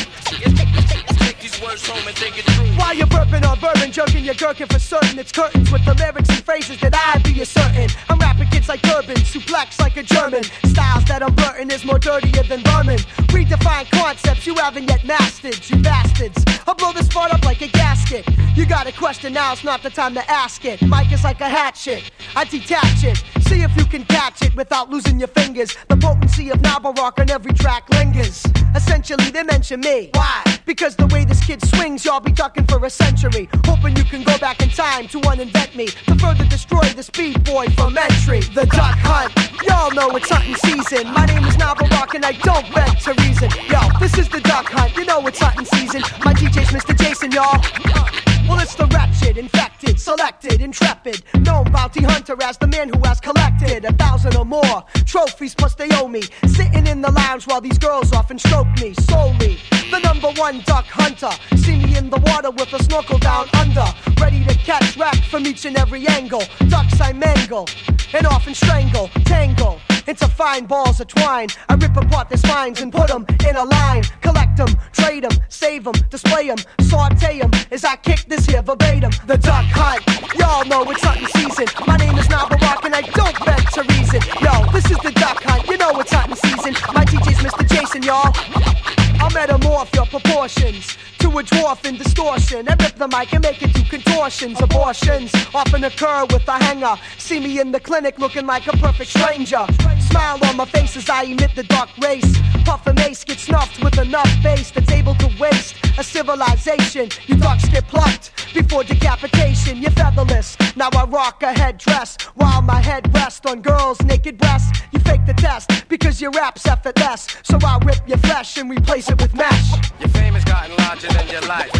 While 2.77 2.95
you're 2.95 3.07
burping 3.07 3.49
on 3.49 3.59
bourbon 3.59 3.91
jerking 3.91 4.25
your 4.25 4.35
gherkin 4.35 4.67
for 4.67 4.79
certain. 4.79 5.19
It's 5.19 5.33
curtains 5.33 5.73
with 5.73 5.85
the 5.85 5.95
lyrics 5.95 6.29
and 6.29 6.45
phrases 6.45 6.79
that 6.81 6.95
I 6.95 7.19
be 7.23 7.41
asserting. 7.41 7.89
I'm 8.09 8.19
rapping 8.19 8.36
kids 8.51 8.69
like 8.69 8.85
Urban, 8.89 9.17
suplex 9.17 9.81
like 9.81 9.97
a 9.97 10.03
German. 10.03 10.43
Styles 10.65 11.05
that 11.07 11.23
I'm 11.23 11.35
blurting 11.35 11.71
is 11.71 11.85
more 11.85 11.99
dirtier 11.99 12.43
than 12.43 12.63
vermin. 12.63 12.99
Redefine 13.33 13.91
concepts 13.91 14.47
you 14.47 14.55
haven't 14.55 14.89
yet 14.89 15.05
mastered, 15.05 15.59
you 15.69 15.77
bastards. 15.83 16.45
I'll 16.67 16.75
blow 16.75 16.93
this 16.93 17.07
spot 17.07 17.33
up 17.33 17.45
like 17.45 17.63
a 17.63 17.69
gasket. 17.69 18.27
You 18.57 18.67
got 18.67 18.87
a 18.87 18.93
question 18.93 19.33
now, 19.33 19.53
it's 19.53 19.65
not 19.65 19.83
the 19.83 19.91
time 19.91 20.15
to 20.15 20.31
ask 20.31 20.65
it. 20.65 20.83
Mike 20.83 21.13
is 21.13 21.25
like 21.25 21.41
a 21.41 21.49
hatchet. 21.49 22.11
I 22.35 22.45
detach 22.45 23.05
it. 23.05 23.23
See 23.49 23.63
if 23.63 23.77
you 23.77 23.85
can 23.85 24.05
catch 24.05 24.43
it 24.43 24.55
without 24.57 24.91
losing 24.91 25.19
your 25.19 25.29
fingers. 25.29 25.77
The 25.89 25.97
potency 25.97 26.51
of 26.51 26.61
novel 26.63 26.93
rock 26.95 27.19
on 27.21 27.31
every 27.31 27.53
track 27.53 27.89
lingers. 27.91 28.45
Essentially, 28.75 29.31
they 29.31 29.43
mention 29.45 29.81
me. 29.81 30.11
Why? 30.15 30.43
Because 30.67 30.97
the 30.97 31.07
way 31.07 31.25
this 31.25 31.45
kid 31.45 31.65
swings, 31.65 32.05
y'all 32.05 32.21
be 32.21 32.33
ducking 32.33 32.67
for 32.67 32.85
a 32.85 32.91
century. 32.91 33.49
Hoping 33.65 33.97
you 33.97 34.05
can 34.05 34.25
go 34.25 34.37
back 34.39 34.61
in 34.63 34.69
time 34.71 35.07
to 35.09 35.21
uninvent 35.21 35.77
me. 35.77 35.87
To 35.87 36.15
further 36.17 36.45
destroy 36.45 36.83
the 36.97 37.03
speed 37.03 37.45
boy 37.45 37.67
from 37.71 37.97
entry. 37.97 38.36
The 38.41 38.67
duck 38.67 38.99
hunt. 38.99 39.33
Y'all 39.67 39.91
know 39.93 40.15
it's 40.15 40.29
hunting 40.29 40.57
season. 40.57 41.11
My 41.13 41.25
name 41.25 41.43
is 41.45 41.57
Novel 41.57 41.89
Rock 41.89 42.15
and 42.15 42.23
I 42.23 42.33
don't 42.33 42.71
beg 42.75 42.99
to 43.01 43.15
reason. 43.23 43.49
Yo, 43.71 43.81
this 43.99 44.19
is 44.19 44.29
the 44.29 44.41
duck 44.43 44.67
hunt. 44.69 44.95
You 44.95 45.07
know 45.07 45.27
it's 45.27 45.39
hunting 45.39 45.65
season. 45.65 46.03
My 46.23 46.35
DJ's 46.35 46.69
Mr. 46.69 46.95
Jason, 46.99 47.33
y'all. 47.33 48.26
Well, 48.49 48.61
it's 48.61 48.75
the 48.75 48.87
ratchet, 48.87 49.37
infected, 49.37 50.01
selected, 50.01 50.61
intrepid. 50.61 51.23
Known 51.41 51.71
bounty 51.73 52.05
hunter 52.05 52.37
as 52.43 52.57
the 52.59 52.67
man 52.67 52.89
who 52.89 53.01
has 53.05 53.21
collected 53.21 53.85
a 53.85 53.93
thousand 53.93 54.37
or 54.37 54.45
more 54.45 54.85
trophies, 55.05 55.55
plus 55.55 55.75
they 55.75 55.89
owe 55.93 56.09
me. 56.09 56.23
Sitting 56.47 56.87
in 56.87 57.03
the 57.03 57.11
lounge 57.11 57.47
while 57.47 57.61
these 57.61 57.79
girls 57.79 58.13
often 58.13 58.39
stroke 58.39 58.69
me. 58.81 58.95
Solely 58.95 59.59
the 59.91 59.99
number 60.01 60.31
one 60.41 60.61
duck 60.63 60.87
hunter. 60.87 61.31
See 61.57 61.77
me 61.77 61.97
in 61.97 62.11
the 62.11 62.19
water 62.19 62.51
with 62.51 62.73
a 62.73 62.83
snorkel 62.83 63.19
down 63.19 63.49
under. 63.55 63.87
Ready 64.21 64.45
to 64.45 64.55
catch 64.55 64.97
rack 64.97 65.17
from 65.25 65.47
each 65.47 65.65
and 65.65 65.77
every 65.77 66.07
angle. 66.07 66.43
Ducks 66.69 67.01
I 67.01 67.13
mangle 67.13 67.69
and 68.13 68.27
often 68.27 68.55
strangle, 68.55 69.09
tangle 69.25 69.81
into 70.07 70.29
fine 70.29 70.67
balls 70.67 71.01
of 71.01 71.09
twine. 71.09 71.49
I 71.69 71.75
rip 71.75 71.97
apart 71.97 72.29
their 72.29 72.39
spines 72.39 72.81
and 72.81 72.93
put 72.93 73.09
them 73.09 73.27
in 73.49 73.57
a 73.57 73.65
line. 73.65 74.03
Collect 74.23 74.57
them, 74.57 74.69
trade 74.93 75.25
them, 75.25 75.33
save 75.49 75.85
them, 75.85 75.95
display 76.11 76.49
them, 76.49 76.59
saute 76.81 77.39
them 77.41 77.51
as 77.71 77.85
I 77.85 77.97
kick 77.97 78.25
this 78.29 78.47
here 78.47 78.63
verbatim. 78.63 79.13
The 79.27 79.39
duck 79.39 79.67
hunt. 79.67 80.03
Y'all 80.39 80.65
know 80.65 80.91
it's 80.91 81.03
hunting 81.03 81.29
season. 81.29 81.67
My 81.87 81.97
name 81.97 82.17
is 82.19 82.29
Novel 82.29 82.59
Rock 82.59 82.85
and 82.85 82.95
I 82.95 83.03
don't 83.03 83.39
beg 83.45 83.71
to 83.73 83.83
reason. 83.83 84.21
Yo, 84.41 84.71
this 84.73 84.91
is 84.91 84.99
the 84.99 85.13
duck 85.13 85.43
hunt. 85.43 85.67
You 85.69 85.77
know 85.77 85.99
it's 86.01 86.13
hunting 86.13 86.37
season. 86.37 86.75
My 86.95 87.05
DJ's 87.05 87.39
Mr. 87.39 87.69
Jason, 87.69 88.03
y'all. 88.03 88.96
I'll 89.21 89.31
metamorph 89.31 89.95
your 89.95 90.07
proportions 90.07 90.97
to 91.19 91.29
a 91.39 91.43
dwarf 91.43 91.85
in 91.87 91.97
distortion. 91.97 92.69
And 92.69 92.81
rip 92.81 92.95
the 92.97 93.09
mic 93.09 93.33
and 93.33 93.43
make 93.43 93.63
it 93.63 93.73
do 93.73 93.83
contortions. 93.85 94.61
Abortions 94.61 95.33
often 95.55 95.85
occur 95.85 96.25
with 96.31 96.47
a 96.49 96.63
hanger. 96.65 96.95
See 97.19 97.41
me 97.41 97.61
in 97.61 97.73
the 97.73 97.81
clinic 97.81 98.19
looking 98.19 98.47
like 98.47 98.67
a 98.67 98.77
perfect 98.77 99.11
stranger. 99.11 99.65
Smile 100.11 100.39
on 100.45 100.57
my 100.57 100.67
face 100.67 100.97
as 100.97 101.09
I 101.09 101.23
emit 101.25 101.55
the 101.55 101.65
dark 101.65 101.91
race. 101.99 102.37
Puff 102.65 102.87
and 102.87 102.99
mace 102.99 103.25
get 103.25 103.39
snuffed 103.39 103.83
with 103.83 103.99
enough 103.99 104.31
bass 104.43 104.71
that's 104.71 104.91
able 104.91 105.15
to 105.17 105.29
waste 105.39 105.77
a 105.99 106.05
civilization. 106.05 107.09
You 107.27 107.37
ducks 107.37 107.69
get 107.69 107.87
plucked 107.89 108.33
before 108.57 108.83
decapitation. 108.83 109.77
You're 109.83 109.91
featherless. 109.91 110.57
Now 110.77 110.89
I 110.93 111.05
rock 111.05 111.43
a 111.43 111.53
headdress 111.53 112.17
while 112.35 112.63
my 112.63 112.81
head 112.81 113.13
rests 113.15 113.45
on 113.47 113.61
girls' 113.61 114.01
naked 114.03 114.39
breasts. 114.39 114.81
You 114.93 115.01
fake 115.01 115.27
the 115.27 115.35
test 115.35 115.71
because 115.89 116.21
your 116.21 116.31
rap's 116.31 116.67
effortless. 116.67 117.27
So 117.43 117.59
I 117.63 117.79
rip 117.85 118.09
your 118.09 118.19
flesh 118.19 118.57
and 118.57 118.71
replace 118.71 119.11
it 119.11 119.21
with 119.21 119.35
mesh. 119.35 119.73
Your 120.01 120.09
fame 120.09 120.35
has 120.35 120.45
gotten 120.45 120.75
larger 120.77 121.09
than 121.09 121.29
your 121.29 121.43
life. 121.43 121.71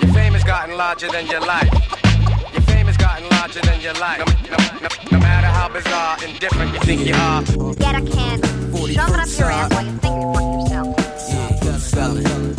Your 0.00 0.12
fame 0.14 0.32
has 0.32 0.44
gotten 0.44 0.76
larger 0.76 1.08
than 1.08 1.26
your 1.26 1.40
life. 1.40 1.70
Your 2.54 2.62
fame 2.62 2.86
has 2.86 2.96
gotten 2.96 3.28
larger 3.28 3.60
than 3.60 3.80
your 3.80 3.94
life. 3.94 4.18
No, 4.50 4.56
no, 4.56 4.78
no, 4.80 4.88
no 5.12 5.18
matter 5.18 5.48
how 5.48 5.68
bizarre 5.68 6.16
and 6.22 6.38
different 6.40 6.72
you 6.72 6.80
think 6.80 7.06
you 7.06 7.14
are. 7.14 7.42
Get 7.74 7.94
a 7.94 8.02
can. 8.10 8.40
Shove 8.88 9.12
it 9.14 9.20
up 9.20 9.28
your 9.38 9.50
ass 9.50 9.70
while 9.70 9.84
you 9.84 9.98
think 9.98 10.16
you 10.16 10.94
fuck 11.28 11.64
yourself. 11.64 12.16
All 12.26 12.49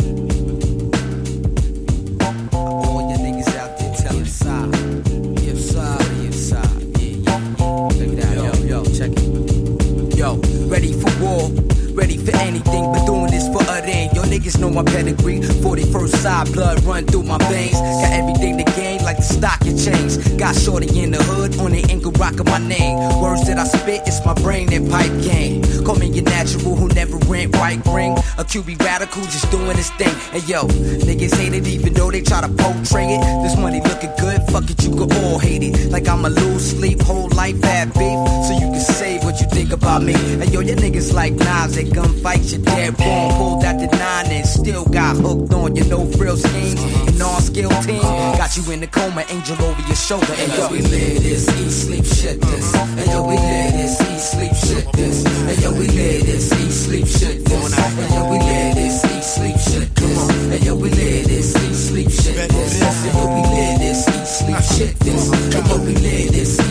niggas 14.41 14.59
know 14.59 14.69
my 14.69 14.83
pedigree. 14.83 15.39
41st 15.39 16.15
side, 16.15 16.53
blood 16.53 16.83
run 16.83 17.05
through 17.05 17.23
my 17.23 17.37
veins. 17.49 17.73
Got 17.73 18.11
everything 18.11 18.57
to 18.57 18.63
gain, 18.73 19.03
like 19.03 19.17
the 19.17 19.23
stock 19.23 19.61
and 19.61 19.77
change. 19.77 20.17
Got 20.37 20.55
shorty 20.55 20.87
in 20.99 21.11
the 21.11 21.21
hood 21.23 21.59
on 21.59 21.71
the 21.71 21.83
ankle 21.89 22.11
rocking 22.13 22.45
my 22.45 22.57
name. 22.57 22.97
Words 23.21 23.45
that 23.47 23.57
I 23.57 23.65
spit, 23.65 24.01
it's 24.07 24.25
my 24.25 24.33
brain 24.33 24.73
and 24.73 24.89
pipe 24.89 25.11
game. 25.21 25.61
Call 25.85 25.95
me 25.95 26.07
your 26.07 26.23
natural 26.23 26.75
who 26.75 26.87
never 26.89 27.17
rent 27.29 27.55
right 27.57 27.79
ring. 27.87 28.13
A 28.37 28.43
QB 28.43 28.79
radical 28.79 29.21
just 29.23 29.49
doing 29.51 29.77
his 29.77 29.89
thing. 29.91 30.15
And 30.33 30.47
yo, 30.47 30.63
niggas 30.63 31.35
hate 31.35 31.53
it 31.53 31.67
even 31.67 31.93
though 31.93 32.09
they 32.09 32.21
try 32.21 32.41
to 32.41 32.49
portray 32.49 33.15
it. 33.15 33.21
This 33.43 33.55
money 33.57 33.81
looking 33.81 34.13
good, 34.17 34.41
fuck 34.49 34.69
it, 34.69 34.81
you 34.83 34.91
could 34.95 35.13
all 35.21 35.37
hate 35.39 35.63
it. 35.63 35.91
Like 35.91 36.07
I'ma 36.07 36.29
lose 36.29 36.71
sleep, 36.71 37.01
whole 37.01 37.29
life 37.29 37.61
had 37.63 37.93
beef. 37.93 38.17
So 38.47 38.53
you 38.53 38.71
can 38.73 38.79
save 38.79 39.23
what 39.23 39.39
you 39.39 39.47
think 39.47 39.71
about 39.71 40.01
me. 40.01 40.13
And 40.13 40.51
yo, 40.51 40.61
your 40.61 40.77
niggas 40.77 41.13
like 41.13 41.33
knives 41.33 41.77
at 41.77 41.85
gunfights, 41.85 42.51
you're 42.53 42.65
dead 42.65 42.99
wrong. 42.99 43.31
Pulled 43.37 43.60
and 43.89 44.45
still 44.45 44.85
got 44.85 45.15
hooked 45.17 45.53
on 45.53 45.75
your 45.75 45.87
no 45.87 46.05
frill 46.05 46.37
schemes. 46.37 46.81
And 47.07 47.21
on 47.21 47.41
skill 47.41 47.69
team, 47.81 48.01
got 48.37 48.55
you 48.57 48.71
in 48.71 48.79
the 48.79 48.87
coma, 48.87 49.25
angel 49.29 49.61
over 49.63 49.81
your 49.81 49.95
shoulder. 49.95 50.33
And 50.37 50.53
yo, 50.53 50.69
we 50.69 50.81
live 50.81 51.23
this, 51.23 51.47
eat, 51.49 51.71
sleep, 51.71 52.05
shit 52.05 52.41
this. 52.41 52.75
And 52.75 53.07
yo, 53.07 53.23
we 53.27 53.35
live 53.35 53.73
this, 53.73 54.01
eat, 54.01 54.19
sleep, 54.19 54.53
shit 54.53 54.91
this. 54.93 55.25
And 55.25 55.61
yo, 55.61 55.71
we 55.71 55.87
live 55.87 56.25
this, 56.25 56.51
eat, 56.53 56.71
sleep, 56.71 57.07
shit 57.07 57.45
this. 57.45 57.75
And 57.75 58.13
yo, 58.13 58.29
we 58.29 58.39
live 58.39 58.75
this, 58.75 59.05
eat, 59.05 59.23
sleep, 59.23 59.57
shit 59.57 59.95
this. 59.95 60.29
And 60.29 60.65
yo, 60.65 60.75
we 60.75 60.89
live 60.89 61.27
this, 61.27 61.55
eat, 61.55 61.75
sleep, 61.75 62.09
shit 62.09 62.35
this. 62.35 62.81
And 62.81 63.15
yo, 63.15 63.25
we 63.33 63.41
live 63.41 63.79
this, 63.79 64.07
eat, 64.07 64.27
sleep, 64.27 64.63
shit 64.77 64.99
this. 64.99 65.31
And 65.55 65.67
yo, 65.67 65.77
we 65.77 65.93
live 65.95 66.31
this, 66.31 66.70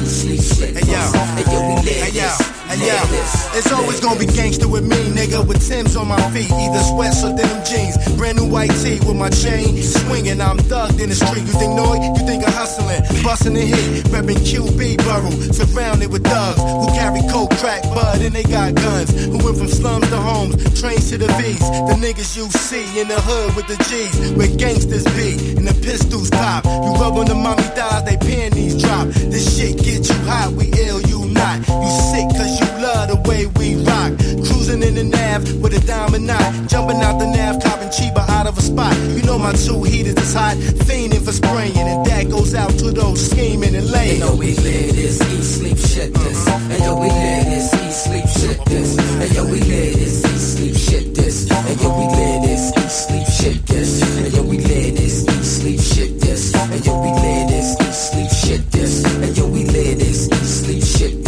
it's 3.55 3.73
always 3.73 4.01
gonna 4.01 4.19
be 4.19 4.27
gangster 4.27 4.69
with 4.69 4.85
me, 4.87 4.97
nigga, 5.13 5.47
with 5.47 5.61
Tim's 5.67 5.97
on 5.97 6.09
my 6.09 6.21
feet, 6.31 6.51
either 6.51 6.83
sweats 6.91 7.25
or 7.25 7.35
denim 7.37 7.63
jeans. 7.65 7.97
Brand 8.17 8.39
new 8.39 8.49
white 8.49 8.71
tee 8.83 8.99
with 9.07 9.17
my 9.17 9.31
chain 9.31 9.83
swinging. 9.83 10.41
I'm 10.41 10.59
thugged 10.59 11.01
in 11.01 11.09
the 11.09 11.15
street. 11.15 11.45
You 11.47 11.55
think 11.59 11.75
Noy? 11.75 12.01
You 12.01 12.27
think 12.27 12.47
of 12.47 12.55
hustling, 12.55 13.03
busting 13.23 13.55
the 13.55 13.61
hit, 13.61 14.05
repping 14.13 14.41
QB 14.43 14.99
Borough, 15.05 15.53
surrounded 15.53 16.11
with 16.13 16.25
thugs 16.25 16.61
who 16.61 16.87
carry 16.95 17.23
coke, 17.31 17.51
crack, 17.59 17.83
bud, 17.95 18.21
and 18.23 18.35
they 18.35 18.45
got 18.45 18.75
guns. 18.75 19.11
Who 19.27 19.39
went 19.45 19.59
from 19.59 19.69
slums 19.69 20.09
to 20.09 20.17
homes, 20.17 20.57
trains 20.81 21.11
to 21.11 21.19
the 21.19 21.29
V's. 21.39 21.61
The 21.61 21.97
niggas 21.99 22.37
you 22.37 22.49
see 22.51 23.01
in 23.01 23.09
the 23.09 23.21
hood 23.21 23.57
with 23.57 23.67
the 23.67 23.79
G's, 23.89 24.33
where 24.33 24.49
gangsters 24.57 25.05
be, 25.17 25.57
and 25.57 25.67
the 25.67 25.75
pistols 25.83 26.31
pop. 26.31 26.65
You 26.65 26.93
rub 27.01 27.19
on 27.19 27.27
the 27.27 27.35
mommy 27.35 27.63
thighs, 27.75 28.05
they 28.05 28.17
panties 28.17 28.81
drop. 28.81 29.09
This 29.09 29.57
shit 29.57 29.79
get 29.79 30.09
you 30.09 30.19
hot, 30.27 30.53
we 30.53 30.71
ill, 30.87 31.01
you 31.03 31.20
not. 31.31 31.59
You 31.67 31.91
sick 32.13 32.29
cause 32.37 32.61
you 32.61 32.67
love 32.83 33.09
the 33.09 33.19
way 33.29 33.47
we 33.59 33.77
rock. 33.85 34.13
Cruising 34.47 34.83
in 34.83 34.95
the 34.95 35.05
nav 35.05 35.43
with 35.63 35.75
a 35.75 35.81
diamond 35.87 36.27
knot. 36.27 36.69
Jumping 36.69 37.01
out 37.03 37.19
the 37.19 37.27
nav, 37.27 37.63
copping 37.63 37.91
cheaper 37.91 38.25
out 38.29 38.47
of 38.47 38.57
a 38.59 38.63
spot. 38.63 38.97
You 39.17 39.23
know 39.23 39.39
my 39.39 39.53
two 39.53 39.83
heaters 39.85 40.17
is 40.17 40.35
hot, 40.35 40.57
fiending 40.87 41.25
for 41.25 41.33
spraying. 41.33 41.77
And 41.77 42.07
that 42.07 42.29
goes 42.31 42.55
out 42.55 42.71
to 42.79 42.91
those 42.91 43.31
scheming 43.31 43.75
and 43.75 43.91
laying. 43.91 44.23
And 44.23 44.31
yo, 44.31 44.37
we 44.37 44.55
live 44.57 44.95
this, 44.97 45.21
eat, 45.21 45.43
sleep, 45.43 45.79
shit 45.79 46.15
this. 46.15 46.49
And 46.49 46.83
yo, 46.85 47.01
we 47.01 47.09
live 47.09 47.45
this, 47.47 47.75
eat, 47.75 47.93
sleep, 47.93 48.27
shit 48.39 48.65
this. 48.67 48.99
And 48.99 49.35
yo, 49.35 49.45
we 49.45 49.61
live 49.61 49.95
this, 49.95 50.25
eat, 50.25 50.41
sleep, 50.41 50.77
shit 50.77 51.15
this. 51.15 51.51
And 51.51 51.81
yo, 51.81 51.91
we 51.95 52.07
live 52.07 52.43
this, 52.43 52.75
eat, 52.79 52.91
sleep, 52.91 53.27
shit 53.27 53.67
this. 53.67 54.03
And 54.03 54.35
yo, 54.35 54.43
we 54.43 54.59
live 54.59 54.97
this, 54.97 55.23
eat, 55.29 55.45
sleep, 55.45 55.81
shit 55.81 56.21
this. 56.21 56.55
And 56.55 56.87
yo, 56.87 57.01
we 57.01 57.09
live 57.09 57.49
this, 57.49 57.77
eat, 57.81 57.95
sleep, 57.95 58.31
shit 58.31 58.73
this. 58.73 59.05
And 59.05 59.37
yo, 59.37 59.47
we 59.49 59.65
live 59.65 59.99
this, 59.99 60.29
eat, 60.29 60.35
sleep, 60.35 60.83
shit. 60.83 61.20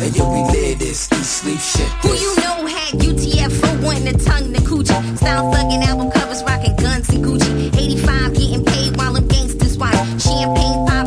And 0.00 0.16
yo, 0.16 0.30
we 0.30 0.40
live 0.52 0.78
this, 0.78 1.08
eat, 1.12 1.24
sleep, 1.24 1.58
shit 1.58 1.88
Who 2.02 2.14
you 2.14 2.36
know 2.36 2.66
had 2.66 2.94
UTF 2.94 3.52
for 3.60 3.84
wanting 3.84 4.06
to 4.12 4.24
tongue 4.24 4.52
the 4.52 4.60
coochie? 4.60 5.16
Style 5.16 5.52
thugging 5.52 5.84
album 5.84 6.10
covers, 6.10 6.42
rocking 6.44 6.76
guns 6.76 7.08
and 7.10 7.24
Gucci. 7.24 7.74
85 7.76 8.34
getting 8.34 8.64
paid 8.64 8.96
while 8.96 9.12
them 9.12 9.26
gangsters 9.28 9.76
watch. 9.78 9.94
Champagne 10.22 10.86
pop 10.86 10.97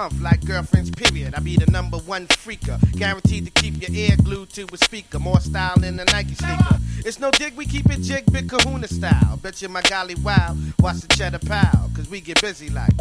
month, 0.00 0.22
like 0.22 0.42
girlfriend's 0.46 0.90
period. 0.90 1.34
I 1.34 1.40
be 1.40 1.56
the 1.56 1.70
number 1.70 1.98
one 1.98 2.26
freaker, 2.28 2.78
guaranteed 2.92 3.44
to 3.44 3.50
keep 3.50 3.82
your 3.82 3.94
ear 3.94 4.16
glued 4.24 4.48
to 4.54 4.66
a 4.72 4.76
speaker. 4.78 5.18
More 5.18 5.40
style 5.40 5.76
than 5.76 6.00
a 6.00 6.04
Nike 6.06 6.34
sneaker. 6.34 6.78
It's 7.04 7.18
no 7.18 7.30
dig, 7.30 7.54
we 7.54 7.66
keep 7.66 7.90
it 7.90 8.00
jig, 8.00 8.24
big 8.32 8.48
kahuna 8.48 8.88
style. 8.88 9.36
Bet 9.42 9.60
you 9.60 9.68
my 9.68 9.82
golly 9.82 10.14
wow, 10.14 10.56
watch 10.78 11.00
the 11.00 11.08
cheddar 11.14 11.38
pile 11.38 11.89
we 12.10 12.20
get 12.20 12.40
busy 12.40 12.68
like. 12.70 12.92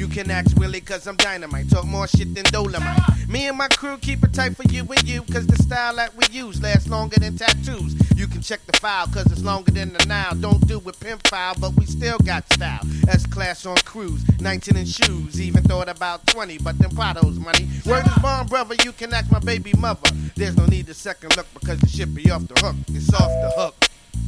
You 0.00 0.08
can 0.08 0.30
ask 0.30 0.56
Willie, 0.56 0.80
cause 0.80 1.06
I'm 1.06 1.16
dynamite. 1.16 1.70
Talk 1.70 1.86
more 1.86 2.08
shit 2.08 2.34
than 2.34 2.44
Dolomite. 2.44 3.28
Me 3.28 3.46
and 3.46 3.56
my 3.56 3.68
crew 3.68 3.96
keep 3.98 4.24
it 4.24 4.32
tight 4.32 4.56
for 4.56 4.64
you 4.64 4.80
and 4.80 5.08
you, 5.08 5.22
cause 5.22 5.46
the 5.46 5.56
style 5.62 5.94
that 5.96 6.14
we 6.16 6.24
use 6.32 6.60
lasts 6.60 6.88
longer 6.88 7.18
than 7.20 7.36
tattoos. 7.36 7.94
You 8.16 8.26
can 8.26 8.40
check 8.42 8.60
the 8.66 8.76
file, 8.78 9.06
cause 9.06 9.26
it's 9.30 9.42
longer 9.42 9.70
than 9.70 9.92
the 9.92 10.04
Nile. 10.06 10.34
Don't 10.34 10.66
do 10.66 10.80
with 10.80 10.98
pimp 10.98 11.26
file, 11.28 11.54
but 11.60 11.74
we 11.76 11.86
still 11.86 12.18
got 12.18 12.52
style. 12.52 12.80
S 13.08 13.26
class 13.26 13.64
on 13.64 13.76
cruise, 13.78 14.24
19 14.40 14.76
in 14.76 14.86
shoes. 14.86 15.40
Even 15.40 15.62
thought 15.62 15.88
about 15.88 16.26
20, 16.26 16.58
but 16.58 16.76
them 16.78 16.90
Prado's 16.90 17.38
money. 17.38 17.68
Word 17.86 18.06
is 18.06 18.18
bond 18.20 18.48
brother, 18.48 18.74
you 18.84 18.92
can 18.92 19.14
ask 19.14 19.30
my 19.30 19.40
baby 19.40 19.72
mother. 19.78 20.10
There's 20.34 20.56
no 20.56 20.66
need 20.66 20.86
to 20.86 20.94
second 20.94 21.36
look, 21.36 21.46
because 21.54 21.78
the 21.80 21.88
shit 21.88 22.12
be 22.14 22.30
off 22.30 22.46
the 22.48 22.60
hook. 22.60 22.76
It's 22.88 23.12
off 23.14 23.28
the 23.28 23.52
hook. 23.56 23.74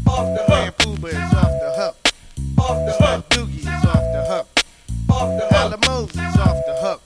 Off 0.06 0.36
the 0.36 0.44
hook. 0.44 0.48
Man, 0.48 0.72
Puba 0.72 1.08
is 1.08 1.34
off 1.34 1.50
the 1.50 1.74
hook. 1.76 2.13
Off 2.58 2.78
the 2.86 2.92
hook. 3.04 3.28
Doogie 3.30 3.58
is 3.58 3.84
off 3.84 4.04
the 4.14 4.24
hook. 4.28 4.48
Off 5.10 5.28
the 5.38 5.46
hook. 5.46 5.52
Alamos 5.52 6.10
is 6.10 6.36
off 6.38 6.58
the 6.66 6.76
hook. 6.80 7.00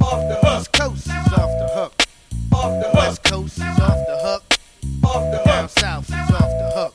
Off 0.00 0.28
the 0.28 0.36
hook. 0.42 0.60
East 0.60 0.72
Coast 0.72 1.06
is 1.06 1.32
off 1.32 1.52
the 1.60 1.68
hook. 1.74 1.92
Off 2.52 2.72
the 2.80 2.88
hook. 2.88 2.94
West 2.94 3.22
Coast 3.24 3.58
is 3.58 3.80
off 3.80 4.00
the 4.06 4.18
hook. 4.22 4.42
Off 5.04 5.30
the 5.30 5.38
hook. 5.38 5.44
Down 5.44 5.68
south 5.68 6.08
is 6.08 6.30
off 6.30 6.50
the 6.60 6.70
hook. 6.74 6.94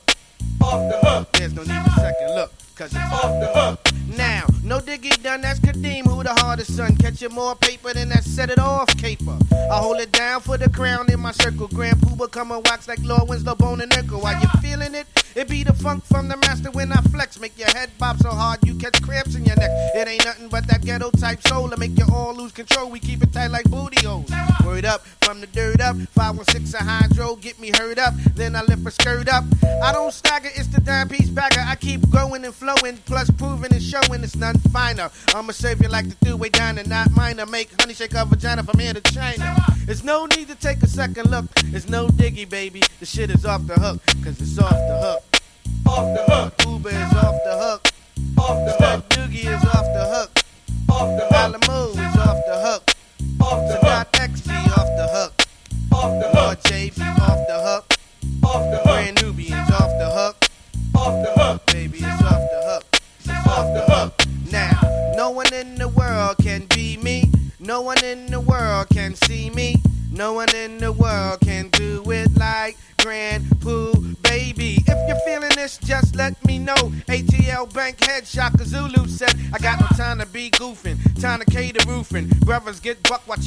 Off 0.62 0.90
the 0.90 0.98
hook. 1.08 1.32
There's 1.32 1.54
no 1.54 1.62
need 1.62 1.84
to 1.84 1.90
second 1.90 2.34
look, 2.34 2.52
cause 2.76 2.92
it's 2.92 3.12
off 3.12 3.32
the 3.40 3.50
hook. 3.54 3.80
Now, 4.16 4.46
no 4.70 4.78
diggy 4.78 5.20
done, 5.20 5.40
that's 5.40 5.58
Kadeem, 5.58 6.06
who 6.06 6.22
the 6.22 6.32
hardest 6.32 6.76
son. 6.76 6.94
Catching 6.94 7.32
more 7.32 7.56
paper 7.56 7.92
than 7.92 8.08
that 8.10 8.22
set 8.22 8.50
it 8.50 8.58
off 8.60 8.86
caper. 8.96 9.36
I 9.52 9.78
hold 9.78 9.98
it 9.98 10.12
down 10.12 10.40
for 10.42 10.56
the 10.56 10.70
crown 10.70 11.10
in 11.10 11.18
my 11.18 11.32
circle. 11.32 11.66
Grand 11.66 11.96
Puba 11.96 12.30
come 12.30 12.52
and 12.52 12.64
wax 12.64 12.86
like 12.86 13.00
Laura 13.02 13.24
Winslow 13.24 13.56
Bone 13.56 13.80
and 13.80 13.90
Urkel. 13.90 14.22
While 14.22 14.40
you 14.40 14.48
feeling 14.62 14.94
it, 14.94 15.08
it 15.34 15.48
be 15.48 15.64
the 15.64 15.72
funk 15.72 16.04
from 16.04 16.28
the 16.28 16.36
master 16.36 16.70
when 16.70 16.92
I 16.92 17.00
flex. 17.02 17.40
Make 17.40 17.58
your 17.58 17.68
head 17.70 17.90
bob 17.98 18.18
so 18.18 18.30
hard 18.30 18.60
you 18.64 18.76
catch 18.76 19.02
cramps 19.02 19.34
in 19.34 19.44
your 19.44 19.56
neck. 19.56 19.70
It 19.96 20.06
ain't 20.06 20.24
nothing 20.24 20.48
but 20.48 20.68
that 20.68 20.82
ghetto 20.82 21.10
type 21.10 21.44
soul 21.48 21.68
to 21.68 21.76
make 21.76 21.98
you 21.98 22.06
all 22.14 22.32
lose 22.32 22.52
control. 22.52 22.90
We 22.90 23.00
keep 23.00 23.24
it 23.24 23.32
tight 23.32 23.48
like 23.48 23.68
booty 23.68 24.06
holes. 24.06 24.30
Word 24.64 24.84
up 24.84 25.04
from 25.22 25.40
the 25.40 25.48
dirt 25.48 25.80
up. 25.80 25.96
516 26.14 26.80
a 26.80 26.84
hydro, 26.84 27.34
get 27.34 27.58
me 27.58 27.72
hurt 27.76 27.98
up. 27.98 28.14
Then 28.36 28.54
I 28.54 28.62
lift 28.62 28.86
a 28.86 28.90
skirt 28.92 29.28
up. 29.28 29.44
I 29.82 29.92
don't 29.92 30.12
stagger, 30.12 30.50
it's 30.54 30.68
the 30.68 30.80
dime 30.80 31.08
piece 31.08 31.28
bagger. 31.28 31.60
I 31.66 31.74
keep 31.74 32.08
going 32.10 32.44
and 32.44 32.54
flowing, 32.54 32.98
plus 33.04 33.30
proving 33.32 33.72
and 33.72 33.82
showing 33.82 34.22
it's 34.22 34.36
none 34.36 34.59
finer. 34.68 35.10
I'ma 35.34 35.52
save 35.52 35.82
you 35.82 35.88
like 35.88 36.08
the 36.08 36.24
two 36.24 36.36
way 36.36 36.48
diner, 36.48 36.82
not 36.84 37.10
minor. 37.12 37.46
Make 37.46 37.70
honey 37.80 37.94
shake 37.94 38.12
her 38.12 38.24
vagina 38.24 38.62
from 38.62 38.78
here 38.78 38.94
to 38.94 39.00
China. 39.12 39.56
There's 39.86 40.04
no 40.04 40.26
need 40.26 40.48
to 40.48 40.54
take 40.54 40.82
a 40.82 40.86
second 40.86 41.30
look. 41.30 41.46
There's 41.66 41.88
no 41.88 42.08
diggy, 42.08 42.48
baby. 42.48 42.82
The 43.00 43.06
shit 43.06 43.30
is 43.30 43.44
off 43.44 43.66
the 43.66 43.74
hook, 43.74 44.00
cause 44.22 44.40
it's 44.40 44.58
off 44.58 44.70
the 44.70 45.00
hook. 45.02 45.29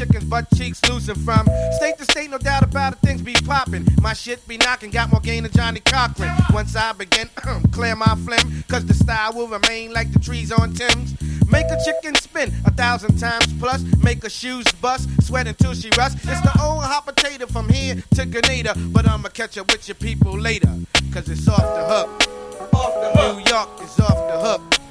Chickens 0.03 0.25
butt 0.25 0.45
cheeks 0.57 0.81
loosen 0.89 1.15
from 1.15 1.47
state 1.77 1.97
to 1.97 2.03
state, 2.03 2.29
no 2.29 2.37
doubt 2.37 2.61
about 2.61 2.91
it, 2.91 2.99
things 2.99 3.21
be 3.21 3.33
popping. 3.45 3.87
My 4.01 4.11
shit 4.11 4.45
be 4.49 4.57
knocking, 4.57 4.89
got 4.89 5.09
more 5.09 5.21
gain 5.21 5.43
than 5.43 5.53
Johnnie 5.53 5.79
Cochran. 5.79 6.29
Once 6.51 6.75
I 6.75 6.91
begin, 6.91 7.29
um, 7.47 7.63
clear 7.71 7.95
my 7.95 8.13
phlegm, 8.25 8.65
cause 8.67 8.85
the 8.85 8.93
style 8.93 9.31
will 9.31 9.47
remain 9.47 9.93
like 9.93 10.11
the 10.11 10.19
trees 10.19 10.51
on 10.51 10.73
Thames. 10.73 11.15
Make 11.49 11.67
a 11.67 11.77
chicken 11.85 12.15
spin 12.15 12.51
a 12.65 12.71
thousand 12.71 13.17
times 13.17 13.47
plus, 13.59 13.81
make 14.03 14.23
her 14.23 14.29
shoes 14.29 14.65
bust, 14.81 15.07
sweat 15.23 15.47
until 15.47 15.73
she 15.73 15.89
rust. 15.97 16.17
It's 16.23 16.41
the 16.41 16.51
old 16.61 16.83
hot 16.83 17.05
potato 17.05 17.45
from 17.45 17.69
here 17.69 18.03
to 18.15 18.25
Grenada, 18.25 18.73
but 18.91 19.07
I'ma 19.07 19.29
catch 19.29 19.57
up 19.57 19.71
with 19.71 19.87
your 19.87 19.95
people 19.95 20.37
later, 20.37 20.75
cause 21.13 21.29
it's 21.29 21.47
off 21.47 21.61
the 21.61 21.85
hook. 21.85 22.73
Off 22.73 22.93
the 22.95 23.21
hook. 23.21 23.37
New 23.37 23.49
York 23.49 23.69
is 23.81 23.97
off 24.01 24.17
the 24.27 24.37
hook. 24.41 24.82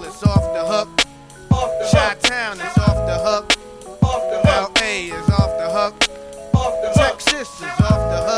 The 0.00 0.10
hook. 0.10 0.10
ATL 0.10 0.10
is 0.10 0.22
off 0.22 0.42
the 0.52 0.64
hook. 0.64 2.20
Town 2.22 2.60
is 2.60 2.78
off 2.78 2.98
the 3.06 3.18
hook. 3.18 3.52
Off 4.02 4.22
the 4.30 4.38
hook. 4.48 4.80
LA 4.80 5.16
is 5.16 5.30
off 5.30 5.58
the 5.58 5.68
hook. 5.70 5.94
Off 6.54 6.74
the 6.82 6.88
hook. 6.88 7.18
Texas 7.18 7.60
is 7.60 7.80
off 7.80 8.02
the 8.10 8.22
hook. 8.26 8.33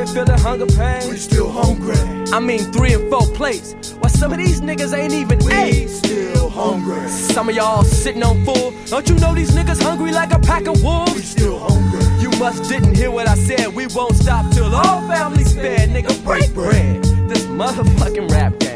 Of 0.00 0.08
us 0.08 0.16
over 0.16 0.26
here 0.26 0.26
feeling 0.26 0.40
hunger 0.40 0.66
pain. 0.66 1.10
We 1.10 1.16
still 1.16 1.50
hungry. 1.50 1.96
I 2.32 2.40
mean, 2.40 2.60
three 2.72 2.94
and 2.94 3.10
four 3.10 3.26
plates, 3.34 3.94
Why 4.00 4.08
some 4.08 4.32
of 4.32 4.38
these 4.38 4.60
niggas 4.60 4.96
ain't 4.96 5.12
even 5.12 5.38
We 5.38 5.86
still 5.86 6.48
hungry. 6.48 7.08
Some 7.08 7.48
of 7.48 7.54
y'all 7.54 7.84
sitting 7.84 8.22
on 8.22 8.44
full. 8.44 8.72
Don't 8.86 9.08
you 9.08 9.16
know 9.16 9.34
these 9.34 9.50
niggas 9.52 9.82
hungry 9.82 10.12
like 10.12 10.32
a 10.32 10.38
pack 10.38 10.66
of 10.66 10.82
wolves? 10.82 11.14
We 11.14 11.22
still 11.22 11.58
hungry. 11.58 12.00
You 12.20 12.30
must 12.38 12.68
didn't 12.68 12.96
hear 12.96 13.10
what 13.10 13.28
I 13.28 13.34
said. 13.34 13.74
We 13.74 13.86
won't 13.88 14.16
stop 14.16 14.50
till 14.52 14.74
all 14.74 15.00
families 15.08 15.54
fed. 15.54 15.90
Nigga, 15.90 16.22
break 16.24 16.52
bread. 16.54 17.02
This 17.28 17.44
motherfucking 17.46 18.30
rap 18.30 18.58
game. 18.58 18.69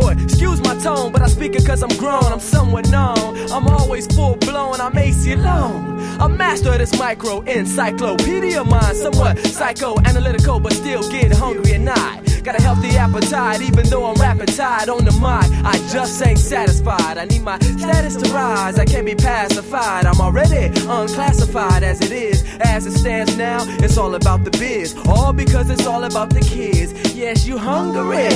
Boy, 0.00 0.14
excuse 0.22 0.60
my 0.62 0.76
tone, 0.76 1.10
but 1.12 1.22
I 1.22 1.26
speak 1.26 1.54
it 1.56 1.66
cause 1.66 1.82
I'm 1.82 1.96
grown. 1.96 2.32
I'm 2.32 2.40
somewhat 2.40 2.88
known. 2.90 3.36
I'm 3.50 3.66
always 3.66 4.06
full 4.06 4.36
blown. 4.36 4.80
I'm 4.80 4.96
AC 4.96 5.32
alone. 5.32 5.98
A 6.20 6.28
master 6.28 6.70
of 6.70 6.78
this 6.78 6.96
micro 6.98 7.40
encyclopedia 7.40 8.62
mind. 8.62 8.96
Somewhat 8.96 9.36
psychoanalytical, 9.38 10.62
but 10.62 10.72
still 10.72 11.02
get 11.10 11.32
hungry 11.32 11.72
and 11.72 11.90
I 11.90 12.27
got 12.48 12.58
a 12.58 12.62
healthy 12.62 12.96
appetite, 12.96 13.60
even 13.60 13.84
though 13.90 14.06
I'm 14.06 14.14
rapid 14.14 14.48
tired 14.48 14.88
on 14.88 15.04
the 15.04 15.12
mind. 15.12 15.52
I 15.66 15.76
just 15.92 16.26
ain't 16.26 16.38
satisfied. 16.38 17.18
I 17.18 17.26
need 17.26 17.42
my 17.42 17.58
status 17.58 18.16
to 18.16 18.32
rise. 18.32 18.78
I 18.78 18.86
can't 18.86 19.04
be 19.04 19.14
pacified. 19.14 20.06
I'm 20.06 20.18
already 20.18 20.72
unclassified 20.88 21.82
as 21.82 22.00
it 22.00 22.10
is. 22.10 22.44
As 22.60 22.86
it 22.86 22.92
stands 22.92 23.36
now, 23.36 23.64
it's 23.84 23.98
all 23.98 24.14
about 24.14 24.44
the 24.44 24.50
biz. 24.52 24.96
All 25.06 25.34
because 25.34 25.68
it's 25.68 25.86
all 25.86 26.04
about 26.04 26.30
the 26.30 26.40
kids. 26.40 26.94
Yes, 27.14 27.46
you 27.46 27.58
hungry. 27.58 28.30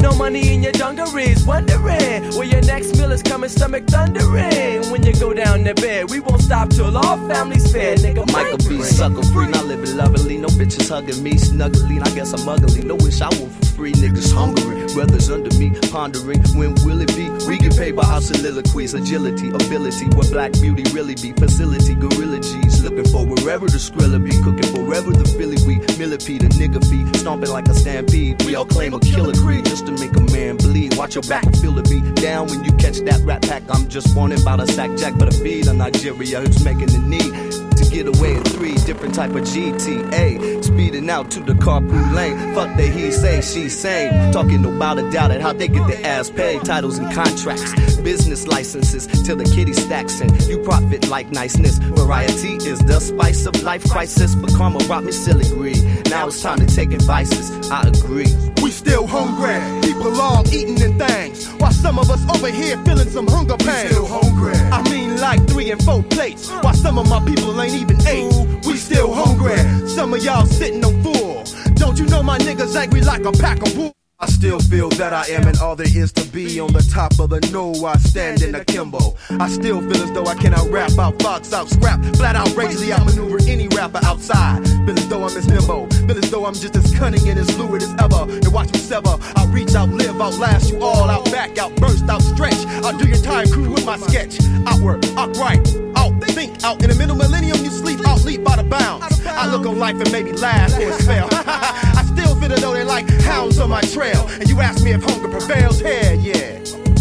No 0.00 0.14
money 0.14 0.54
in 0.54 0.62
your 0.62 0.72
dungarees. 0.72 1.44
Wondering 1.44 2.22
where 2.36 2.44
your 2.44 2.62
next 2.62 2.96
meal 2.96 3.10
is 3.10 3.22
coming, 3.22 3.50
stomach 3.50 3.84
thundering. 3.86 4.92
When 4.92 5.04
you 5.04 5.12
go 5.14 5.34
down 5.34 5.64
to 5.64 5.74
bed, 5.74 6.08
we 6.08 6.20
won't 6.20 6.42
stop 6.42 6.70
till 6.70 6.96
all 6.96 7.16
families 7.28 7.72
fed. 7.72 7.98
Nigga, 7.98 8.30
Michael 8.32 8.58
B. 8.58 8.80
Sucker 8.82 9.24
free, 9.32 9.48
not 9.48 9.64
living 9.64 9.96
lovely. 9.96 10.36
No 10.36 10.48
bitches 10.48 10.88
hugging 10.88 11.20
me, 11.20 11.36
snuggling. 11.36 12.02
I 12.02 12.14
guess 12.14 12.32
I'm 12.32 12.48
ugly. 12.48 12.82
No 12.82 12.94
wish 12.94 13.20
I 13.20 13.28
were 13.40 13.55
free. 13.64 13.92
Niggas 13.92 14.32
hungry, 14.32 14.86
brothers 14.94 15.30
under 15.30 15.54
me, 15.58 15.70
pondering. 15.90 16.42
When 16.54 16.74
will 16.84 17.00
it 17.00 17.14
be? 17.16 17.28
We 17.46 17.58
get 17.58 17.76
paid 17.76 17.96
by 17.96 18.04
our 18.04 18.20
soliloquies, 18.20 18.94
agility, 18.94 19.48
ability. 19.48 20.06
What 20.16 20.30
black 20.30 20.52
beauty 20.52 20.84
really 20.92 21.14
be? 21.14 21.32
Facility, 21.32 21.94
gorilla 21.94 22.40
G's. 22.40 22.82
Looking 22.82 23.08
for 23.08 23.26
wherever 23.26 23.66
the 23.66 23.78
skrilla 23.78 24.22
be. 24.22 24.30
Cooking 24.42 24.70
forever 24.74 25.12
the 25.12 25.28
Philly 25.36 25.58
we. 25.66 25.76
Millipede, 25.98 26.44
a 26.44 26.48
nigga 26.48 26.82
feet. 26.88 27.16
Stomping 27.16 27.50
like 27.50 27.68
a 27.68 27.74
stampede. 27.74 28.42
We 28.44 28.54
all 28.54 28.66
claim 28.66 28.94
a 28.94 29.00
killer 29.00 29.34
creed 29.34 29.64
just 29.64 29.86
to 29.86 29.92
make 29.92 30.16
a 30.16 30.20
man 30.32 30.56
bleed. 30.56 30.96
Watch 30.96 31.14
your 31.14 31.22
back 31.22 31.44
feel 31.56 31.72
the 31.72 31.82
beat. 31.82 32.04
Down 32.16 32.48
when 32.48 32.64
you 32.64 32.72
catch 32.72 32.98
that 33.00 33.20
rat 33.24 33.42
pack. 33.42 33.62
I'm 33.68 33.88
just 33.88 34.16
wanting 34.16 34.40
about 34.40 34.60
a 34.60 34.66
sack 34.66 34.96
jack, 34.96 35.14
but 35.18 35.28
a 35.28 35.36
feed 35.36 35.68
on 35.68 35.78
Nigeria 35.78 36.40
who's 36.40 36.64
making 36.64 36.88
the 36.88 36.98
need 36.98 37.55
to 37.96 38.10
get 38.10 38.18
away 38.18 38.36
in 38.36 38.44
three 38.44 38.74
different 38.86 39.14
type 39.14 39.30
of 39.30 39.42
GTA. 39.42 40.64
Speeding 40.64 41.08
out 41.10 41.30
to 41.30 41.40
the 41.40 41.54
carpool 41.54 42.14
lane. 42.14 42.36
Fuck 42.54 42.76
that 42.76 42.92
he 42.92 43.10
say, 43.10 43.40
she 43.40 43.68
saying. 43.68 44.32
Talking 44.32 44.64
about 44.64 44.98
a 44.98 45.10
doubt 45.10 45.30
it, 45.30 45.40
how 45.40 45.52
they 45.52 45.68
get 45.68 45.86
their 45.88 46.04
ass 46.04 46.30
paid. 46.30 46.64
Titles 46.64 46.98
and 46.98 47.12
contracts, 47.12 47.96
business 47.96 48.46
licenses 48.46 49.06
till 49.24 49.36
the 49.36 49.44
kitty 49.44 49.72
stacks 49.72 50.20
and 50.20 50.30
you 50.46 50.58
profit 50.58 51.08
like 51.08 51.30
niceness. 51.30 51.78
Variety 51.78 52.54
is 52.68 52.78
the 52.80 53.00
spice 53.00 53.46
of 53.46 53.62
life 53.62 53.88
crisis, 53.88 54.34
but 54.34 54.52
karma 54.54 54.78
brought 54.86 55.04
me 55.04 55.12
silly 55.12 55.48
greed. 55.54 55.82
Now 56.10 56.28
it's 56.28 56.42
time 56.42 56.58
to 56.58 56.66
take 56.66 56.92
advices. 56.92 57.70
I 57.70 57.88
agree. 57.88 58.32
We 58.62 58.70
still 58.70 59.06
hungry. 59.06 59.58
People 59.86 60.20
all 60.20 60.46
eating 60.52 60.82
and 60.82 60.98
things. 60.98 61.46
While 61.60 61.72
some 61.72 61.98
of 61.98 62.10
us 62.10 62.22
over 62.34 62.48
here 62.48 62.76
feeling 62.84 63.08
some 63.08 63.26
hunger 63.26 63.56
pain. 63.56 63.88
still 63.88 64.06
hungry. 64.06 64.54
I 64.54 64.82
mean, 64.90 65.20
like 65.20 65.46
three 65.48 65.70
and 65.70 65.82
four 65.82 66.02
plates. 66.02 66.50
While 66.50 66.74
some 66.74 66.98
of 66.98 67.08
my 67.08 67.24
people 67.24 67.60
ain't 67.60 67.74
even 67.74 67.85
eight. 68.06 68.66
We 68.66 68.76
still 68.76 69.12
hungry. 69.12 69.58
Some 69.88 70.14
of 70.14 70.24
y'all 70.24 70.46
sitting 70.46 70.84
on 70.84 71.02
full. 71.02 71.44
Don't 71.74 71.98
you 71.98 72.06
know 72.06 72.22
my 72.22 72.38
niggas 72.38 72.74
angry 72.76 73.00
like 73.02 73.24
a 73.24 73.32
pack 73.32 73.62
of 73.62 73.76
wolves? 73.76 73.96
I 74.18 74.24
still 74.28 74.58
feel 74.58 74.88
that 74.90 75.12
I 75.12 75.26
am 75.26 75.46
and 75.46 75.58
all 75.58 75.76
there 75.76 75.86
is 75.86 76.10
to 76.12 76.24
be 76.28 76.58
on 76.58 76.72
the 76.72 76.80
top 76.80 77.20
of 77.20 77.28
the 77.28 77.40
no. 77.52 77.74
I 77.84 77.98
stand 77.98 78.42
in 78.42 78.54
akimbo. 78.54 79.14
I 79.28 79.46
still 79.50 79.82
feel 79.82 80.02
as 80.02 80.10
though 80.12 80.24
I 80.24 80.34
cannot 80.36 80.70
rap 80.70 80.98
out, 80.98 81.20
fox 81.20 81.52
out, 81.52 81.68
scrap, 81.68 82.02
flat 82.16 82.34
outrageously 82.34 82.94
outmaneuver 82.94 83.36
any 83.46 83.68
rapper 83.68 84.00
outside. 84.04 84.64
Feel 84.64 84.98
as 84.98 85.08
though 85.08 85.24
I'm 85.24 85.36
as 85.36 85.46
nimble. 85.46 85.86
Feel 85.90 86.16
as 86.16 86.30
though 86.30 86.46
I'm 86.46 86.54
just 86.54 86.74
as 86.76 86.94
cunning 86.94 87.28
and 87.28 87.38
as 87.38 87.50
fluid 87.50 87.82
as 87.82 87.92
ever. 88.00 88.22
And 88.22 88.52
watch 88.54 88.72
me 88.72 88.78
sever. 88.78 89.18
I'll 89.36 89.48
reach 89.48 89.74
out, 89.74 89.90
live, 89.90 90.18
outlast 90.18 90.72
you 90.72 90.82
all, 90.82 91.10
out 91.10 91.26
back, 91.26 91.58
out 91.58 91.76
burst, 91.76 92.08
out 92.08 92.22
stretch. 92.22 92.64
I'll 92.84 92.96
do 92.96 93.06
your 93.06 93.18
time 93.18 93.50
crew 93.50 93.70
with 93.70 93.84
my 93.84 93.98
sketch. 93.98 94.38
Outward, 94.66 95.04
upright, 95.18 95.60
out, 95.68 95.85
think 96.20 96.64
out. 96.64 96.82
In 96.82 96.90
the 96.90 96.96
middle 96.96 97.16
millennium, 97.16 97.58
you 97.64 97.70
sleep 97.70 98.00
out, 98.06 98.24
leap 98.24 98.48
out 98.48 98.58
of 98.58 98.68
bounds. 98.68 99.24
I 99.26 99.50
look 99.50 99.66
on 99.66 99.78
life 99.78 99.96
and 99.96 100.10
maybe 100.12 100.32
laugh 100.32 100.72
for 100.72 100.88
a 100.88 100.92
spell. 100.92 101.28
I 101.32 102.04
still 102.12 102.34
feel 102.40 102.52
as 102.52 102.60
though 102.60 102.74
they 102.74 102.84
like 102.84 103.08
hounds 103.22 103.58
on 103.58 103.70
my 103.70 103.80
trail. 103.82 104.26
And 104.40 104.48
you 104.48 104.60
ask 104.60 104.82
me 104.84 104.92
if 104.92 105.02
hunger 105.02 105.28
prevails, 105.28 105.80
hell 105.80 106.14
yeah, 106.14 106.58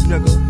nigga. 0.09 0.45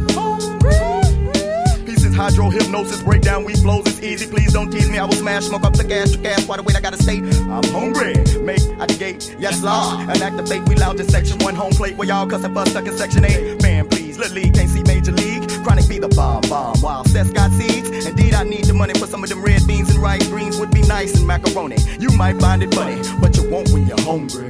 Pieces, 1.85 2.15
hydro, 2.15 2.49
hypnosis, 2.49 3.01
breakdown, 3.03 3.43
we 3.43 3.53
flows, 3.55 3.85
it's 3.87 4.01
easy. 4.01 4.27
Please 4.27 4.53
don't 4.53 4.71
tease 4.71 4.89
me. 4.89 4.97
I 4.97 5.05
will 5.05 5.13
smash, 5.13 5.45
smoke 5.45 5.63
up 5.63 5.73
the 5.73 5.83
gas, 5.83 6.11
the 6.11 6.17
gas, 6.17 6.47
why 6.47 6.57
the 6.57 6.63
wait, 6.63 6.75
I 6.75 6.81
gotta 6.81 7.01
stay. 7.01 7.19
I'm 7.19 7.63
hungry. 7.71 8.15
Make 8.41 8.61
at 8.79 8.89
the 8.89 8.95
gate, 8.97 9.35
yes, 9.39 9.61
law. 9.63 9.99
And 9.99 10.21
activate, 10.21 10.67
we 10.67 10.75
lounge 10.75 10.99
in 10.99 11.07
section 11.07 11.39
one, 11.39 11.55
home 11.55 11.71
plate 11.71 11.95
where 11.97 12.07
y'all 12.07 12.27
cussing 12.27 12.53
for 12.53 12.65
stuck 12.65 12.85
in 12.85 12.97
section 12.97 13.25
eight. 13.25 13.61
Man, 13.61 13.87
please, 13.87 14.17
Little 14.17 14.35
League, 14.35 14.53
can't 14.53 14.69
see 14.69 14.83
Major 14.83 15.11
League. 15.11 15.44
Chronic 15.65 15.89
be 15.89 15.97
the 15.97 16.09
bomb, 16.09 16.41
bomb. 16.41 16.79
While 16.81 17.03
Seth 17.05 17.33
got 17.33 17.51
seeds. 17.51 18.05
Indeed, 18.05 18.35
I 18.35 18.43
need 18.43 18.65
the 18.65 18.75
money 18.75 18.93
for 18.93 19.07
some 19.07 19.23
of 19.23 19.29
them 19.29 19.41
red 19.41 19.65
beans 19.65 19.89
and 19.89 19.97
rice 19.97 20.27
greens 20.27 20.59
would 20.59 20.69
be 20.69 20.83
nice 20.83 21.17
and 21.17 21.25
macaroni. 21.25 21.77
You 21.99 22.09
might 22.11 22.39
find 22.39 22.61
it 22.61 22.71
funny, 22.71 23.01
but 23.19 23.35
you 23.35 23.49
won't 23.49 23.71
when 23.71 23.87
you're 23.87 23.99
hungry. 24.01 24.45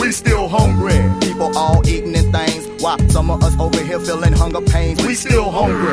We 0.00 0.12
still 0.12 0.48
hungry. 0.48 0.96
People 1.20 1.52
all 1.58 1.86
eating 1.86 2.16
and 2.16 2.32
things. 2.32 2.66
Why 2.82 2.96
some 3.08 3.30
of 3.30 3.44
us 3.44 3.54
over 3.60 3.84
here 3.84 4.00
feeling 4.00 4.32
hunger 4.32 4.62
pains? 4.62 5.06
We 5.06 5.14
still 5.14 5.50
hungry. 5.50 5.92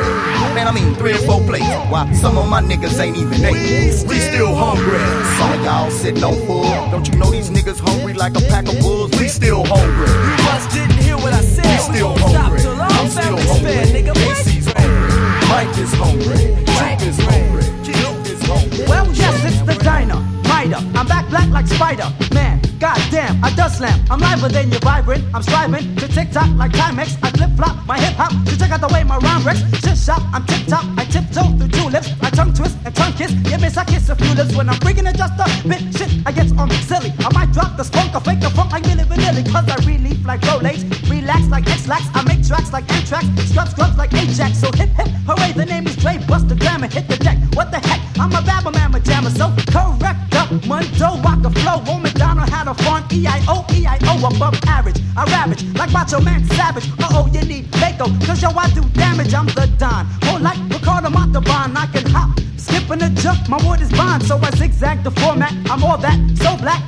Man, 0.54 0.66
I 0.66 0.72
mean 0.72 0.94
three 0.94 1.12
or 1.12 1.22
four 1.28 1.42
plates. 1.42 1.68
Why 1.92 2.10
some 2.14 2.38
of 2.38 2.48
my 2.48 2.62
niggas 2.62 2.98
ain't 2.98 3.18
even 3.18 3.44
eight? 3.44 4.02
We 4.08 4.18
still 4.18 4.54
hungry. 4.54 4.98
Some 5.36 5.52
of 5.52 5.62
y'all 5.62 5.90
sitting 5.90 6.24
on 6.24 6.36
full. 6.46 6.64
Don't 6.90 7.06
you 7.06 7.18
know 7.18 7.30
these 7.30 7.50
niggas 7.50 7.80
hungry 7.80 8.14
like 8.14 8.34
a 8.34 8.40
pack 8.48 8.66
of 8.66 8.82
wolves? 8.82 9.12
We 9.20 9.28
still 9.28 9.62
hungry. 9.66 10.08
You 10.08 10.44
must 10.44 10.70
didn't 10.70 11.04
hear 11.04 11.18
what 11.18 11.34
I 11.34 11.42
said. 11.42 11.66
We 11.66 11.96
still 11.96 12.16
hungry. 12.16 12.69
I'm 13.00 13.08
still 13.08 13.38
hungry. 13.48 13.72
nigga. 13.96 14.12
What? 14.14 14.50
Hungry. 15.94 16.52
Mike 16.66 17.02
is 17.02 17.18
hungry. 17.18 17.62
Chip 17.82 18.26
is 18.26 18.42
hungry. 18.42 18.84
Well, 18.86 19.10
yes, 19.12 19.44
it's 19.44 19.60
the 19.62 19.82
diner. 19.82 20.20
Mida. 20.44 20.76
I'm 20.94 21.06
back 21.06 21.28
black 21.30 21.48
like 21.48 21.66
Spider. 21.66 22.12
Man, 22.34 22.59
goddamn, 22.80 23.44
I 23.44 23.54
dust 23.54 23.78
slam. 23.78 24.00
I'm 24.10 24.20
liver 24.20 24.48
than 24.48 24.70
you're 24.70 24.80
vibrant. 24.80 25.22
I'm 25.34 25.42
striving 25.42 25.94
to 25.96 26.08
tick 26.08 26.32
tock 26.32 26.48
like 26.56 26.72
Timex. 26.72 27.18
I 27.22 27.30
flip 27.30 27.50
flop 27.56 27.86
my 27.86 27.98
hip 28.00 28.14
hop 28.14 28.32
to 28.46 28.58
check 28.58 28.70
out 28.72 28.80
the 28.80 28.88
way 28.88 29.04
my 29.04 29.18
rhyme 29.18 29.44
wrecks. 29.44 29.60
Shit 29.84 29.98
shop, 29.98 30.22
I'm 30.32 30.44
tip 30.46 30.66
top. 30.66 30.84
I 30.96 31.04
tiptoe 31.04 31.52
through 31.58 31.68
tulips. 31.68 32.08
I 32.22 32.30
tongue 32.30 32.54
twist 32.54 32.76
and 32.84 32.94
tongue 32.96 33.12
kiss. 33.12 33.32
You 33.50 33.58
miss, 33.58 33.76
I 33.76 33.84
kiss 33.84 34.08
a 34.08 34.16
few 34.16 34.34
lips 34.34 34.56
when 34.56 34.68
I'm 34.68 34.78
bringing 34.80 35.06
it 35.06 35.16
just 35.16 35.38
a 35.38 35.46
bit. 35.68 35.82
Shit, 35.94 36.10
I 36.26 36.32
get 36.32 36.50
on 36.58 36.70
silly. 36.88 37.12
I 37.20 37.28
might 37.32 37.52
drop 37.52 37.76
the 37.76 37.84
spunk 37.84 38.14
or 38.14 38.20
fake 38.20 38.40
the 38.40 38.50
funk 38.50 38.72
like 38.72 38.84
Milli 38.84 39.04
Vanilli. 39.04 39.44
Cause 39.52 39.68
I 39.68 39.76
relief 39.84 40.24
like 40.24 40.40
Rolex. 40.48 40.80
Relax 41.10 41.46
like 41.48 41.68
Ex-Lax. 41.68 42.08
I 42.14 42.24
make 42.24 42.42
tracks 42.46 42.72
like 42.72 42.86
Amtrak. 42.86 43.24
Scrub 43.50 43.68
scrubs 43.68 43.96
like 43.98 44.12
Ajax. 44.14 44.58
So 44.58 44.72
hip 44.72 44.90
hip, 44.96 45.08
hooray, 45.28 45.52
the 45.52 45.66
name 45.66 45.86
is 45.86 45.96
Dre. 45.96 46.18
Bust 46.26 46.48
the 46.48 46.54
grammar, 46.56 46.88
hit 46.88 47.08
the 47.08 47.16
deck. 47.16 47.36
What 47.52 47.70
the 47.70 47.78
heck? 47.78 48.00
I'm 48.18 48.32
a 48.32 48.42
babble 48.42 48.72
man, 48.72 48.90
jammer. 49.02 49.30
So 49.30 49.52
correct 49.70 50.34
up, 50.34 50.50
Mundo, 50.66 51.08
rock 51.22 51.44
a 51.44 51.50
flow. 51.60 52.00
Had 52.09 52.09
a 52.70 52.74
fun 52.84 53.02
E-I-O, 53.12 53.66
above 54.26 54.54
average. 54.66 55.00
I 55.16 55.24
ravage 55.24 55.64
like 55.74 55.92
Macho 55.92 56.20
Man 56.20 56.44
Savage. 56.50 56.88
Uh-oh, 57.00 57.28
you 57.32 57.42
need 57.42 57.70
Mako, 57.72 58.06
cause 58.24 58.40
yo, 58.42 58.50
I 58.50 58.70
do 58.70 58.82
damage. 58.90 59.34
I'm 59.34 59.46
the 59.46 59.66
Don. 59.78 60.06
More 60.26 60.38
like 60.38 60.58
Ricardo 60.70 61.10
Montalban. 61.10 61.76
I 61.76 61.86
can 61.86 62.06
hop, 62.10 62.38
skip 62.56 62.88
and 62.90 63.02
a 63.02 63.10
jump. 63.10 63.48
My 63.48 63.58
word 63.66 63.80
is 63.80 63.90
bond, 63.90 64.22
so 64.22 64.38
I 64.38 64.50
zigzag 64.52 65.02
the 65.02 65.10
format. 65.10 65.52
I'm 65.68 65.82
all 65.82 65.98
that, 65.98 66.18
so 66.38 66.56
black. 66.56 66.82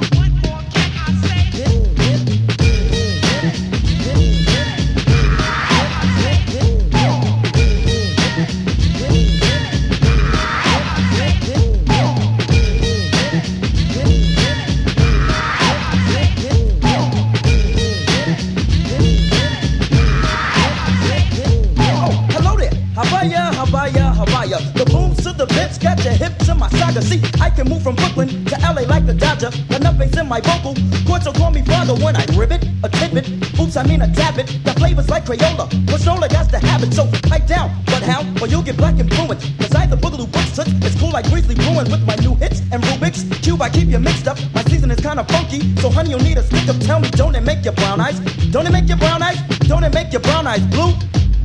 To 25.53 25.59
the 25.59 26.03
your 26.03 26.15
hips 26.15 26.49
in 26.49 26.59
my 26.59 26.69
saga. 26.71 27.03
See, 27.03 27.21
I 27.41 27.51
can 27.51 27.69
move 27.69 27.83
from 27.83 27.95
Brooklyn 27.97 28.29
to 28.47 28.57
LA 28.61 28.83
like 28.89 29.07
the 29.07 29.15
Dodger. 29.15 29.51
But 29.69 29.83
nothing's 29.83 30.17
in 30.17 30.29
my 30.29 30.41
vocal. 30.41 30.75
Cords 31.07 31.27
will 31.27 31.33
call 31.35 31.51
me 31.51 31.63
father 31.63 31.95
when 31.95 32.17
I 32.17 32.25
ribbit 32.37 32.65
a 32.83 32.89
tidbit. 32.89 33.29
Oops, 33.59 33.77
I 33.77 33.83
mean 33.85 34.03
a 34.03 34.13
tablet. 34.15 34.47
The 34.65 34.73
flavors 34.75 35.09
like 35.09 35.25
Crayola. 35.25 35.69
Pasola, 35.87 36.29
that's 36.29 36.51
the 36.51 36.59
habit. 36.59 36.95
So 36.95 37.07
pipe 37.29 37.47
down. 37.47 37.71
But 37.87 38.03
how? 38.03 38.23
Or 38.41 38.49
you'll 38.49 38.63
get 38.63 38.77
black 38.77 38.99
influence. 38.99 39.49
Beside 39.51 39.91
the 39.91 39.97
boogaloo 39.97 40.31
books, 40.31 40.59
it's 40.59 40.99
cool 41.01 41.11
like 41.11 41.29
Grizzly 41.31 41.55
brewing 41.55 41.91
with 41.91 42.05
my 42.07 42.17
new 42.17 42.35
hits 42.35 42.61
and 42.73 42.83
Rubik's. 42.83 43.23
Cube, 43.43 43.61
I 43.63 43.69
keep 43.71 43.89
you 43.89 43.99
mixed 43.99 44.29
up. 44.29 44.39
My 44.55 44.63
season 44.65 44.91
is 44.91 45.01
kinda 45.01 45.25
funky. 45.25 45.61
So 45.77 45.91
honey, 45.91 46.11
you'll 46.11 46.21
need 46.21 46.39
a 46.39 46.43
stick 46.43 46.69
up. 46.69 46.79
Tell 46.81 47.01
me, 47.01 47.11
don't 47.11 47.35
it 47.35 47.43
make 47.43 47.65
your 47.65 47.75
brown 47.75 48.01
eyes? 48.01 48.19
Don't 48.51 48.67
it 48.67 48.73
make 48.73 48.89
your 48.89 48.99
brown 48.99 49.23
eyes? 49.23 49.39
Don't 49.69 49.85
it 49.85 49.95
make 49.95 50.13
your 50.13 50.23
brown 50.23 50.47
eyes 50.47 50.65
blue? 50.75 50.95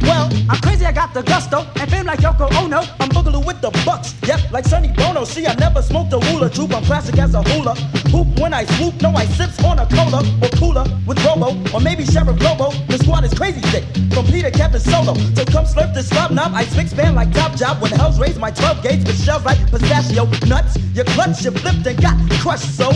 Well, 0.01 0.29
I'm 0.49 0.59
crazy, 0.61 0.85
I 0.85 0.91
got 0.91 1.13
the 1.13 1.23
gusto, 1.23 1.65
and 1.75 1.89
fame 1.89 2.05
like 2.05 2.19
Yoko 2.19 2.51
Ono. 2.61 2.79
I'm 2.99 3.09
boogaloo 3.09 3.45
with 3.45 3.61
the 3.61 3.71
bucks, 3.85 4.13
yep, 4.23 4.39
like 4.51 4.65
Sonny 4.65 4.89
Bono. 4.89 5.23
See, 5.23 5.45
I 5.45 5.55
never 5.55 5.81
smoked 5.81 6.13
a 6.13 6.19
hula 6.19 6.49
troop, 6.49 6.73
I'm 6.73 6.83
classic 6.83 7.17
as 7.17 7.33
a 7.33 7.41
hula. 7.43 7.75
Hoop 8.11 8.27
when 8.39 8.53
I 8.53 8.65
swoop, 8.65 9.01
no, 9.01 9.09
I 9.11 9.25
sips 9.25 9.63
on 9.63 9.79
a 9.79 9.85
cola 9.87 10.23
or 10.41 10.49
cooler 10.59 10.85
with 11.05 11.23
Robo, 11.25 11.55
or 11.73 11.81
maybe 11.81 12.05
Sheriff 12.05 12.39
Robo. 12.41 12.71
The 12.87 12.97
squad 12.99 13.23
is 13.25 13.33
crazy 13.33 13.61
thick, 13.71 13.83
from 14.13 14.25
Peter 14.25 14.51
Captain 14.51 14.79
Solo. 14.79 15.13
So 15.35 15.45
come 15.45 15.65
slurp 15.65 15.93
this 15.93 16.09
slub 16.09 16.31
knob, 16.31 16.53
I 16.53 16.65
swing 16.65 16.87
span 16.87 17.15
like 17.15 17.33
Top 17.33 17.55
Job. 17.55 17.81
When 17.81 17.91
hell's 17.91 18.19
raised 18.19 18.39
my 18.39 18.51
12 18.51 18.83
gauge 18.83 19.03
with 19.05 19.23
shells 19.23 19.45
like 19.45 19.59
pistachio 19.71 20.25
nuts. 20.47 20.77
You 20.93 21.03
clutch, 21.03 21.43
you 21.43 21.51
flipped 21.51 21.85
and 21.85 22.01
got 22.01 22.17
crushed, 22.41 22.75
so. 22.75 22.91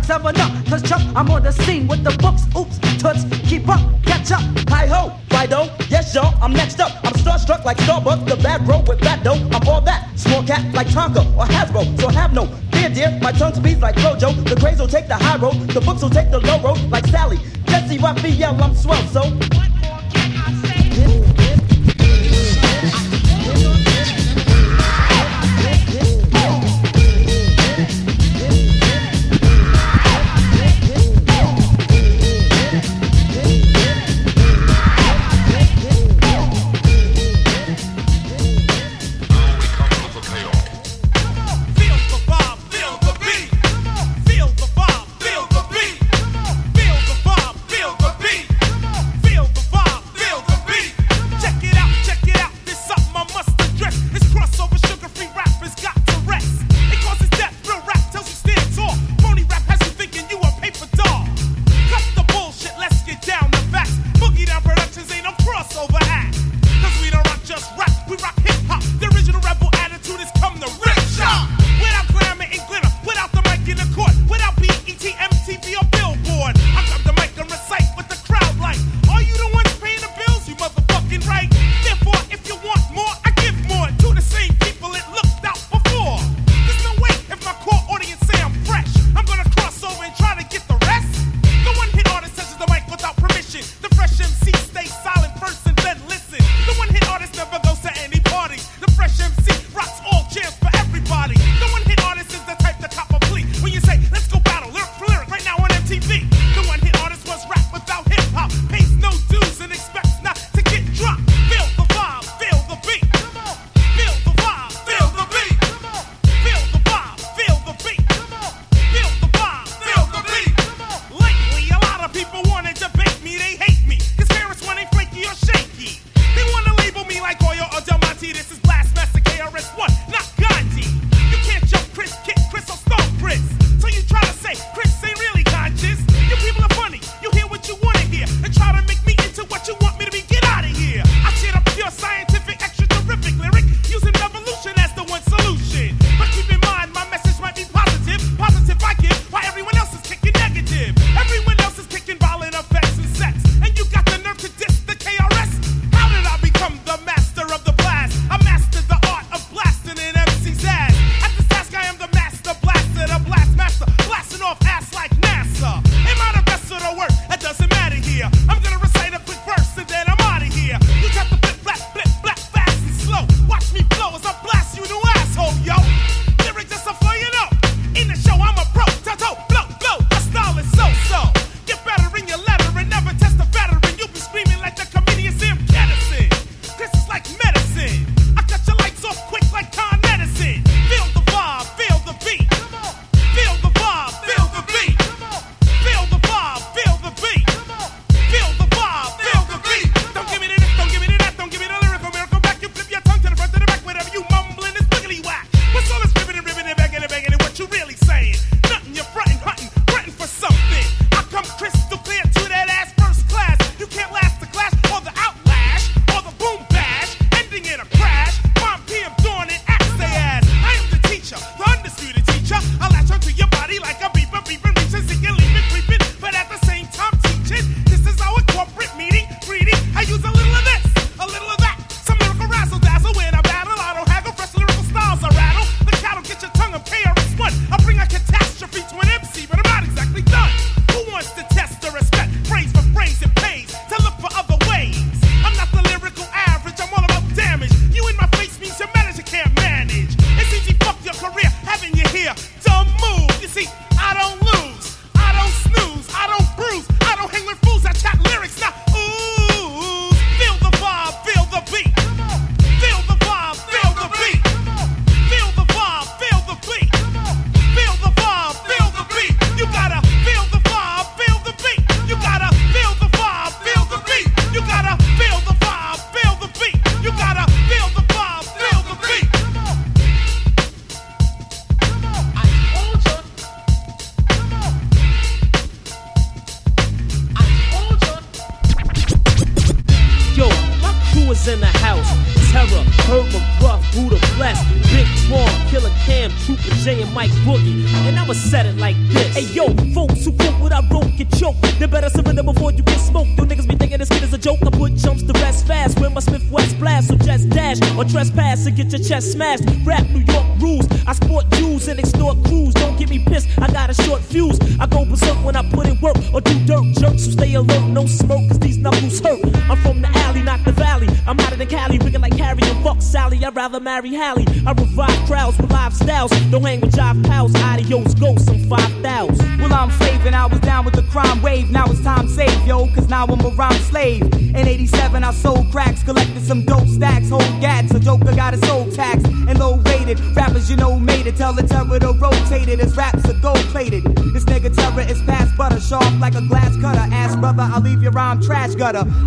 Like 0.00 0.06
7 0.06 0.40
Up, 0.40 0.66
cause 0.66 0.82
Chuck, 0.82 1.02
I'm 1.14 1.30
on 1.30 1.42
the 1.42 1.52
scene 1.52 1.86
with 1.86 2.02
the 2.02 2.10
books. 2.22 2.44
Oops, 2.56 2.78
toots, 2.96 3.22
keep 3.46 3.68
up, 3.68 3.80
catch 4.02 4.32
up. 4.32 4.40
Hi 4.70 4.86
ho, 4.86 5.12
Fido, 5.28 5.68
yes 5.90 6.14
y'all, 6.14 6.32
I'm 6.42 6.54
next 6.54 6.80
up. 6.80 6.92
I'm 7.04 7.12
starstruck 7.12 7.66
like 7.66 7.76
Starbucks, 7.76 8.26
the 8.26 8.36
bad 8.36 8.64
bro 8.64 8.80
with 8.80 8.98
fat 9.00 9.22
dough. 9.22 9.34
I'm 9.52 9.68
all 9.68 9.82
that, 9.82 10.08
small 10.18 10.42
cat 10.42 10.64
like 10.72 10.86
Tonka 10.86 11.20
or 11.36 11.44
Hasbro. 11.44 12.00
So 12.00 12.08
have 12.08 12.32
no 12.32 12.46
fear, 12.72 12.88
dear. 12.88 13.18
My 13.20 13.30
tongue 13.32 13.52
speeds 13.52 13.82
like 13.82 13.96
Flojo. 13.96 14.32
The 14.48 14.56
craze 14.56 14.80
will 14.80 14.88
take 14.88 15.06
the 15.06 15.16
high 15.16 15.36
road, 15.36 15.68
the 15.68 15.82
books 15.82 16.00
will 16.00 16.08
take 16.08 16.30
the 16.30 16.40
low 16.40 16.58
road 16.62 16.80
like 16.90 17.06
Sally. 17.08 17.36
Jessy 17.66 17.98
Raphael, 17.98 18.56
I'm 18.62 18.74
swell, 18.74 19.02
so. 19.08 19.69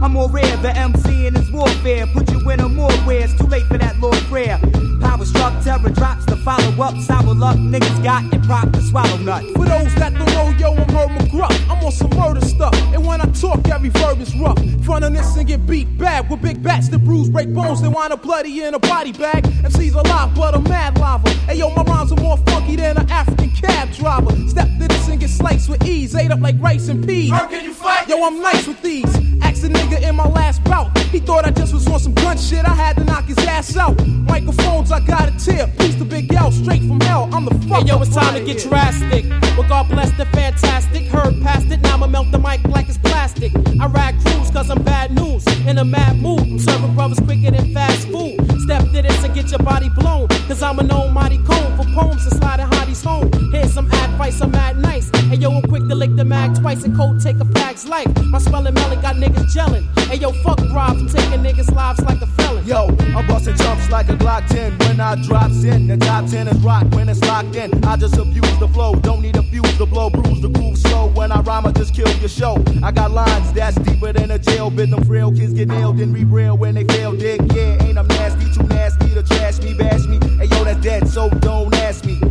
I'm 0.04 0.12
more 0.12 0.30
rare, 0.30 0.58
the 0.58 0.76
MC 0.76 1.28
in 1.28 1.34
his 1.34 1.49
warfare. 1.49 2.06
Put 2.08 2.30
you 2.30 2.49
in 2.49 2.60
a 2.60 2.68
more 2.68 2.91
where 3.08 3.22
it's 3.24 3.34
too 3.36 3.47
late 3.47 3.64
for 3.68 3.78
that 3.78 3.97
Lord 4.01 4.18
prayer. 4.28 4.60
Power 4.99 5.24
struck, 5.24 5.64
terror 5.64 5.89
drops 5.91 6.26
to 6.26 6.36
follow 6.36 6.84
up. 6.84 6.97
Sour 6.97 7.34
luck, 7.34 7.56
niggas 7.56 8.04
got 8.04 8.24
and 8.34 8.43
prop 8.43 8.70
to 8.74 8.82
swallow 8.82 9.16
nut. 9.20 9.45
For 9.56 9.66
those 9.66 9.95
that 9.95 10.14
don't 10.14 10.28
know, 10.28 10.49
yo, 10.60 10.74
I'm 10.76 10.89
Herb 10.89 11.10
McGruff. 11.12 11.58
I'm 11.70 11.86
on 11.86 11.91
some 11.93 12.10
murder 12.18 12.41
stuff. 12.45 12.76
And 12.93 13.06
when 13.08 13.22
talk, 13.43 13.67
every 13.67 13.89
verb 13.89 14.21
is 14.21 14.33
rough. 14.37 14.57
Front 14.85 15.03
on 15.03 15.13
this 15.13 15.35
and 15.35 15.45
get 15.45 15.65
beat 15.67 15.97
back 15.97 16.29
with 16.29 16.41
big 16.41 16.63
bats 16.63 16.87
that 16.89 16.99
bruise, 16.99 17.29
break 17.29 17.53
bones. 17.53 17.81
They 17.81 17.89
wind 17.89 18.13
up 18.13 18.21
bloody 18.21 18.63
in 18.63 18.73
a 18.73 18.79
body 18.79 19.11
bag. 19.11 19.43
MC's 19.65 19.95
alive, 19.95 20.33
but 20.33 20.55
I'm 20.55 20.63
mad 20.63 20.97
lava. 20.97 21.29
Hey, 21.47 21.57
yo, 21.57 21.69
my 21.71 21.83
rhymes 21.83 22.11
are 22.13 22.21
more 22.21 22.37
funky 22.37 22.77
than 22.77 22.97
an 22.97 23.09
African 23.11 23.49
cab 23.51 23.91
driver. 23.91 24.31
Step 24.47 24.69
to 24.79 24.87
this 24.87 25.09
and 25.09 25.19
get 25.19 25.29
sliced 25.29 25.69
with 25.69 25.83
ease. 25.85 26.15
Ate 26.15 26.31
up 26.31 26.39
like 26.39 26.55
rice 26.59 26.87
and 26.87 27.05
peas. 27.05 27.31
Herb, 27.31 27.49
can 27.49 27.65
you 27.65 27.73
fight? 27.73 28.07
Yo, 28.07 28.23
I'm 28.23 28.41
nice 28.41 28.65
with 28.65 28.81
these. 28.81 29.13
Asked 29.41 29.65
a 29.65 29.67
nigga 29.67 30.01
in 30.07 30.15
my 30.15 30.27
last 30.27 30.63
bout. 30.63 30.97
He 30.97 31.19
thought 31.19 31.45
I 31.45 31.51
just 31.51 31.73
was 31.73 31.85
on 31.87 31.99
some 31.99 32.13
gun 32.13 32.37
shit. 32.37 32.65
I 32.65 32.73
had 32.73 32.95
to 32.97 33.03
knock 33.03 33.25
his 33.25 33.37
ass 33.39 33.75
out. 33.75 33.95
Microphones, 34.07 34.91
I 34.91 35.01
got 35.01 35.27
a 35.27 35.37
tip. 35.37 35.77
Piece 35.79 35.95
the 35.95 36.05
big 36.05 36.33
L, 36.33 36.51
straight 36.51 36.83
from 36.83 36.99
hell. 37.01 37.29
I'm 37.33 37.43
the 37.45 37.55
fuck. 37.67 37.83
Hey, 37.83 37.89
yo, 37.89 38.01
it's 38.01 38.15
time 38.15 38.35
to 38.35 38.43
get 38.45 38.63
drastic. 38.63 39.25
Well, 39.57 39.67
God 39.67 39.89
bless 39.89 40.11
the 40.17 40.25
fantastic. 40.27 41.07
Heard 41.07 41.41
past 41.41 41.71
it, 41.71 41.81
now 41.81 41.95
I'ma 41.95 42.07
melt 42.07 42.31
the 42.31 42.39
mic 42.39 42.63
like 42.63 42.87
it's 42.87 42.97
plastic. 42.97 43.32
I 43.41 43.88
ride 43.88 44.19
crews 44.21 44.51
cause 44.51 44.69
I'm 44.69 44.84
bad 44.84 45.11
news. 45.11 45.45
In 45.67 45.79
a 45.79 45.84
mad 45.84 46.17
mood, 46.17 46.41
I'm 46.41 46.59
serving 46.59 46.93
brothers 46.93 47.19
quicker 47.19 47.49
than 47.51 47.73
fast 47.73 48.07
food. 48.07 48.39
Step 48.61 48.84
to 48.91 49.01
this 49.01 49.23
and 49.23 49.34
get 49.34 49.49
your 49.49 49.59
body 49.59 49.89
blown. 49.89 50.27
Cause 50.47 50.61
I'm 50.61 50.77
a 50.79 50.84
known 50.84 51.13
mighty 51.13 51.38
cone 51.39 51.75
for 51.75 51.84
poems 51.93 52.25
and 52.25 52.38
sliding 52.38 52.67
hotties 52.67 53.03
home. 53.03 53.31
Here's 53.51 53.73
some 53.73 53.88
advice, 53.91 54.39
I'm 54.39 54.51
mad 54.51 54.77
nice. 54.77 55.09
Hey, 55.29 55.38
yo, 55.38 55.51
I'm 55.51 55.63
quick 55.63 55.88
to 55.89 55.95
lick 55.95 56.15
the 56.15 56.23
mag 56.23 56.55
twice 56.59 56.84
and 56.84 56.95
cold 56.95 57.21
take 57.21 57.39
a 57.39 57.45
flag's 57.45 57.88
life. 57.88 58.07
My 58.25 58.38
spelling 58.38 58.73
melon 58.75 59.01
got 59.01 59.15
niggas 59.15 59.51
gelling. 59.53 59.88
Hey, 60.07 60.17
yo, 60.17 60.31
fuck 60.43 60.59
bribes, 60.69 61.01
I'm 61.01 61.07
taking 61.07 61.41
niggas' 61.41 61.73
lives 61.73 62.01
like 62.01 62.21
a 62.21 62.27
felon. 62.27 62.65
Yo, 62.67 62.88
I'm 63.17 63.25
busting 63.25 63.55
jumps 63.55 63.89
like 63.89 64.09
a 64.09 64.13
Glock 64.13 64.47
10 64.47 64.77
when 64.79 64.99
I 64.99 65.15
drops 65.23 65.63
in. 65.63 65.88
The 65.88 65.97
top 65.97 66.27
10 66.27 66.47
is 66.49 66.57
rock 66.59 66.86
when 66.91 67.09
it's 67.09 67.21
locked 67.21 67.55
in. 67.55 67.84
I 67.84 67.97
just 67.97 68.15
abuse 68.15 68.59
the 68.59 68.67
flow, 68.67 68.95
don't 68.95 69.21
need 69.21 69.38
a 69.38 69.43
fuse 69.43 69.77
to 69.77 69.86
blow, 69.88 70.09
bruise 70.11 70.39
the 70.39 70.49
groove 70.49 70.77
slow. 70.77 71.07
When 71.15 71.31
I 71.31 71.41
rhyme, 71.41 71.65
I 71.65 71.71
just 71.71 71.95
kill 71.95 72.09
your 72.19 72.29
show. 72.29 72.63
I 72.84 72.91
got 72.91 73.11
lines 73.11 73.22
that's 73.53 73.76
deeper 73.78 74.13
than 74.13 74.32
a 74.32 74.39
jail 74.39 74.69
bit. 74.69 74.89
Them 74.89 75.03
frail 75.03 75.32
kids 75.32 75.53
get 75.53 75.67
nailed 75.67 75.99
and 75.99 76.13
re-rail 76.13 76.57
when 76.57 76.76
they 76.76 76.84
fail. 76.86 77.15
Dig, 77.15 77.41
yeah, 77.53 77.84
ain't 77.84 77.97
I'm 77.97 78.07
nasty, 78.07 78.51
too 78.53 78.67
nasty 78.67 79.13
to 79.13 79.24
trash 79.24 79.59
me, 79.61 79.74
bash 79.74 80.05
me. 80.05 80.19
Hey, 80.38 80.45
yo, 80.45 80.63
that's 80.63 80.82
dead, 80.82 81.07
so 81.07 81.30
don't 81.30 81.74
ask 81.76 82.05
me. 82.05 82.22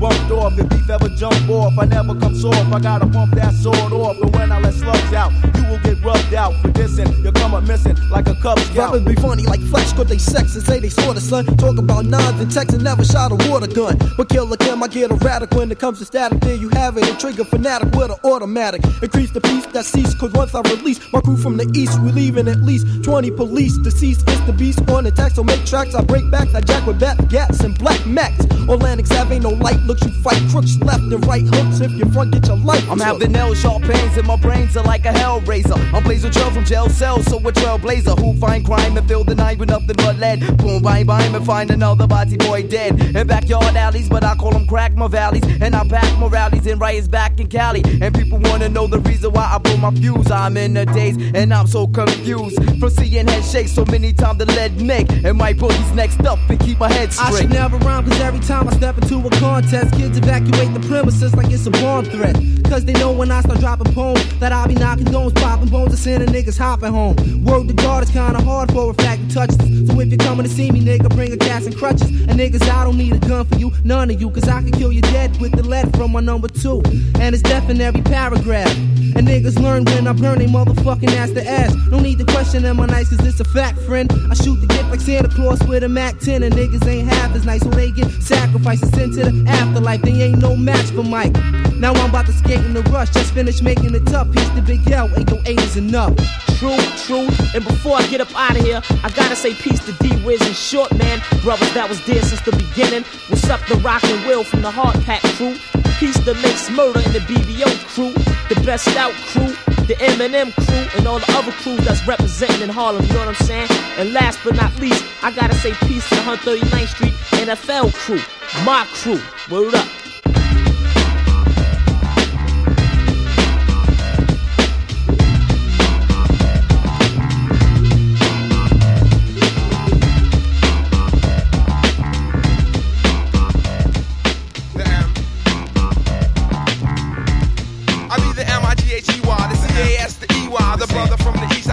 Bumped 0.00 0.30
off 0.30 0.58
if 0.58 0.66
beef 0.70 0.88
ever 0.88 1.10
jump 1.10 1.36
off. 1.50 1.78
I 1.78 1.84
never 1.84 2.14
come 2.14 2.34
soft, 2.34 2.72
I 2.72 2.80
gotta 2.80 3.06
pump 3.06 3.34
that 3.34 3.52
sword 3.52 3.92
off. 3.92 4.16
But 4.18 4.32
when 4.32 4.50
I 4.50 4.58
let 4.58 4.72
slugs 4.72 5.12
out, 5.12 5.30
you 5.54 5.62
will 5.68 5.78
get 5.80 6.02
rubbed 6.02 6.32
out 6.32 6.54
for 6.62 6.68
dissing. 6.68 7.22
You'll 7.22 7.32
come 7.32 7.52
up 7.52 7.64
missing 7.64 7.96
like 8.08 8.26
a 8.26 8.34
Cub 8.36 8.58
Scout. 8.60 8.94
Rappers 8.94 9.02
be 9.02 9.14
funny 9.16 9.44
like 9.44 9.60
flesh, 9.68 9.92
cause 9.92 10.06
they 10.06 10.16
sex 10.16 10.54
and 10.54 10.64
say 10.64 10.80
they 10.80 10.88
saw 10.88 11.12
the 11.12 11.20
sun. 11.20 11.44
Talk 11.58 11.76
about 11.76 12.06
nines 12.06 12.40
and 12.40 12.50
texts 12.50 12.72
and 12.72 12.82
never 12.82 13.04
shot 13.04 13.30
a 13.30 13.50
water 13.50 13.66
gun. 13.66 13.98
But 14.16 14.30
kill 14.30 14.48
Kim, 14.56 14.82
I 14.82 14.88
get 14.88 15.10
a 15.10 15.16
radical 15.16 15.58
when 15.58 15.70
it 15.70 15.78
comes 15.78 15.98
to 15.98 16.06
static. 16.06 16.40
There 16.40 16.54
you 16.54 16.70
have 16.70 16.96
it, 16.96 17.06
a 17.06 17.14
trigger 17.18 17.44
fanatic 17.44 17.94
with 17.94 18.10
an 18.10 18.16
automatic. 18.24 18.82
Increase 19.02 19.30
the 19.32 19.42
peace 19.42 19.66
that 19.66 19.84
cease, 19.84 20.14
cause 20.14 20.32
once 20.32 20.54
I 20.54 20.62
release 20.62 20.98
my 21.12 21.20
crew 21.20 21.36
from 21.36 21.58
the 21.58 21.70
east, 21.74 22.00
we 22.00 22.10
leaving 22.12 22.48
at 22.48 22.62
least 22.62 23.04
20 23.04 23.30
police. 23.32 23.76
Deceased 23.76 24.26
is 24.30 24.46
the 24.46 24.54
beast 24.54 24.80
on 24.88 25.04
attack, 25.04 25.32
so 25.32 25.44
make 25.44 25.66
tracks. 25.66 25.94
I 25.94 26.02
break 26.02 26.30
backs, 26.30 26.54
I 26.54 26.62
jack 26.62 26.86
with 26.86 26.98
bat 26.98 27.28
gats 27.28 27.60
and 27.60 27.78
black 27.78 28.06
max. 28.06 28.46
Atlantic 28.68 29.10
Ave 29.10 29.34
ain't 29.34 29.42
no 29.42 29.50
light 29.50 29.80
looks, 29.90 30.02
you 30.04 30.22
fight 30.22 30.40
crooks 30.50 30.78
left 30.78 31.02
and 31.02 31.26
right 31.26 31.42
hooks. 31.42 31.80
If 31.80 31.90
you 31.92 32.04
front, 32.12 32.32
get 32.32 32.46
your 32.46 32.56
life. 32.56 32.88
I'm 32.88 32.98
took. 32.98 33.06
having 33.06 33.32
nail 33.32 33.54
sharp 33.54 33.82
pains 33.82 34.16
and 34.16 34.26
my 34.26 34.36
brains 34.36 34.76
are 34.76 34.84
like 34.84 35.04
a 35.04 35.12
hell 35.12 35.40
razor. 35.40 35.74
I'm 35.92 36.02
blazing 36.04 36.30
trail 36.30 36.50
from 36.50 36.64
jail 36.64 36.88
cells, 36.88 37.24
so 37.26 37.38
a 37.38 37.52
trailblazer 37.52 38.16
who 38.18 38.38
find 38.38 38.64
crime 38.64 38.96
and 38.96 39.08
fill 39.08 39.24
the 39.24 39.34
night 39.34 39.58
with 39.58 39.68
nothing 39.68 39.96
but 39.96 40.16
lead. 40.18 40.40
Boom, 40.58 40.82
bang, 40.82 41.06
bang, 41.06 41.34
and 41.34 41.44
find 41.44 41.70
another 41.70 42.06
body 42.06 42.36
boy 42.36 42.62
dead. 42.62 43.00
In 43.16 43.26
backyard 43.26 43.76
alleys, 43.76 44.08
but 44.08 44.22
I 44.22 44.34
call 44.36 44.52
them 44.52 44.66
crack 44.66 44.94
my 44.94 45.08
valleys. 45.08 45.44
And 45.60 45.74
I 45.74 45.86
pack 45.88 46.18
my 46.18 46.28
rallies 46.28 46.66
and 46.66 46.80
riots 46.80 47.08
back 47.08 47.40
in 47.40 47.48
Cali. 47.48 47.82
And 48.00 48.14
people 48.14 48.38
wanna 48.38 48.68
know 48.68 48.86
the 48.86 49.00
reason 49.00 49.32
why 49.32 49.52
I 49.54 49.58
blow 49.58 49.76
my 49.76 49.90
fuse. 49.92 50.30
I'm 50.30 50.56
in 50.56 50.76
a 50.76 50.86
daze 50.86 51.16
and 51.34 51.52
I'm 51.52 51.66
so 51.66 51.88
confused. 51.88 52.56
From 52.78 52.90
seeing 52.90 53.26
head 53.26 53.44
shake 53.44 53.68
so 53.68 53.84
many 53.86 54.12
times 54.12 54.38
the 54.38 54.46
lead 54.46 54.80
neck. 54.80 55.06
And 55.24 55.36
my 55.36 55.52
boogie's 55.52 55.92
next 55.94 56.20
up 56.26 56.38
and 56.48 56.60
keep 56.60 56.78
my 56.78 56.92
head 56.92 57.12
straight. 57.12 57.34
I 57.34 57.40
should 57.40 57.50
never 57.50 57.76
rhyme 57.78 58.04
cause 58.04 58.20
every 58.20 58.40
time 58.40 58.68
I 58.68 58.72
step 58.76 58.96
into 58.98 59.18
a 59.18 59.30
contest, 59.40 59.79
kids 59.92 60.18
evacuate 60.18 60.74
the 60.74 60.80
premises 60.88 61.34
like 61.34 61.50
it's 61.50 61.66
a 61.66 61.70
bomb 61.70 62.04
threat. 62.04 62.36
Cause 62.64 62.84
they 62.84 62.92
know 62.94 63.12
when 63.12 63.30
I 63.30 63.40
start 63.40 63.60
dropping 63.60 63.92
poems 63.94 64.22
that 64.38 64.52
I'll 64.52 64.68
be 64.68 64.74
knocking 64.74 65.06
domes, 65.06 65.32
popping 65.32 65.68
bones, 65.68 65.90
and 65.90 65.98
sending 65.98 66.28
niggas 66.28 66.58
hopping 66.58 66.92
home. 66.92 67.16
Word 67.44 67.68
to 67.68 67.74
God 67.74 68.02
is 68.02 68.10
kinda 68.10 68.42
hard 68.42 68.70
for 68.72 68.90
a 68.90 68.94
fact 68.94 69.28
to 69.28 69.34
touch 69.34 69.50
this. 69.50 69.88
So 69.88 70.00
if 70.00 70.08
you're 70.08 70.18
coming 70.18 70.44
to 70.44 70.50
see 70.50 70.70
me, 70.70 70.80
nigga, 70.80 71.08
bring 71.14 71.32
a 71.32 71.36
cast 71.36 71.66
and 71.66 71.76
crutches. 71.76 72.10
And 72.10 72.32
niggas, 72.32 72.68
I 72.68 72.84
don't 72.84 72.96
need 72.96 73.14
a 73.14 73.18
gun 73.18 73.46
for 73.46 73.56
you, 73.56 73.72
none 73.84 74.10
of 74.10 74.20
you, 74.20 74.30
cause 74.30 74.48
I 74.48 74.60
can 74.62 74.72
kill 74.72 74.92
you 74.92 75.02
dead 75.02 75.40
with 75.40 75.52
the 75.52 75.62
lead 75.62 75.96
from 75.96 76.12
my 76.12 76.20
number 76.20 76.48
two. 76.48 76.82
And 77.18 77.34
it's 77.34 77.42
death 77.42 77.70
in 77.70 77.80
every 77.80 78.02
paragraph. 78.02 78.76
And 79.20 79.28
niggas 79.28 79.60
learn 79.60 79.84
when 79.84 80.06
I 80.06 80.14
burn 80.14 80.38
they 80.38 80.46
motherfucking 80.46 81.14
ass 81.18 81.32
to 81.32 81.46
ass. 81.46 81.74
No 81.90 82.00
need 82.00 82.16
to 82.20 82.24
question 82.24 82.62
them, 82.62 82.78
my 82.78 82.86
nice, 82.86 83.10
cause 83.10 83.22
it's 83.26 83.38
a 83.38 83.44
fact, 83.44 83.78
friend. 83.80 84.10
I 84.30 84.34
shoot 84.34 84.56
the 84.62 84.66
gift 84.66 84.88
like 84.88 85.02
Santa 85.02 85.28
Claus 85.28 85.62
with 85.64 85.84
a 85.84 85.90
Mac 85.90 86.18
10, 86.20 86.42
and 86.42 86.54
niggas 86.54 86.86
ain't 86.88 87.06
half 87.06 87.36
as 87.36 87.44
nice, 87.44 87.60
so 87.60 87.68
they 87.68 87.90
get 87.90 88.10
sacrificed 88.22 88.82
and 88.82 88.94
sent 88.94 89.14
to 89.16 89.30
the 89.30 89.46
afterlife. 89.46 90.00
They 90.00 90.12
ain't 90.22 90.38
no 90.38 90.56
match 90.56 90.86
for 90.92 91.02
Mike. 91.02 91.34
Now 91.76 91.92
I'm 91.92 92.08
about 92.08 92.24
to 92.26 92.32
skate 92.32 92.64
in 92.64 92.72
the 92.72 92.80
rush, 92.84 93.10
just 93.10 93.34
finished 93.34 93.62
making 93.62 93.94
it 93.94 94.06
tough. 94.06 94.32
Piece 94.32 94.48
the 94.50 94.62
big 94.62 94.90
L, 94.90 95.10
ain't 95.14 95.30
no 95.30 95.38
eight 95.44 95.60
is 95.60 95.76
enough. 95.76 96.16
True, 96.56 96.78
true. 97.04 97.28
And 97.52 97.62
before 97.62 97.98
I 97.98 98.06
get 98.06 98.22
up 98.22 98.34
out 98.34 98.56
of 98.56 98.64
here, 98.64 98.80
I 99.04 99.10
gotta 99.10 99.36
say 99.36 99.52
peace 99.52 99.84
to 99.84 99.92
D 100.00 100.16
Wiz 100.24 100.40
and 100.40 100.56
Short 100.56 100.96
Man, 100.96 101.20
brothers 101.42 101.74
that 101.74 101.90
was 101.90 102.02
there 102.06 102.22
since 102.22 102.40
the 102.40 102.52
beginning. 102.52 103.04
What's 103.28 103.50
up, 103.50 103.60
the 103.66 103.74
Rock 103.84 104.02
and 104.04 104.26
Will 104.26 104.44
from 104.44 104.62
the 104.62 104.70
Hard 104.70 104.98
Pack 105.04 105.20
crew? 105.36 105.56
Peace 106.00 106.18
to 106.24 106.32
Mace 106.32 106.70
Murder 106.70 107.00
and 107.00 107.12
the 107.12 107.18
BBO 107.20 107.68
crew, 107.88 108.14
the 108.48 108.58
best 108.64 108.88
out 108.96 109.12
crew. 109.12 109.54
the 109.86 109.96
Eminem 109.96 110.54
crew, 110.54 110.86
and 110.96 111.06
all 111.06 111.18
the 111.18 111.32
other 111.32 111.50
crews 111.50 111.84
that's 111.84 112.06
representing 112.06 112.62
in 112.62 112.68
Harlem, 112.68 113.04
you 113.04 113.12
know 113.12 113.18
what 113.18 113.28
I'm 113.28 113.46
saying? 113.46 113.68
And 113.98 114.12
last 114.12 114.38
but 114.44 114.54
not 114.54 114.72
least, 114.78 115.04
I 115.22 115.32
gotta 115.32 115.54
say 115.56 115.72
peace 115.86 116.08
to 116.08 116.14
the 116.14 116.20
139th 116.22 116.88
Street 116.88 117.12
NFL 117.44 117.92
crew, 117.92 118.20
my 118.64 118.86
crew. 118.92 119.20
Word 119.50 119.74
up. 119.74 120.09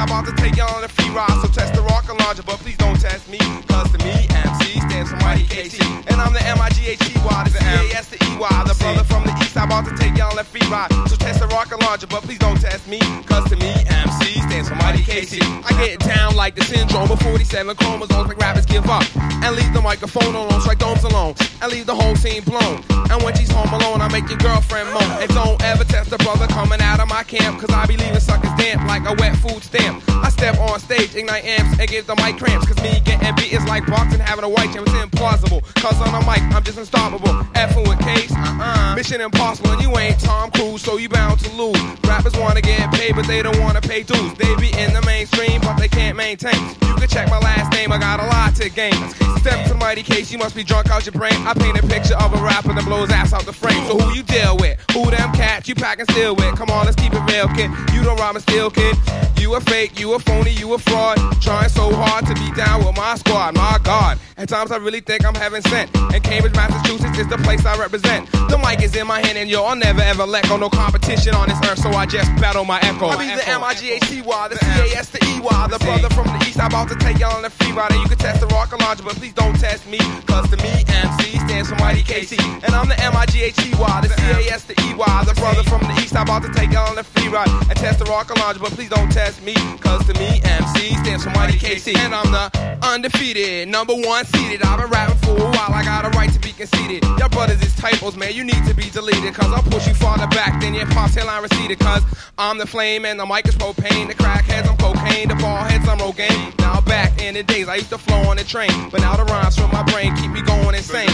About 0.07 0.25
to 0.25 0.31
take 0.37 0.55
y'all 0.55 0.73
on 0.73 0.85
a 0.85 0.87
free 0.87 1.09
ride, 1.09 1.37
so 1.41 1.49
test 1.49 1.73
the 1.73 1.81
rock 1.81 2.07
and 2.07 2.17
launcher, 2.21 2.41
but 2.41 2.55
please 2.59 2.77
don't 2.77 2.97
test 2.97 3.27
me, 3.27 3.39
cause 3.67 3.91
to 3.91 3.97
me, 4.05 4.25
MC 4.31 4.79
stands 4.79 5.11
for 5.11 5.17
Mighty 5.17 5.43
Casey. 5.43 5.83
And 6.07 6.21
I'm 6.21 6.31
the 6.31 6.41
M-I-G-H-E-Y, 6.43 7.43
the 7.43 7.49
C-A-S, 7.49 8.09
the 8.11 8.15
E-Y, 8.23 8.63
the 8.67 8.75
brother 8.79 9.03
from 9.03 9.25
the 9.25 9.37
east. 9.41 9.46
I'm 9.57 9.69
about 9.69 9.85
to 9.89 9.95
take 9.97 10.15
y'all 10.15 10.37
a 10.37 10.43
free 10.43 10.61
ride, 10.69 10.91
so 11.09 11.15
test 11.15 11.39
the 11.39 11.47
rock 11.47 11.71
and 11.71 11.81
launcher, 11.81 12.05
but 12.07 12.21
please 12.21 12.37
don't 12.37 12.59
test 12.61 12.87
me, 12.87 12.99
cause 13.25 13.49
to 13.49 13.55
me, 13.55 13.73
MC 13.89 14.39
stands 14.45 14.69
for 14.69 14.75
Mighty 14.75 15.01
Casey. 15.01 15.41
I 15.41 15.73
get 15.83 15.99
down 15.99 16.35
like 16.35 16.53
the 16.55 16.63
syndrome 16.63 17.09
of 17.09 17.19
47 17.21 17.75
chromosomes, 17.75 18.29
make 18.29 18.37
rappers 18.37 18.65
give 18.67 18.87
up, 18.87 19.03
and 19.17 19.55
leave 19.55 19.73
the 19.73 19.81
microphone 19.81 20.35
alone, 20.35 20.61
strike 20.61 20.77
domes 20.77 21.03
alone, 21.03 21.33
and 21.61 21.71
leave 21.71 21.87
the 21.87 21.95
whole 21.95 22.15
scene 22.15 22.43
blown. 22.43 22.83
And 23.09 23.23
when 23.23 23.35
she's 23.35 23.49
home 23.49 23.73
alone, 23.73 24.01
I 24.01 24.11
make 24.11 24.29
your 24.29 24.37
girlfriend 24.37 24.93
moan, 24.93 25.09
and 25.21 25.29
don't 25.29 25.61
ever 25.63 25.83
test 25.83 26.11
the 26.11 26.17
brother 26.19 26.45
coming 26.47 26.79
out 26.81 26.99
of 26.99 27.07
my 27.07 27.23
camp, 27.23 27.59
cause 27.59 27.73
I 27.73 27.87
be 27.87 27.97
leaving 27.97 28.19
suckers 28.19 28.53
damp 28.57 28.87
like 28.87 29.09
a 29.09 29.15
wet 29.15 29.35
food 29.37 29.63
stamp. 29.63 30.03
I 30.09 30.29
step 30.29 30.59
on 30.59 30.79
stage, 30.79 31.15
ignite 31.15 31.45
amps, 31.45 31.79
and 31.79 31.89
give 31.89 32.05
the 32.05 32.15
mic 32.15 32.37
cramps, 32.37 32.67
cause 32.67 32.77
me 32.83 33.01
getting 33.03 33.33
beat 33.35 33.53
is 33.53 33.65
like 33.65 33.87
boxing, 33.87 34.19
having 34.19 34.45
a 34.45 34.49
white 34.49 34.71
champ, 34.71 34.85
it's 34.87 34.95
implausible. 34.95 35.63
Cause 35.81 35.99
on 36.01 36.13
the 36.13 36.21
mic, 36.29 36.43
I'm 36.53 36.63
just 36.63 36.77
unstoppable. 36.77 37.33
F 37.55 37.75
with 37.75 37.99
case, 37.99 38.31
uh-uh. 38.31 38.95
Mission 38.95 39.21
impossible, 39.21 39.46
and 39.47 39.81
you 39.81 39.97
ain't 39.97 40.19
Tom 40.19 40.51
Cruise, 40.51 40.81
so 40.81 40.97
you 40.97 41.07
bound 41.07 41.39
to 41.39 41.49
lose. 41.55 41.79
Rappers 42.03 42.35
wanna 42.35 42.61
get 42.61 42.91
paid, 42.91 43.15
but 43.15 43.25
they 43.27 43.41
don't 43.41 43.57
wanna 43.61 43.79
pay 43.79 44.03
dues. 44.03 44.33
They 44.33 44.53
be 44.57 44.69
in 44.77 44.93
the 44.93 45.01
mainstream, 45.05 45.61
but 45.61 45.77
they 45.77 45.87
can't 45.87 46.17
maintain. 46.17 46.59
You 46.81 46.95
can 46.95 47.07
check 47.07 47.29
my 47.29 47.39
last 47.39 47.71
name, 47.71 47.93
I 47.93 47.97
got 47.97 48.19
a 48.19 48.25
lot 48.25 48.55
to 48.55 48.69
gain. 48.69 48.93
Step 49.39 49.65
to 49.67 49.75
mighty 49.75 50.03
case, 50.03 50.31
you 50.31 50.37
must 50.37 50.53
be 50.53 50.63
drunk 50.63 50.89
out 50.89 51.05
your 51.05 51.13
brain. 51.13 51.33
I 51.47 51.53
paint 51.53 51.79
a 51.79 51.87
picture 51.87 52.17
of 52.17 52.33
a 52.33 52.43
rapper 52.43 52.73
that 52.73 52.83
blows 52.83 53.09
ass 53.09 53.31
out 53.31 53.45
the 53.45 53.53
frame. 53.53 53.85
So 53.87 53.97
who 53.97 54.13
you 54.13 54.23
deal 54.23 54.57
with? 54.57 54.77
Who 54.91 55.09
them 55.09 55.31
cats 55.31 55.69
you 55.69 55.75
packing 55.75 56.05
still 56.11 56.35
with? 56.35 56.55
Come 56.57 56.69
on, 56.69 56.85
let's 56.85 56.97
keep 56.97 57.13
it 57.13 57.23
real, 57.31 57.47
kid. 57.55 57.71
You 57.93 58.03
don't 58.03 58.19
rhyme 58.19 58.35
and 58.35 58.43
steal, 58.43 58.69
kid. 58.69 58.97
You 59.39 59.55
a 59.55 59.61
fake, 59.61 59.97
you 59.97 60.13
a 60.13 60.19
phony, 60.19 60.51
you 60.51 60.73
a 60.73 60.77
fraud. 60.77 61.17
Trying 61.41 61.69
so 61.69 61.93
hard 61.93 62.25
to 62.25 62.33
be 62.35 62.51
down 62.51 62.85
with 62.85 62.97
my 62.97 63.15
squad, 63.15 63.55
my 63.55 63.79
God. 63.83 64.19
At 64.39 64.49
times 64.49 64.71
I 64.71 64.77
really 64.77 64.99
think 64.99 65.25
I'm 65.25 65.33
heaven 65.33 65.63
sent. 65.63 65.89
And 66.13 66.23
Cambridge, 66.23 66.53
Massachusetts 66.53 67.17
is 67.17 67.27
the 67.27 67.39
place 67.39 67.65
I 67.65 67.75
represent. 67.75 68.29
The 68.53 68.59
mic 68.61 68.83
is 68.83 68.95
in 68.95 69.07
my 69.07 69.19
hand, 69.25 69.35
and 69.35 69.49
yo, 69.49 69.63
I'll 69.63 69.75
never 69.75 70.01
ever 70.01 70.27
let 70.27 70.47
go. 70.47 70.57
No 70.57 70.69
competition 70.69 71.33
on 71.33 71.49
this 71.49 71.57
earth, 71.65 71.79
so 71.79 71.89
I 71.89 72.05
just 72.05 72.29
battle 72.37 72.63
my 72.63 72.79
echo. 72.81 73.07
I 73.07 73.17
be 73.17 73.33
the 73.33 73.49
M-I-G-H-T-Y, 73.49 74.47
the 74.47 74.55
C-A-S, 74.57 75.09
the 75.09 75.25
E-Y, 75.25 75.67
the 75.71 75.79
brother 75.79 76.09
from 76.13 76.27
the 76.27 76.45
east. 76.45 76.59
I'm 76.59 76.67
about 76.67 76.87
to 76.89 76.95
take 76.97 77.17
y'all 77.17 77.35
on 77.35 77.45
a 77.45 77.49
free 77.49 77.71
ride, 77.71 77.91
and 77.91 77.99
you 78.01 78.07
can 78.07 78.19
test 78.19 78.41
the 78.41 78.47
rock 78.53 78.71
and 78.73 78.81
launcher, 78.81 79.01
but 79.01 79.15
please 79.15 79.33
don't 79.33 79.57
test 79.59 79.87
me, 79.87 79.97
cause 80.27 80.47
to 80.51 80.57
me, 80.57 80.85
MC 80.85 81.39
stands 81.39 81.69
for 81.69 81.75
Mighty 81.77 82.03
Casey. 82.03 82.37
And 82.61 82.77
I'm 82.77 82.87
the 82.87 82.99
M-I-G-H-T-Y, 83.01 84.01
the 84.01 84.09
C-A-S, 84.09 84.65
the 84.65 84.79
E-Y, 84.85 85.23
the 85.25 85.33
brother 85.33 85.63
from 85.63 85.81
the 85.81 85.97
east. 85.97 86.15
I'm 86.15 86.29
about 86.29 86.43
to 86.43 86.53
take 86.53 86.69
y'all 86.71 86.91
on 86.91 86.97
a 86.99 87.03
free 87.03 87.27
ride, 87.27 87.49
and 87.49 87.75
test 87.75 87.97
the 87.97 88.05
rock 88.05 88.29
and 88.29 88.37
launcher, 88.39 88.59
but 88.59 88.69
please 88.69 88.89
don't 88.89 89.11
test 89.11 89.41
me, 89.41 89.55
cause 89.81 90.05
to 90.05 90.13
me, 90.13 90.41
MC 90.45 90.93
stands 91.01 91.23
for 91.23 91.31
Mighty 91.31 91.57
Casey. 91.57 91.95
And 91.97 92.13
I'm 92.13 92.29
the 92.31 92.53
undefeated, 92.83 93.67
number 93.67 93.95
one 93.95 94.25
seated. 94.27 94.61
I've 94.63 94.79
been 94.79 94.89
rapping 94.89 95.17
for 95.17 95.37
a 95.37 95.49
while, 95.55 95.73
I 95.73 95.83
got 95.83 96.05
a 96.05 96.09
right 96.17 96.31
to 96.31 96.39
be 96.39 96.51
conceited. 96.51 97.03
Your 97.19 97.29
brothers 97.29 97.61
is 97.61 97.75
typos, 97.75 98.15
man, 98.15 98.33
you 98.33 98.43
need 98.43 98.63
to 98.65 98.73
be 98.73 98.89
deleted, 98.89 99.33
cause 99.33 99.51
I'll 99.51 99.63
push 99.63 99.87
you 99.87 99.93
farther 99.93 100.27
back 100.27 100.59
than 100.61 100.73
your 100.73 100.87
pop's 100.87 101.15
hairline 101.15 101.43
receded, 101.43 101.79
cause 101.79 102.03
I'm 102.37 102.57
the 102.57 102.67
flame 102.67 103.05
and 103.05 103.19
the 103.19 103.25
mic 103.25 103.47
is 103.47 103.55
propane. 103.55 104.07
The 104.07 104.15
crackheads, 104.15 104.69
I'm 104.69 104.77
cocaine, 104.77 105.29
the 105.29 105.35
ball 105.35 105.63
heads, 105.63 105.87
I'm 105.87 105.97
Rogaine. 105.99 106.57
Now 106.59 106.81
back 106.81 107.21
in 107.21 107.33
the 107.33 107.43
days, 107.43 107.67
I 107.67 107.75
used 107.75 107.89
to 107.89 107.97
flow 107.97 108.29
on 108.29 108.37
the 108.37 108.43
train, 108.43 108.89
but 108.91 109.01
now 109.01 109.15
the 109.15 109.25
rhymes 109.25 109.57
from 109.57 109.71
my 109.71 109.83
brain 109.83 110.15
keep 110.15 110.31
me 110.31 110.41
going 110.41 110.75
insane. 110.75 111.09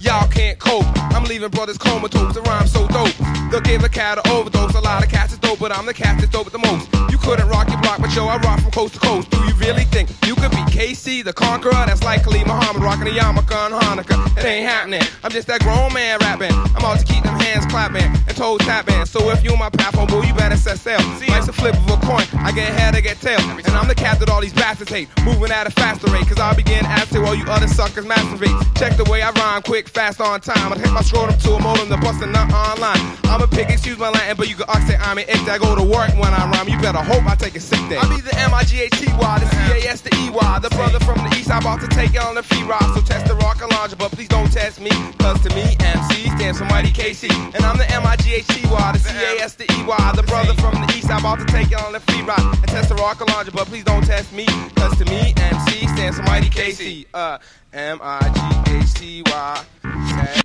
Y'all 0.00 0.28
can't 0.28 0.58
cope, 0.58 0.86
I'm 1.14 1.24
leaving 1.24 1.50
brothers 1.50 1.78
comatose, 1.78 2.34
the 2.34 2.42
rhyme's 2.42 2.72
so 2.72 2.86
dope. 2.88 3.14
They'll 3.50 3.60
give 3.60 3.82
a 3.84 3.88
cat 3.88 4.18
an 4.18 4.30
overdose, 4.30 4.74
a 4.74 4.80
lot 4.80 5.04
of 5.04 5.10
cats 5.10 5.32
is 5.32 5.38
dope, 5.38 5.58
but 5.58 5.72
I'm 5.76 5.86
the 5.86 5.94
cat 5.94 6.18
that's 6.18 6.30
dope 6.30 6.50
the 6.50 6.58
most. 6.58 6.88
You 7.10 7.18
couldn't 7.18 7.48
rock 7.48 7.68
your 7.68 7.80
block, 7.80 8.00
but 8.00 8.14
yo, 8.14 8.26
I 8.26 8.36
rock 8.38 8.60
from 8.60 8.70
coast 8.70 8.94
to 8.94 9.00
coast. 9.00 9.30
Do 9.30 9.38
you 9.38 9.54
really 9.54 9.84
think 9.84 10.10
you 10.26 10.34
could 10.34 10.50
be 10.50 10.64
Casey, 10.70 11.22
the 11.22 11.32
conqueror? 11.32 11.72
That's 11.72 12.04
likely 12.04 12.44
Muhammad 12.56 12.82
rocking 12.82 13.08
a 13.08 13.10
yarmulke 13.10 13.52
on 13.52 13.70
Hanukkah. 13.72 14.16
It 14.38 14.44
ain't 14.44 14.66
happening, 14.66 15.02
I'm 15.22 15.30
just 15.30 15.46
that 15.48 15.60
grown 15.60 15.92
man 15.92 16.18
rapping. 16.20 16.52
I'm 16.72 16.84
out 16.84 16.98
to 16.98 17.04
keep 17.04 17.22
them 17.22 17.38
hands 17.38 17.66
clapping 17.66 18.04
and 18.04 18.36
toes 18.36 18.60
tapping. 18.60 19.04
So 19.04 19.28
if 19.30 19.44
you 19.44 19.54
my 19.56 19.68
path, 19.68 19.94
homeboy, 19.94 20.26
you 20.26 20.34
better 20.34 20.56
set 20.56 20.78
sail. 20.78 21.00
See, 21.20 21.28
life's 21.28 21.48
a 21.48 21.52
flip 21.52 21.74
of 21.74 21.90
a 21.90 21.96
coin, 22.06 22.24
I 22.40 22.52
get 22.52 22.72
head, 22.72 22.96
I 22.96 23.00
get 23.00 23.20
tail. 23.20 23.40
And 23.40 23.74
I'm 23.76 23.88
the 23.88 23.94
cat 23.94 24.18
that 24.20 24.30
all 24.30 24.40
these 24.40 24.54
bastards 24.54 24.90
hate, 24.90 25.08
moving 25.24 25.50
at 25.52 25.66
a 25.66 25.70
faster 25.70 26.10
rate, 26.10 26.26
cause 26.26 26.38
I'll 26.38 26.56
begin 26.56 26.84
after 26.86 27.20
while 27.20 27.34
you 27.34 27.44
other 27.44 27.68
suckers 27.68 28.06
masturbate. 28.06 28.56
Check 28.78 28.96
the 28.96 29.04
way 29.04 29.20
I 29.20 29.30
rhyme, 29.32 29.60
quick, 29.60 29.88
fast, 29.88 30.20
on 30.20 30.40
time. 30.40 30.72
I 30.72 30.76
take 30.76 30.92
my 30.92 31.02
scrotum 31.02 31.38
to 31.38 31.52
a 31.52 31.60
modem 31.60 31.90
to 31.90 31.98
bust 31.98 32.22
a 32.22 32.26
nut 32.26 32.50
online. 32.52 32.96
I'm 33.24 33.42
a 33.42 33.48
pig, 33.48 33.68
excuse 33.68 33.98
my 33.98 34.08
Latin, 34.08 34.36
but 34.36 34.48
you 34.48 34.56
can 34.56 34.64
say 34.86 34.96
I'm 34.96 35.18
an 35.18 35.28
ick. 35.28 35.44
I 35.48 35.58
go 35.58 35.76
to 35.76 35.82
work 35.82 36.08
when 36.16 36.32
I 36.32 36.48
rhyme. 36.50 36.68
You 36.68 36.80
better 36.80 37.04
hope 37.04 37.26
I 37.26 37.34
take 37.34 37.54
a 37.54 37.60
sick 37.60 37.80
day. 37.90 37.98
I 37.98 38.08
be 38.08 38.22
the 38.22 38.34
M-I-G-H-T-Y, 38.48 39.38
the 39.40 39.48
C-A-S, 39.50 40.00
the 40.00 40.14
E-Y, 40.24 40.58
the 40.60 40.70
brother 40.70 41.00
from 41.00 41.18
the 41.18 41.36
east. 41.36 41.50
I'm 41.50 41.60
about 41.60 41.80
to 41.82 41.88
take 41.88 42.14
you 42.14 42.20
on 42.20 42.34
the 42.34 42.45
free 42.46 42.62
ride, 42.62 42.90
so 42.94 43.00
test 43.00 43.26
the 43.26 43.34
rock 43.36 43.60
and 43.62 43.70
launcher, 43.72 43.96
but 43.96 44.10
please 44.12 44.28
don't 44.28 44.50
test 44.50 44.80
me, 44.80 44.90
cause 45.18 45.40
to 45.42 45.50
me, 45.54 45.76
MC 45.80 46.28
stands 46.36 46.58
for 46.58 46.64
Mighty 46.66 46.90
Casey. 46.90 47.28
And 47.54 47.64
I'm 47.64 47.76
the 47.76 47.90
M-I-G-H-T-Y, 47.90 48.92
the 48.92 48.98
C-A-S, 48.98 49.54
the 49.54 49.64
E-Y, 49.64 50.12
the 50.14 50.22
brother 50.22 50.54
from 50.54 50.74
the 50.74 50.92
east. 50.96 51.10
I'm 51.10 51.20
about 51.20 51.38
to 51.40 51.46
take 51.46 51.70
you 51.70 51.78
on 51.78 51.92
the 51.92 52.00
free 52.00 52.22
ride 52.22 52.38
and 52.38 52.68
test 52.68 52.88
the 52.88 52.94
rock 52.96 53.20
and 53.20 53.30
launcher, 53.30 53.52
but 53.52 53.66
please 53.66 53.84
don't 53.84 54.04
test 54.04 54.32
me, 54.32 54.46
cause 54.76 54.96
to 54.98 55.04
me, 55.06 55.34
MC 55.36 55.86
stands 55.88 56.16
for 56.18 56.22
Mighty 56.24 56.48
Casey. 56.48 57.06
Uh, 57.12 57.38
M-I-G-H-T-Y, 57.72 59.64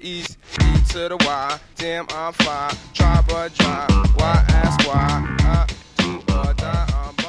East, 0.02 0.38
E 0.62 0.82
to 0.90 1.10
the 1.10 1.18
Y, 1.18 1.60
damn 1.78 2.06
I'm 2.10 2.34
fly, 2.34 2.76
try 2.94 3.24
but 3.28 3.54
dry, 3.54 3.88
why 4.16 4.44
ask 4.50 4.88
why, 4.88 5.38
uh, 5.46 5.66
do 5.98 6.22
or 6.34 6.54
die. 6.54 7.21